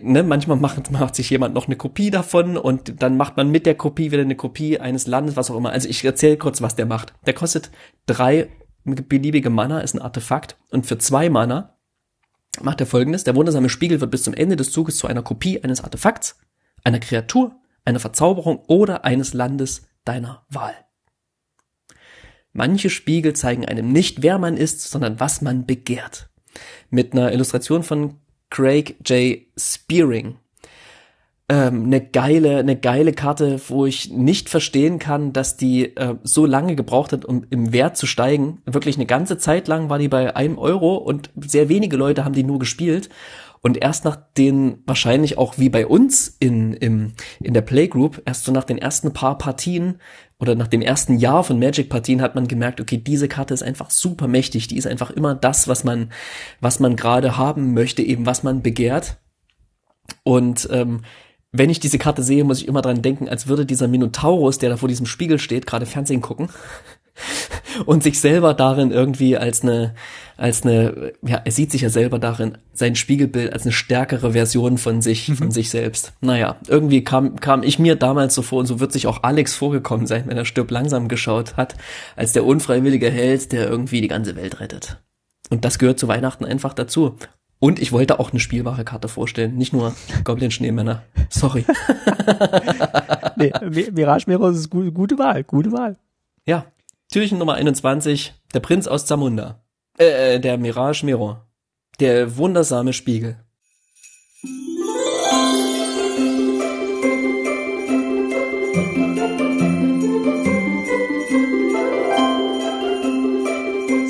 [0.02, 3.66] ne, manchmal macht, macht sich jemand noch eine Kopie davon und dann macht man mit
[3.66, 5.70] der Kopie wieder eine Kopie eines Landes, was auch immer.
[5.70, 7.12] Also ich erzähle kurz, was der macht.
[7.26, 7.70] Der kostet
[8.06, 8.48] drei
[8.84, 11.76] beliebige Mana, ist ein Artefakt und für zwei Mana
[12.60, 13.24] macht er folgendes.
[13.24, 16.38] Der wundersame Spiegel wird bis zum Ende des Zuges zu einer Kopie eines Artefakts,
[16.84, 20.74] einer Kreatur, einer Verzauberung oder eines Landes deiner Wahl.
[22.52, 26.28] Manche Spiegel zeigen einem nicht, wer man ist, sondern was man begehrt.
[26.90, 28.16] Mit einer Illustration von
[28.50, 29.42] Craig J.
[29.56, 30.36] Spearing.
[31.50, 36.44] Ähm, eine geile, eine geile Karte, wo ich nicht verstehen kann, dass die äh, so
[36.44, 38.60] lange gebraucht hat, um im Wert zu steigen.
[38.66, 42.34] Wirklich eine ganze Zeit lang war die bei einem Euro und sehr wenige Leute haben
[42.34, 43.08] die nur gespielt.
[43.60, 48.44] Und erst nach den, wahrscheinlich auch wie bei uns in, im, in der Playgroup, erst
[48.44, 49.98] so nach den ersten paar Partien
[50.38, 53.90] oder nach dem ersten Jahr von Magic-Partien hat man gemerkt, okay, diese Karte ist einfach
[53.90, 54.68] super mächtig.
[54.68, 56.12] Die ist einfach immer das, was man,
[56.60, 59.16] was man gerade haben möchte, eben was man begehrt.
[60.22, 61.02] Und ähm,
[61.50, 64.70] wenn ich diese Karte sehe, muss ich immer dran denken, als würde dieser Minotaurus, der
[64.70, 66.50] da vor diesem Spiegel steht, gerade Fernsehen gucken
[67.86, 69.94] und sich selber darin irgendwie als eine,
[70.36, 74.78] als eine, ja, er sieht sich ja selber darin, sein Spiegelbild als eine stärkere Version
[74.78, 75.36] von sich, mhm.
[75.36, 76.12] von sich selbst.
[76.20, 79.54] Naja, irgendwie kam, kam ich mir damals so vor und so wird sich auch Alex
[79.54, 81.76] vorgekommen sein, wenn er stirbt langsam geschaut hat,
[82.16, 84.98] als der unfreiwillige Held, der irgendwie die ganze Welt rettet.
[85.50, 87.16] Und das gehört zu Weihnachten einfach dazu.
[87.60, 91.02] Und ich wollte auch eine spielbare Karte vorstellen, nicht nur Goblin-Schneemänner.
[91.28, 91.64] Sorry.
[93.36, 93.52] nee,
[93.90, 95.96] Mirage Mirror ist gute, gute Wahl, gute Wahl.
[96.46, 96.66] Ja,
[97.10, 99.64] Türchen Nummer 21, der Prinz aus Zamunda.
[99.98, 101.48] Äh, äh, der Mirage Mirror.
[102.00, 103.42] Der wundersame Spiegel.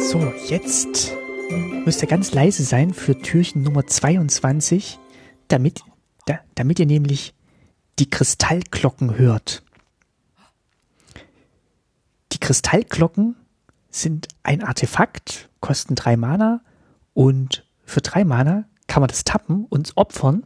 [0.03, 1.15] So, jetzt
[1.85, 4.99] müsst ihr ganz leise sein für Türchen Nummer 22,
[5.47, 5.83] damit,
[6.27, 7.33] da, damit ihr nämlich
[8.01, 9.63] die Kristallglocken hört.
[12.39, 13.35] Die Kristallglocken
[13.91, 16.61] sind ein Artefakt, kosten drei Mana
[17.13, 20.45] und für drei Mana kann man das tappen und opfern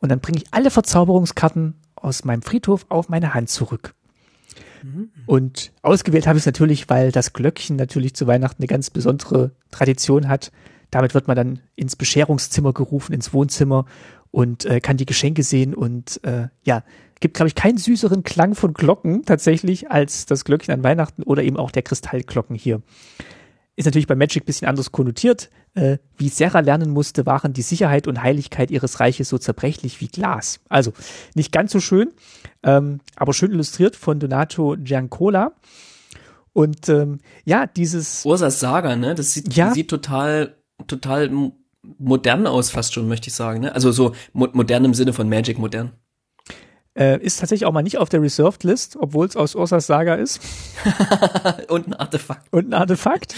[0.00, 3.94] und dann bringe ich alle Verzauberungskarten aus meinem Friedhof auf meine Hand zurück.
[4.82, 5.12] Mhm.
[5.26, 9.52] Und ausgewählt habe ich es natürlich, weil das Glöckchen natürlich zu Weihnachten eine ganz besondere
[9.70, 10.50] Tradition hat.
[10.90, 13.84] Damit wird man dann ins Bescherungszimmer gerufen, ins Wohnzimmer
[14.32, 16.82] und äh, kann die Geschenke sehen und äh, ja,
[17.22, 21.42] gibt, glaube ich, keinen süßeren Klang von Glocken tatsächlich als das Glöckchen an Weihnachten oder
[21.42, 22.82] eben auch der Kristallglocken hier.
[23.74, 25.48] Ist natürlich bei Magic bisschen anders konnotiert.
[25.74, 30.08] Äh, wie Serra lernen musste, waren die Sicherheit und Heiligkeit ihres Reiches so zerbrechlich wie
[30.08, 30.60] Glas.
[30.68, 30.92] Also
[31.34, 32.12] nicht ganz so schön,
[32.62, 35.52] ähm, aber schön illustriert von Donato Giancola.
[36.52, 39.14] Und ähm, ja, dieses Ursas Saga, ne?
[39.14, 41.30] Das sieht, ja, sieht total, total
[41.98, 43.60] modern aus, fast schon, möchte ich sagen.
[43.60, 43.74] Ne?
[43.74, 45.92] Also so mo modern im Sinne von Magic modern.
[46.94, 50.14] Äh, ist tatsächlich auch mal nicht auf der Reserved List, obwohl es aus Ursas Saga
[50.14, 50.40] ist.
[51.68, 52.52] Und ein Artefakt.
[52.52, 53.34] Und ein Artefakt.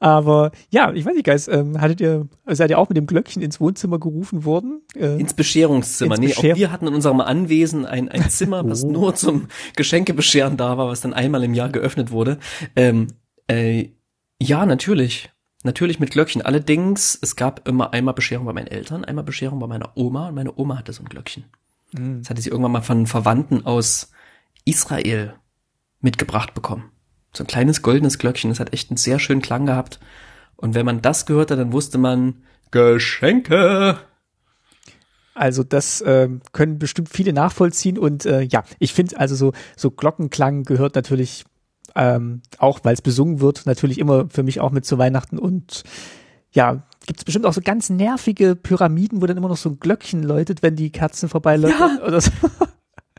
[0.00, 3.42] Aber ja, ich weiß nicht, Guys, ähm, hattet ihr, seid ihr auch mit dem Glöckchen
[3.42, 4.80] ins Wohnzimmer gerufen worden?
[4.94, 6.14] Äh, ins Bescherungszimmer.
[6.14, 8.90] Ins nee, Bescher auch wir hatten in unserem Anwesen ein, ein Zimmer, was oh.
[8.90, 12.38] nur zum Geschenkebescheren da war, was dann einmal im Jahr geöffnet wurde.
[12.74, 13.08] Ähm,
[13.48, 13.88] äh,
[14.40, 15.30] ja, natürlich.
[15.64, 16.42] Natürlich mit Glöckchen.
[16.42, 20.36] Allerdings, es gab immer einmal Bescherung bei meinen Eltern, einmal Bescherung bei meiner Oma und
[20.36, 21.44] meine Oma hatte so ein Glöckchen.
[21.92, 22.20] Mhm.
[22.20, 24.10] Das hatte sie irgendwann mal von Verwandten aus
[24.64, 25.34] Israel
[26.00, 26.90] mitgebracht bekommen.
[27.32, 30.00] So ein kleines goldenes Glöckchen, das hat echt einen sehr schönen Klang gehabt.
[30.56, 33.98] Und wenn man das gehört hat, dann wusste man Geschenke.
[35.34, 39.92] Also das äh, können bestimmt viele nachvollziehen und äh, ja, ich finde also so so
[39.92, 41.44] Glockenklang gehört natürlich
[41.94, 45.84] ähm, auch, weil es besungen wird, natürlich immer für mich auch mit zu Weihnachten und
[46.50, 49.80] ja, gibt es bestimmt auch so ganz nervige Pyramiden, wo dann immer noch so ein
[49.80, 52.06] Glöckchen läutet, wenn die Kerzen vorbeiläufen ja.
[52.06, 52.30] oder so.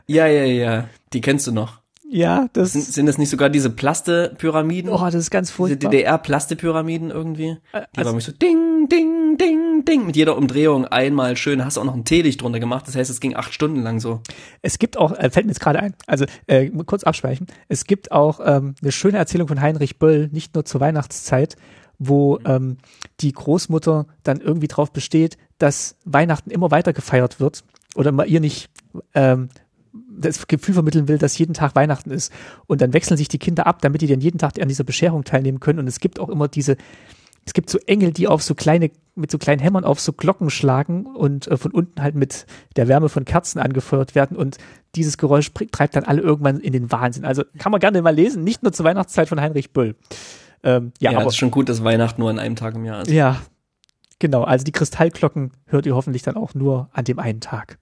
[0.06, 1.80] Ja, ja, ja, die kennst du noch.
[2.08, 4.90] Ja, das sind, sind das nicht sogar diese Plaste-Pyramiden?
[4.90, 5.90] Oh, das ist ganz furchtbar.
[5.90, 7.58] Diese DDR-Plaste-Pyramiden irgendwie.
[7.72, 10.06] Die also, waren so ding, ding, ding, ding.
[10.06, 11.64] Mit jeder Umdrehung einmal schön.
[11.64, 12.88] Hast auch noch ein Teelicht drunter gemacht.
[12.88, 14.22] Das heißt, es ging acht Stunden lang so.
[14.62, 17.46] Es gibt auch, äh, fällt mir jetzt gerade ein, also äh, kurz abschweichen.
[17.68, 21.54] Es gibt auch ähm, eine schöne Erzählung von Heinrich Böll, nicht nur zur Weihnachtszeit,
[22.00, 22.44] wo mhm.
[22.46, 22.76] ähm,
[23.20, 27.62] die Großmutter dann irgendwie drauf besteht, dass Weihnachten immer weiter gefeiert wird
[27.94, 28.70] oder man ihr nicht
[29.14, 29.50] ähm,
[29.92, 32.32] das Gefühl vermitteln will, dass jeden Tag Weihnachten ist.
[32.66, 35.24] Und dann wechseln sich die Kinder ab, damit die dann jeden Tag an dieser Bescherung
[35.24, 35.78] teilnehmen können.
[35.78, 36.76] Und es gibt auch immer diese,
[37.44, 40.50] es gibt so Engel, die auf so kleine, mit so kleinen Hämmern auf so Glocken
[40.50, 42.46] schlagen und äh, von unten halt mit
[42.76, 44.36] der Wärme von Kerzen angefeuert werden.
[44.36, 44.58] Und
[44.94, 47.24] dieses Geräusch treibt dann alle irgendwann in den Wahnsinn.
[47.24, 49.96] Also kann man gerne mal lesen, nicht nur zur Weihnachtszeit von Heinrich Böll.
[50.62, 53.02] Ähm, ja, ja, aber ist schon gut, dass Weihnachten nur an einem Tag im Jahr
[53.02, 53.10] ist.
[53.10, 53.40] Ja,
[54.18, 54.42] genau.
[54.42, 57.78] Also die Kristallglocken hört ihr hoffentlich dann auch nur an dem einen Tag.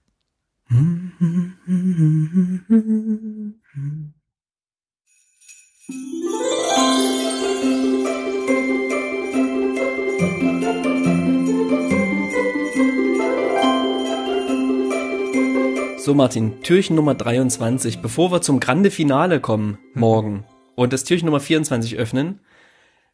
[15.97, 19.99] So Martin, Türchen Nummer 23, bevor wir zum Grande Finale kommen hm.
[19.99, 20.45] morgen
[20.75, 22.39] und das Türchen Nummer 24 öffnen,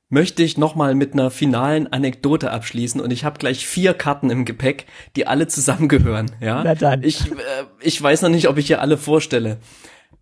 [0.09, 4.45] möchte ich nochmal mit einer finalen Anekdote abschließen und ich habe gleich vier Karten im
[4.45, 6.63] Gepäck, die alle zusammengehören, ja?
[6.63, 7.03] Na dann.
[7.03, 7.35] Ich, äh,
[7.81, 9.57] ich weiß noch nicht, ob ich hier alle vorstelle.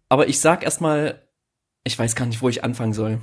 [0.09, 1.21] Aber ich sag erstmal,
[1.83, 3.19] ich weiß gar nicht, wo ich anfangen soll.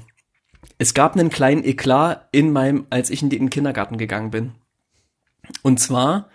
[0.76, 4.52] Es gab einen kleinen Eklat in meinem, als ich in den Kindergarten gegangen bin.
[5.62, 6.28] Und zwar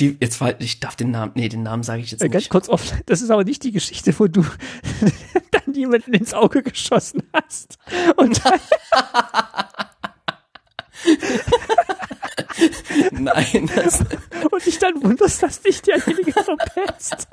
[0.00, 2.42] die, jetzt war, ich darf den Namen, nee, den Namen sage ich jetzt Äh, Ganz
[2.44, 2.50] nicht.
[2.50, 4.44] kurz off, das ist aber nicht die Geschichte, wo du
[5.50, 7.78] dann jemanden ins Auge geschossen hast.
[8.16, 8.60] Und dann,
[13.12, 14.00] Nein, das,
[14.50, 17.28] und dich dann wunderst, dass dich derjenige verpetzt.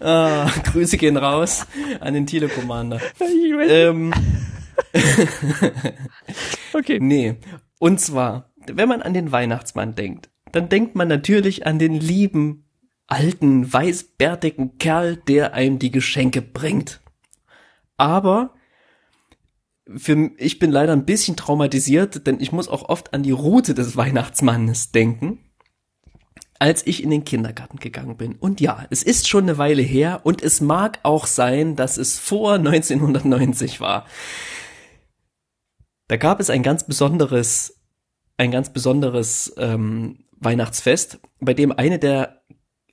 [0.00, 1.66] ah, Grüße gehen raus
[2.00, 2.26] an den.
[2.26, 4.12] Ich weiß- Ähm,
[6.72, 6.98] Okay.
[7.00, 7.36] nee.
[7.78, 12.64] Und zwar, wenn man an den Weihnachtsmann denkt, dann denkt man natürlich an den lieben,
[13.06, 17.00] alten, weißbärtigen Kerl, der einem die Geschenke bringt.
[17.96, 18.54] Aber
[19.96, 23.74] für, ich bin leider ein bisschen traumatisiert, denn ich muss auch oft an die Route
[23.74, 25.38] des Weihnachtsmannes denken,
[26.58, 28.36] als ich in den Kindergarten gegangen bin.
[28.36, 32.18] Und ja, es ist schon eine Weile her und es mag auch sein, dass es
[32.18, 34.06] vor 1990 war.
[36.08, 37.81] Da gab es ein ganz besonderes,
[38.42, 42.42] ein ganz besonderes ähm, Weihnachtsfest, bei dem eine der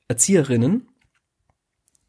[0.08, 0.88] Erzieherinnen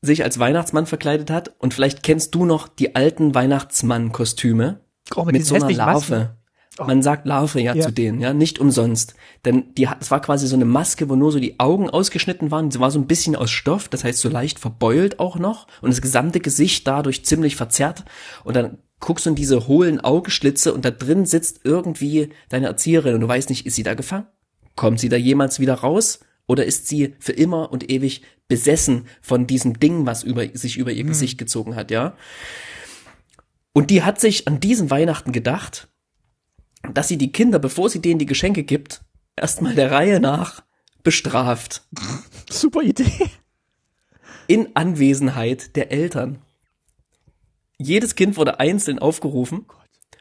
[0.02, 4.80] sich als Weihnachtsmann verkleidet hat und vielleicht kennst du noch die alten Weihnachtsmann-Kostüme
[5.16, 5.74] Oh, mit, diesen so einer.
[5.74, 6.36] Larve.
[6.78, 7.84] Man sagt Larve ja, Ja.
[7.84, 9.14] zu denen, ja, nicht umsonst.
[9.44, 12.70] Denn die, es war quasi so eine Maske, wo nur so die Augen ausgeschnitten waren.
[12.70, 15.66] Sie war so ein bisschen aus Stoff, das heißt so leicht verbeult auch noch.
[15.82, 18.04] Und das gesamte Gesicht dadurch ziemlich verzerrt.
[18.44, 23.14] Und dann guckst du in diese hohlen Augenschlitze und da drin sitzt irgendwie deine Erzieherin
[23.14, 24.26] und du weißt nicht, ist sie da gefangen?
[24.76, 26.20] Kommt sie da jemals wieder raus?
[26.46, 30.90] Oder ist sie für immer und ewig besessen von diesem Ding, was über, sich über
[30.90, 32.16] ihr Gesicht gezogen hat, ja?
[33.72, 35.88] Und die hat sich an diesen Weihnachten gedacht,
[36.92, 39.02] dass sie die Kinder, bevor sie denen die Geschenke gibt,
[39.36, 40.62] erstmal der Reihe nach
[41.02, 41.82] bestraft.
[42.50, 43.30] Super Idee.
[44.46, 46.38] In Anwesenheit der Eltern.
[47.82, 49.64] Jedes Kind wurde einzeln aufgerufen,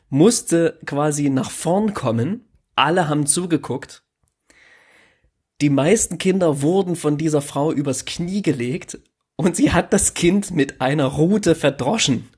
[0.08, 4.04] musste quasi nach vorn kommen, alle haben zugeguckt.
[5.60, 9.00] Die meisten Kinder wurden von dieser Frau übers Knie gelegt
[9.36, 12.30] und sie hat das Kind mit einer Rute verdroschen.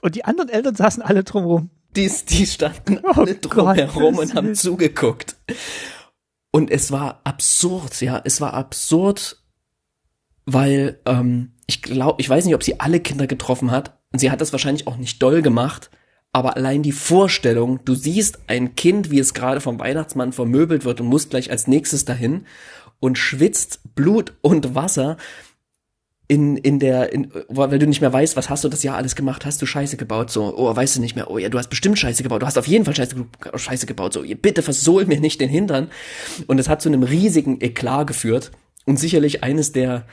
[0.00, 1.68] Und die anderen Eltern saßen alle drumherum.
[1.94, 5.36] Die, die standen Oh alle drumherum und haben zugeguckt.
[6.52, 9.44] Und es war absurd, ja, es war absurd,
[10.46, 13.99] weil ähm, ich glaube, ich weiß nicht, ob sie alle Kinder getroffen hat.
[14.12, 15.90] Und sie hat das wahrscheinlich auch nicht doll gemacht.
[16.32, 21.00] Aber allein die Vorstellung, du siehst ein Kind, wie es gerade vom Weihnachtsmann vermöbelt wird
[21.00, 22.46] und musst gleich als nächstes dahin
[23.00, 25.16] und schwitzt Blut und Wasser
[26.28, 29.16] in, in der, in, weil du nicht mehr weißt, was hast du das Jahr alles
[29.16, 31.70] gemacht, hast du Scheiße gebaut, so, oh, weißt du nicht mehr, oh ja, du hast
[31.70, 33.16] bestimmt Scheiße gebaut, du hast auf jeden Fall Scheiße,
[33.56, 35.90] Scheiße gebaut, so, bitte versohl mir nicht den Hintern.
[36.46, 38.52] Und es hat zu einem riesigen Eklat geführt
[38.86, 40.06] und sicherlich eines der,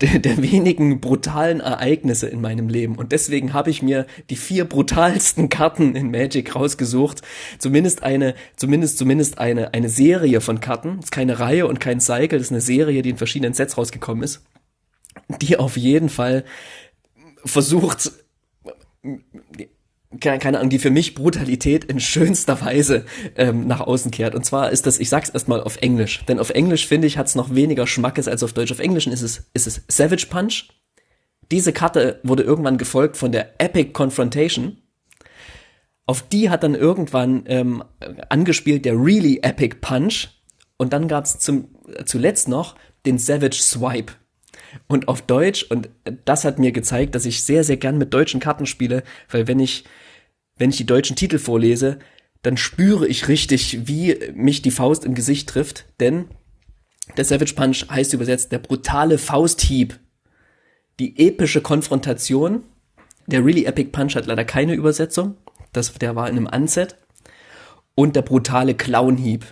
[0.00, 2.96] der, der wenigen brutalen Ereignisse in meinem Leben.
[2.96, 7.22] Und deswegen habe ich mir die vier brutalsten Karten in Magic rausgesucht.
[7.58, 10.96] Zumindest eine, zumindest, zumindest eine, eine Serie von Karten.
[10.96, 13.76] Das ist keine Reihe und kein Cycle, das ist eine Serie, die in verschiedenen Sets
[13.76, 14.42] rausgekommen ist
[15.40, 16.44] die auf jeden Fall
[17.44, 18.12] versucht,
[20.20, 23.04] keine, Ahnung, die für mich Brutalität in schönster Weise
[23.36, 24.34] ähm, nach außen kehrt.
[24.34, 27.34] Und zwar ist das, ich sag's erstmal auf Englisch, denn auf Englisch finde ich, hat's
[27.34, 28.72] noch weniger Schmackes als auf Deutsch.
[28.72, 30.68] Auf Englisch ist es, ist es Savage Punch.
[31.50, 34.78] Diese Karte wurde irgendwann gefolgt von der Epic Confrontation.
[36.06, 37.84] Auf die hat dann irgendwann ähm,
[38.28, 40.28] angespielt der Really Epic Punch.
[40.76, 41.68] Und dann gab's zum,
[42.06, 42.74] zuletzt noch
[43.06, 44.14] den Savage Swipe.
[44.88, 45.90] Und auf Deutsch, und
[46.24, 49.60] das hat mir gezeigt, dass ich sehr, sehr gern mit deutschen Karten spiele, weil wenn
[49.60, 49.84] ich,
[50.56, 51.98] wenn ich die deutschen Titel vorlese,
[52.42, 56.26] dann spüre ich richtig, wie mich die Faust im Gesicht trifft, denn
[57.16, 59.98] der Savage Punch heißt übersetzt der brutale Fausthieb.
[60.98, 62.64] Die epische Konfrontation.
[63.26, 65.36] Der Really Epic Punch hat leider keine Übersetzung.
[65.72, 66.96] Das, der war in einem Unset.
[67.94, 69.44] Und der brutale Clownhieb.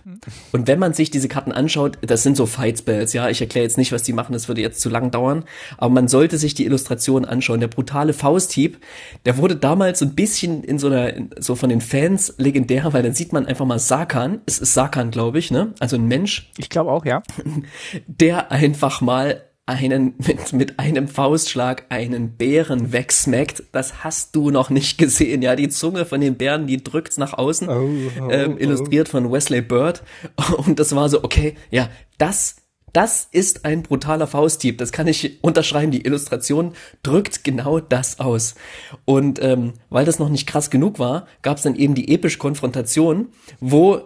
[0.53, 3.29] Und wenn man sich diese Karten anschaut, das sind so Fight Spells, ja.
[3.29, 5.45] Ich erkläre jetzt nicht, was die machen, das würde jetzt zu lang dauern.
[5.77, 7.61] Aber man sollte sich die Illustration anschauen.
[7.61, 8.79] Der brutale Fausthieb,
[9.27, 13.03] der wurde damals so ein bisschen in so einer, so von den Fans legendär, weil
[13.03, 14.41] dann sieht man einfach mal Sakan.
[14.47, 15.75] Es ist Sakan, glaube ich, ne?
[15.79, 17.23] Also ein Mensch, Ich glaube auch, ja.
[18.07, 23.63] der einfach mal einen mit, mit einem Faustschlag einen Bären wegsmackt.
[23.73, 25.43] Das hast du noch nicht gesehen.
[25.43, 27.69] Ja, die Zunge von den Bären, die drückt's nach außen.
[27.69, 28.63] Oh, oh, ähm, oh.
[28.63, 30.03] illustriert von Wesley Bird.
[30.67, 31.89] Und das war so, okay, ja,
[32.19, 32.57] das,
[32.93, 34.79] Das ist ein brutaler Fausthieb.
[34.79, 35.93] Das kann ich unterschreiben.
[35.93, 36.73] Die Illustration
[37.03, 38.57] drückt genau das aus.
[39.05, 42.39] Und ähm, weil das noch nicht krass genug war, gab es dann eben die epische
[42.39, 43.29] Konfrontation,
[43.61, 44.03] wo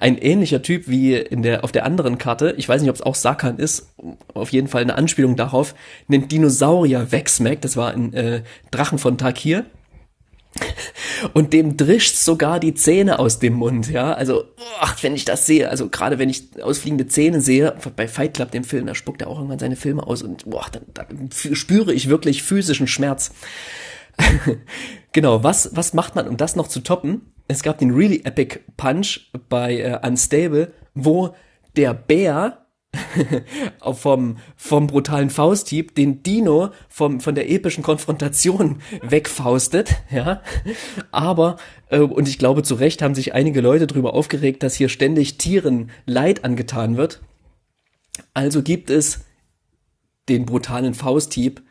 [0.00, 3.02] ein ähnlicher Typ wie in der auf der anderen Karte, ich weiß nicht, ob es
[3.02, 3.94] auch Sakan ist,
[4.32, 5.74] auf jeden Fall eine Anspielung darauf,
[6.08, 7.64] einen Dinosaurier wegsmackt.
[7.64, 9.64] Das war ein äh, Drachen von Takir
[11.32, 14.12] und dem drischt sogar die Zähne aus dem Mund, ja.
[14.12, 14.44] Also,
[14.80, 18.50] ach, wenn ich das sehe, also gerade wenn ich ausfliegende Zähne sehe, bei Fight Club,
[18.50, 21.92] dem Film, da spuckt er auch irgendwann seine Filme aus und boah, dann, dann spüre
[21.92, 23.32] ich wirklich physischen Schmerz.
[25.12, 27.31] genau, was, was macht man, um das noch zu toppen?
[27.52, 31.34] Es gab den Really Epic Punch bei äh, Unstable, wo
[31.76, 32.66] der Bär
[33.92, 40.40] vom, vom brutalen Fausthieb den Dino vom, von der epischen Konfrontation wegfaustet, ja.
[41.10, 41.56] Aber,
[41.90, 45.36] äh, und ich glaube zu Recht haben sich einige Leute darüber aufgeregt, dass hier ständig
[45.36, 47.20] Tieren Leid angetan wird.
[48.32, 49.26] Also gibt es
[50.30, 51.62] den brutalen Fausthieb,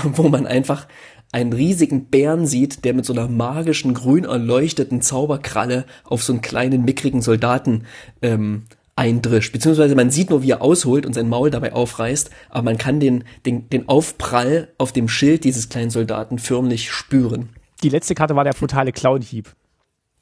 [0.00, 0.86] wo man einfach
[1.34, 6.42] einen riesigen Bären sieht, der mit so einer magischen, grün erleuchteten Zauberkralle auf so einen
[6.42, 7.86] kleinen, mickrigen Soldaten
[8.22, 12.62] ähm, eindrischt, beziehungsweise man sieht nur, wie er ausholt und sein Maul dabei aufreißt, aber
[12.62, 17.48] man kann den, den, den Aufprall auf dem Schild dieses kleinen Soldaten förmlich spüren.
[17.82, 19.52] Die letzte Karte war der brutale Clownhieb.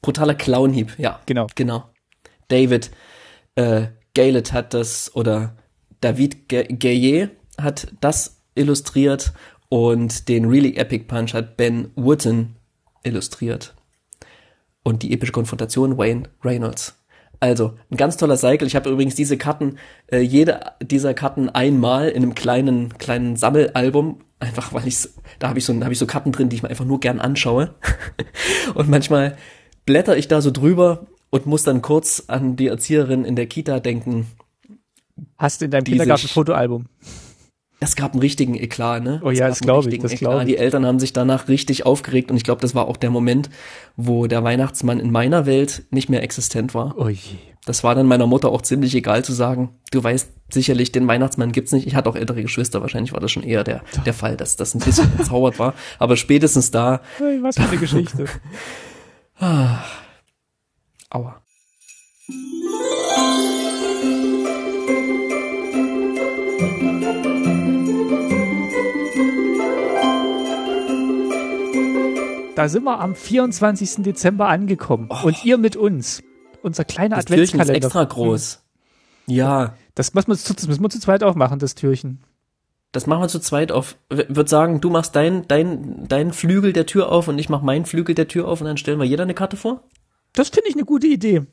[0.01, 1.19] Brutaler Clownhieb, ja.
[1.27, 1.45] Genau.
[1.53, 1.83] Genau.
[2.47, 2.89] David
[3.53, 3.83] äh,
[4.15, 5.55] Galet hat das, oder
[6.01, 7.29] David Gaillet
[7.59, 9.33] hat das illustriert
[9.69, 12.55] und den Really Epic Punch hat Ben Wooten
[13.03, 13.75] illustriert.
[14.83, 16.99] Und die epische Konfrontation Wayne Reynolds.
[17.39, 18.67] Also, ein ganz toller Cycle.
[18.67, 19.77] Ich habe übrigens diese Karten,
[20.07, 24.19] äh, jede dieser Karten einmal in einem kleinen, kleinen Sammelalbum.
[24.39, 25.09] Einfach weil ich
[25.39, 26.99] da habe ich so, da habe ich so Karten drin, die ich mir einfach nur
[26.99, 27.75] gern anschaue.
[28.75, 29.37] und manchmal
[29.85, 33.79] blätter ich da so drüber und muss dann kurz an die Erzieherin in der Kita
[33.79, 34.27] denken.
[35.37, 36.27] Hast du in deinem Kindergarten
[37.83, 39.21] Es gab einen richtigen Eklat, ne?
[39.23, 40.45] Oh ja, das glaube ich, das glaube ich.
[40.47, 43.49] Die Eltern haben sich danach richtig aufgeregt und ich glaube, das war auch der Moment,
[43.95, 46.95] wo der Weihnachtsmann in meiner Welt nicht mehr existent war.
[46.97, 47.19] Oh je.
[47.65, 51.51] Das war dann meiner Mutter auch ziemlich egal zu sagen, du weißt sicherlich, den Weihnachtsmann
[51.51, 51.87] gibt's nicht.
[51.87, 54.75] Ich hatte auch ältere Geschwister, wahrscheinlich war das schon eher der, der Fall, dass das
[54.75, 55.73] ein bisschen entzaubert war.
[55.99, 57.01] Aber spätestens da.
[57.17, 58.25] Hey, was für eine Geschichte.
[59.39, 59.83] ah.
[61.09, 61.42] Aua.
[72.55, 74.03] Da sind wir am 24.
[74.03, 75.09] Dezember angekommen.
[75.09, 75.27] Oh.
[75.27, 76.21] Und ihr mit uns.
[76.61, 77.73] Unser kleiner das Adventskalender.
[77.73, 78.61] Ist extra groß.
[79.25, 79.75] Ja.
[79.95, 82.23] Das müssen, wir zu, das müssen wir zu zweit aufmachen, das Türchen.
[82.91, 83.97] Das machen wir zu zweit auf.
[84.09, 87.85] Würde sagen, du machst dein, dein, dein Flügel der Tür auf und ich mach meinen
[87.85, 89.83] Flügel der Tür auf und dann stellen wir jeder eine Karte vor?
[90.33, 91.43] Das finde ich eine gute Idee.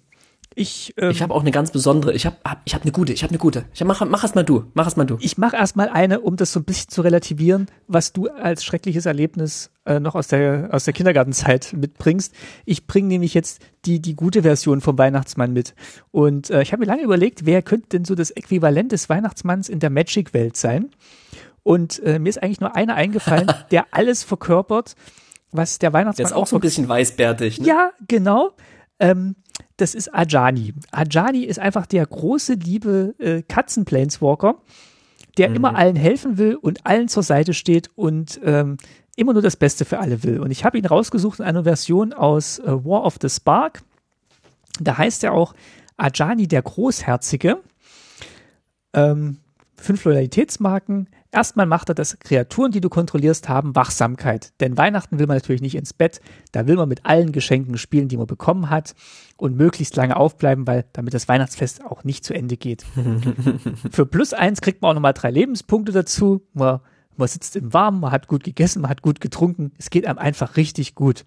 [0.54, 2.12] Ich, ähm, ich habe auch eine ganz besondere.
[2.12, 3.12] Ich habe ich hab eine gute.
[3.12, 3.64] Ich habe eine gute.
[3.72, 4.64] Ich hab, mach, mach erst mal du.
[4.74, 5.16] Mach erst mal du.
[5.20, 8.64] Ich mach erst mal eine, um das so ein bisschen zu relativieren, was du als
[8.64, 12.32] schreckliches Erlebnis äh, noch aus der aus der Kindergartenzeit mitbringst.
[12.64, 15.74] Ich bringe nämlich jetzt die die gute Version vom Weihnachtsmann mit.
[16.12, 19.68] Und äh, ich habe mir lange überlegt, wer könnte denn so das Äquivalent des Weihnachtsmanns
[19.68, 20.90] in der Magic-Welt sein?
[21.62, 24.94] Und äh, mir ist eigentlich nur einer eingefallen, der alles verkörpert,
[25.50, 27.60] was der Weihnachtsmann der ist auch so ein bisschen weißbärtig.
[27.60, 27.66] Ne?
[27.66, 28.52] Ja, genau.
[29.00, 29.34] Ähm,
[29.76, 30.74] das ist Ajani.
[30.92, 34.56] Ajani ist einfach der große, liebe äh, Katzenplaneswalker,
[35.36, 35.56] der mhm.
[35.56, 38.78] immer allen helfen will und allen zur Seite steht und ähm,
[39.20, 40.40] immer nur das Beste für alle will.
[40.40, 43.82] Und ich habe ihn rausgesucht in einer Version aus äh, War of the Spark.
[44.80, 45.54] Da heißt er auch
[45.96, 47.58] Ajani der Großherzige.
[48.94, 49.38] Ähm,
[49.76, 54.52] fünf Loyalitätsmarken, Erstmal macht er, dass Kreaturen, die du kontrollierst, haben Wachsamkeit.
[54.58, 56.20] Denn Weihnachten will man natürlich nicht ins Bett.
[56.50, 58.96] Da will man mit allen Geschenken spielen, die man bekommen hat
[59.36, 62.84] und möglichst lange aufbleiben, weil damit das Weihnachtsfest auch nicht zu Ende geht.
[63.92, 66.42] Für plus eins kriegt man auch nochmal drei Lebenspunkte dazu.
[66.52, 66.80] Man,
[67.20, 69.72] man sitzt im Warmen, man hat gut gegessen, man hat gut getrunken.
[69.78, 71.24] Es geht einem einfach richtig gut.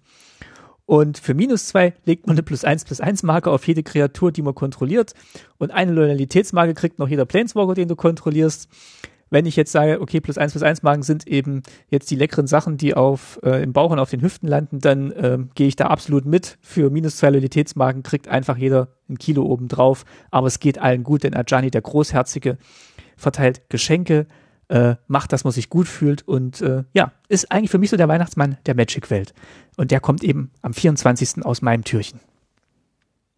[0.86, 4.32] Und für minus zwei legt man eine plus eins plus eins Marke auf jede Kreatur,
[4.32, 5.14] die man kontrolliert.
[5.56, 8.68] Und eine Loyalitätsmarke kriegt noch jeder Planeswalker, den du kontrollierst
[9.34, 12.46] wenn ich jetzt sage, okay, plus eins plus eins Magen sind eben jetzt die leckeren
[12.46, 15.74] Sachen, die auf äh, im Bauch und auf den Hüften landen, dann ähm, gehe ich
[15.74, 16.56] da absolut mit.
[16.60, 20.04] Für minus zwei Loyalitätsmarken kriegt einfach jeder ein Kilo oben drauf.
[20.30, 22.58] Aber es geht allen gut, denn Ajani, der Großherzige,
[23.16, 24.26] verteilt Geschenke,
[24.68, 27.96] äh, macht, dass man sich gut fühlt und äh, ja, ist eigentlich für mich so
[27.96, 29.34] der Weihnachtsmann der Magic-Welt.
[29.76, 31.44] Und der kommt eben am 24.
[31.44, 32.20] aus meinem Türchen.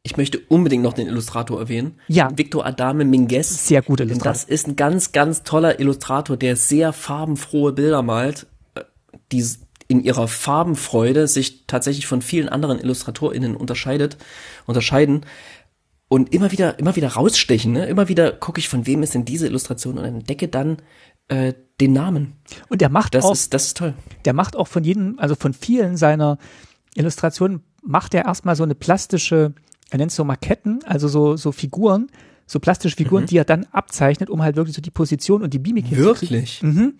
[0.06, 1.96] Ich möchte unbedingt noch den Illustrator erwähnen.
[2.06, 2.30] Ja.
[2.36, 3.66] Victor Adame Minguez.
[3.66, 4.32] Sehr guter Illustrator.
[4.32, 8.46] Das ist ein ganz, ganz toller Illustrator, der sehr farbenfrohe Bilder malt,
[8.76, 8.82] äh,
[9.32, 9.44] die
[9.88, 14.16] in ihrer Farbenfreude sich tatsächlich von vielen anderen IllustratorInnen unterscheidet,
[14.66, 15.26] unterscheiden.
[16.08, 17.86] und immer wieder, immer wieder rausstechen, ne?
[17.86, 20.76] Immer wieder gucke ich, von wem ist denn diese Illustration und entdecke dann
[21.28, 22.32] äh, den Namen.
[22.68, 23.94] Und der macht Das auch, ist, das ist toll.
[24.24, 26.38] der macht auch von jedem, also von vielen seiner
[26.94, 29.52] Illustrationen macht er erstmal so eine plastische,
[29.90, 32.08] er nennt es so Maketten, also so, so Figuren,
[32.46, 33.26] so plastische Figuren, Mhm.
[33.26, 35.90] die er dann abzeichnet, um halt wirklich so die Position und die Mimik.
[35.90, 36.62] Wirklich?
[36.62, 36.94] Mhm.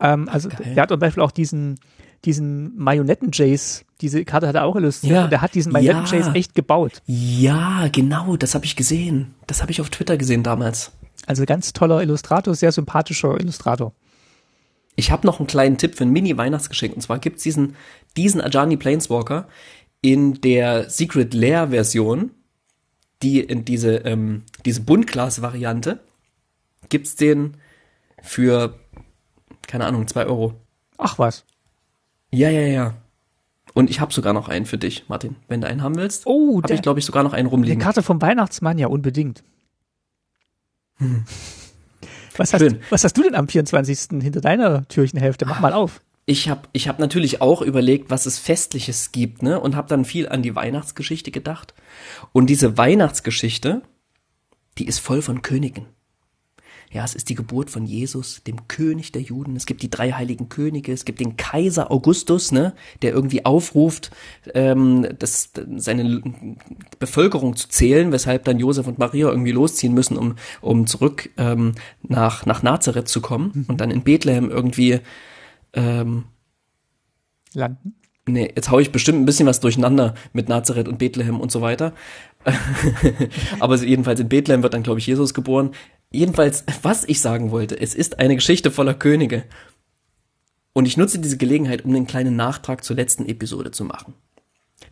[0.00, 0.74] Ähm, also geil.
[0.74, 1.78] der hat zum Beispiel auch diesen,
[2.24, 5.24] diesen Marionetten-Jace, diese Karte hat er auch illustriert Ja.
[5.24, 5.78] und der hat diesen Ja.
[5.94, 7.02] Marionetten-Jace echt gebaut.
[7.06, 9.34] Ja, genau, das habe ich gesehen.
[9.46, 10.92] Das habe ich auf Twitter gesehen damals.
[11.26, 13.92] Also ganz toller Illustrator, sehr sympathischer Illustrator.
[14.96, 16.94] Ich habe noch einen kleinen Tipp für ein Mini-Weihnachtsgeschenk.
[16.94, 17.76] Und zwar gibt's diesen,
[18.16, 19.48] diesen Ajani Planeswalker
[20.00, 22.32] in der Secret Lair-Version,
[23.22, 26.00] die in diese, ähm, diese Buntglas-Variante,
[26.88, 27.56] gibt's den
[28.20, 28.74] für,
[29.66, 30.54] keine Ahnung, zwei Euro.
[30.98, 31.44] Ach was.
[32.30, 32.94] Ja, ja, ja.
[33.74, 35.36] Und ich habe sogar noch einen für dich, Martin.
[35.48, 37.54] Wenn du einen haben willst, Oh, habe der, ich, glaube ich, sogar noch einen die
[37.54, 37.78] rumliegen.
[37.78, 39.42] Karte vom Weihnachtsmann, ja, unbedingt.
[42.36, 44.22] Was, hast, was hast du denn am 24.
[44.22, 45.46] hinter deiner Türchenhälfte?
[45.46, 46.00] Mach mal auf.
[46.24, 49.58] Ich habe ich hab natürlich auch überlegt, was es Festliches gibt, ne?
[49.60, 51.74] Und habe dann viel an die Weihnachtsgeschichte gedacht.
[52.32, 53.82] Und diese Weihnachtsgeschichte,
[54.78, 55.86] die ist voll von Königen.
[56.92, 59.56] Ja, es ist die Geburt von Jesus, dem König der Juden.
[59.56, 60.92] Es gibt die drei heiligen Könige.
[60.92, 64.10] Es gibt den Kaiser Augustus, ne, der irgendwie aufruft,
[64.52, 66.22] ähm, das, seine
[66.98, 71.72] Bevölkerung zu zählen, weshalb dann Josef und Maria irgendwie losziehen müssen, um, um zurück ähm,
[72.02, 75.00] nach, nach Nazareth zu kommen und dann in Bethlehem irgendwie
[75.72, 76.24] ähm,
[77.54, 77.94] Landen.
[78.28, 81.60] Nee, jetzt hau ich bestimmt ein bisschen was durcheinander mit Nazareth und Bethlehem und so
[81.60, 81.92] weiter.
[83.60, 85.72] Aber jedenfalls in Bethlehem wird dann, glaube ich, Jesus geboren.
[86.12, 89.44] Jedenfalls, was ich sagen wollte, es ist eine Geschichte voller Könige.
[90.74, 94.14] Und ich nutze diese Gelegenheit, um einen kleinen Nachtrag zur letzten Episode zu machen.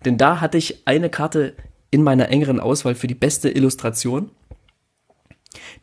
[0.05, 1.55] Denn da hatte ich eine Karte
[1.91, 4.31] in meiner engeren Auswahl für die beste Illustration,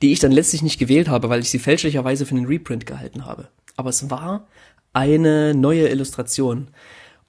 [0.01, 3.26] die ich dann letztlich nicht gewählt habe, weil ich sie fälschlicherweise für einen Reprint gehalten
[3.26, 3.49] habe.
[3.76, 4.47] Aber es war
[4.93, 6.69] eine neue Illustration.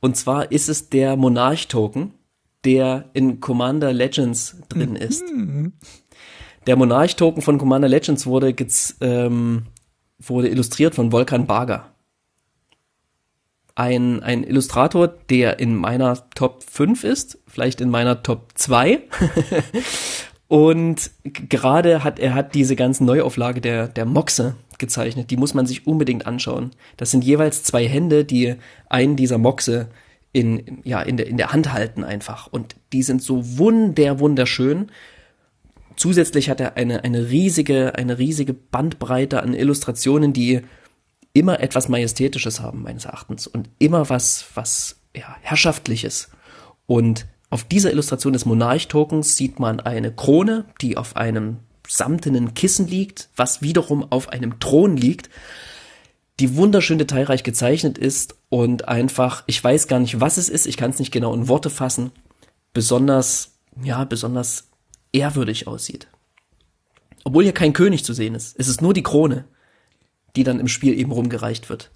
[0.01, 2.15] Und zwar ist es der Monarch-Token,
[2.65, 5.25] der in Commander Legends drin ist.
[6.69, 8.55] Der Monarch-Token von Commander Legends wurde,
[9.01, 9.63] ähm,
[10.19, 11.95] wurde illustriert von Volkan Baga.
[13.75, 19.01] Ein, ein Illustrator, der in meiner Top 5 ist, vielleicht in meiner Top 2.
[20.49, 25.31] Und gerade hat er hat diese ganzen Neuauflage der, der Moxe gezeichnet.
[25.31, 26.73] Die muss man sich unbedingt anschauen.
[26.99, 28.57] Das sind jeweils zwei Hände, die
[28.91, 29.89] einen dieser Moxe
[30.35, 32.47] in, ja, in, der, in der Hand halten einfach.
[32.47, 34.91] Und die sind so wunder, wunderschön.
[35.99, 40.61] Zusätzlich hat er eine, eine riesige, eine riesige Bandbreite an Illustrationen, die
[41.33, 43.49] immer etwas Majestätisches haben, meines Erachtens.
[43.49, 46.31] Und immer was, was, ja, Herrschaftliches.
[46.87, 51.57] Und auf dieser Illustration des Monarch-Tokens sieht man eine Krone, die auf einem
[51.89, 55.29] samtenen Kissen liegt, was wiederum auf einem Thron liegt,
[56.39, 60.77] die wunderschön detailreich gezeichnet ist und einfach, ich weiß gar nicht, was es ist, ich
[60.77, 62.13] kann es nicht genau in Worte fassen,
[62.73, 64.68] besonders, ja, besonders
[65.13, 66.09] ehrwürdig aussieht.
[67.25, 68.59] Obwohl hier kein König zu sehen ist.
[68.59, 69.45] Es ist nur die Krone,
[70.37, 71.91] die dann im Spiel eben rumgereicht wird.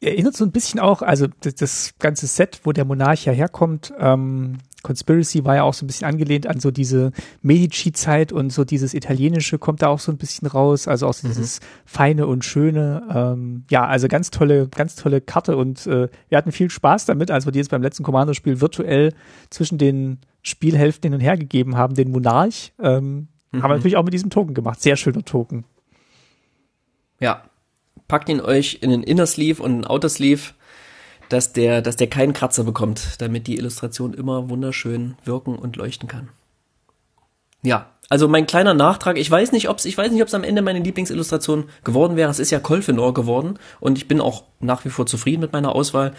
[0.00, 4.58] Erinnert so ein bisschen auch, also das, ganze Set, wo der Monarch ja herkommt, ähm,
[4.82, 8.94] Conspiracy war ja auch so ein bisschen angelehnt an so diese Medici-Zeit und so dieses
[8.94, 13.02] Italienische kommt da auch so ein bisschen raus, also auch so dieses Feine und Schöne.
[13.12, 17.30] Ähm, ja, also ganz tolle, ganz tolle Karte und äh, wir hatten viel Spaß damit,
[17.30, 19.12] als wir die jetzt beim letzten Commander-Spiel virtuell
[19.50, 22.72] zwischen den Spielhälften hin und her gegeben haben, den Monarch.
[22.80, 24.82] Ähm, Haben wir natürlich auch mit diesem Token gemacht.
[24.82, 25.64] Sehr schöner Token.
[27.20, 27.44] Ja.
[28.08, 30.52] Packt ihn euch in den Inner Sleeve und den Outer Sleeve,
[31.32, 36.08] dass der, dass der keinen Kratzer bekommt, damit die Illustration immer wunderschön wirken und leuchten
[36.08, 36.28] kann.
[37.62, 40.60] Ja, also mein kleiner Nachtrag, ich weiß nicht, ob's, ich weiß nicht, ob's am Ende
[40.60, 42.30] meine Lieblingsillustration geworden wäre.
[42.30, 45.74] Es ist ja Kolfenor geworden und ich bin auch nach wie vor zufrieden mit meiner
[45.74, 46.12] Auswahl.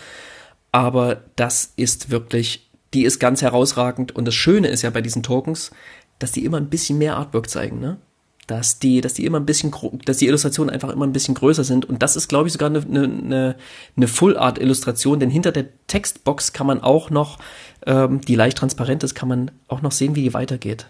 [0.72, 5.22] Aber das ist wirklich, die ist ganz herausragend und das Schöne ist ja bei diesen
[5.22, 5.72] Tokens,
[6.18, 7.98] dass die immer ein bisschen mehr Artwork zeigen, ne?
[8.48, 9.74] Dass die, dass die immer ein bisschen,
[10.06, 12.70] dass die Illustrationen einfach immer ein bisschen größer sind und das ist, glaube ich, sogar
[12.70, 13.56] eine, eine,
[13.96, 17.40] eine, Full-Art-Illustration, denn hinter der Textbox kann man auch noch,
[17.86, 20.88] ähm, die leicht transparent ist, kann man auch noch sehen, wie die weitergeht.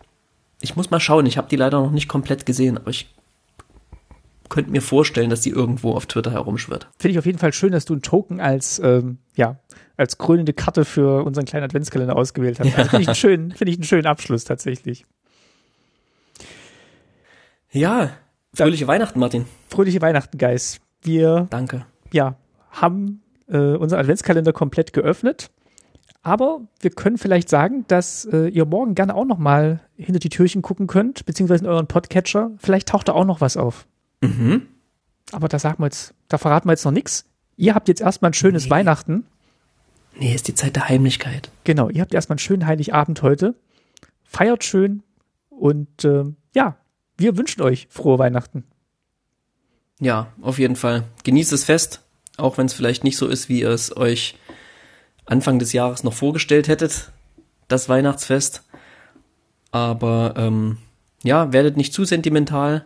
[0.61, 3.13] Ich muss mal schauen, ich habe die leider noch nicht komplett gesehen, aber ich
[4.49, 6.87] könnte mir vorstellen, dass die irgendwo auf Twitter herumschwirrt.
[6.99, 9.59] Finde ich auf jeden Fall schön, dass du einen Token als, ähm, ja,
[9.97, 12.77] als krönende Karte für unseren kleinen Adventskalender ausgewählt hast.
[12.77, 15.05] Also finde ich einen schönen, finde ich einen schönen Abschluss tatsächlich.
[17.73, 18.11] Ja,
[18.53, 19.45] fröhliche Weihnachten, Martin.
[19.67, 20.79] Fröhliche Weihnachten, Guys.
[21.01, 21.85] Wir, Danke.
[22.11, 22.35] ja,
[22.71, 25.49] haben äh, unseren Adventskalender komplett geöffnet.
[26.21, 30.29] Aber wir können vielleicht sagen, dass äh, ihr morgen gerne auch noch mal hinter die
[30.29, 32.51] Türchen gucken könnt, beziehungsweise in euren Podcatcher.
[32.59, 33.87] Vielleicht taucht da auch noch was auf.
[34.21, 34.67] Mhm.
[35.33, 37.25] Aber da sagen wir jetzt, da verraten wir jetzt noch nichts.
[37.57, 38.69] Ihr habt jetzt erstmal ein schönes Nee.
[38.69, 39.25] Weihnachten.
[40.17, 41.49] Nee, ist die Zeit der Heimlichkeit.
[41.63, 43.55] Genau, ihr habt erstmal einen schönen Heiligabend heute.
[44.23, 45.01] Feiert schön
[45.49, 46.23] und äh,
[46.55, 46.77] ja,
[47.17, 48.63] wir wünschen euch frohe Weihnachten.
[49.99, 51.03] Ja, auf jeden Fall.
[51.23, 52.01] Genießt das Fest,
[52.37, 54.35] auch wenn es vielleicht nicht so ist, wie ihr es euch
[55.25, 57.11] Anfang des Jahres noch vorgestellt hättet,
[57.67, 58.63] das Weihnachtsfest.
[59.71, 60.77] Aber ähm,
[61.23, 62.85] ja, werdet nicht zu sentimental,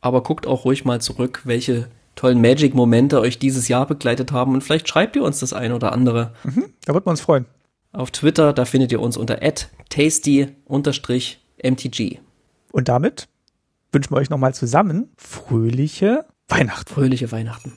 [0.00, 4.62] aber guckt auch ruhig mal zurück, welche tollen Magic-Momente euch dieses Jahr begleitet haben und
[4.62, 6.32] vielleicht schreibt ihr uns das ein oder andere.
[6.86, 7.44] Da würden wir uns freuen.
[7.92, 9.38] Auf Twitter, da findet ihr uns unter
[9.90, 10.58] tasty-mtg.
[12.72, 13.28] Und damit
[13.96, 16.92] wünschen wir euch nochmal zusammen fröhliche Weihnachten.
[16.92, 17.72] Fröhliche Weihnachten.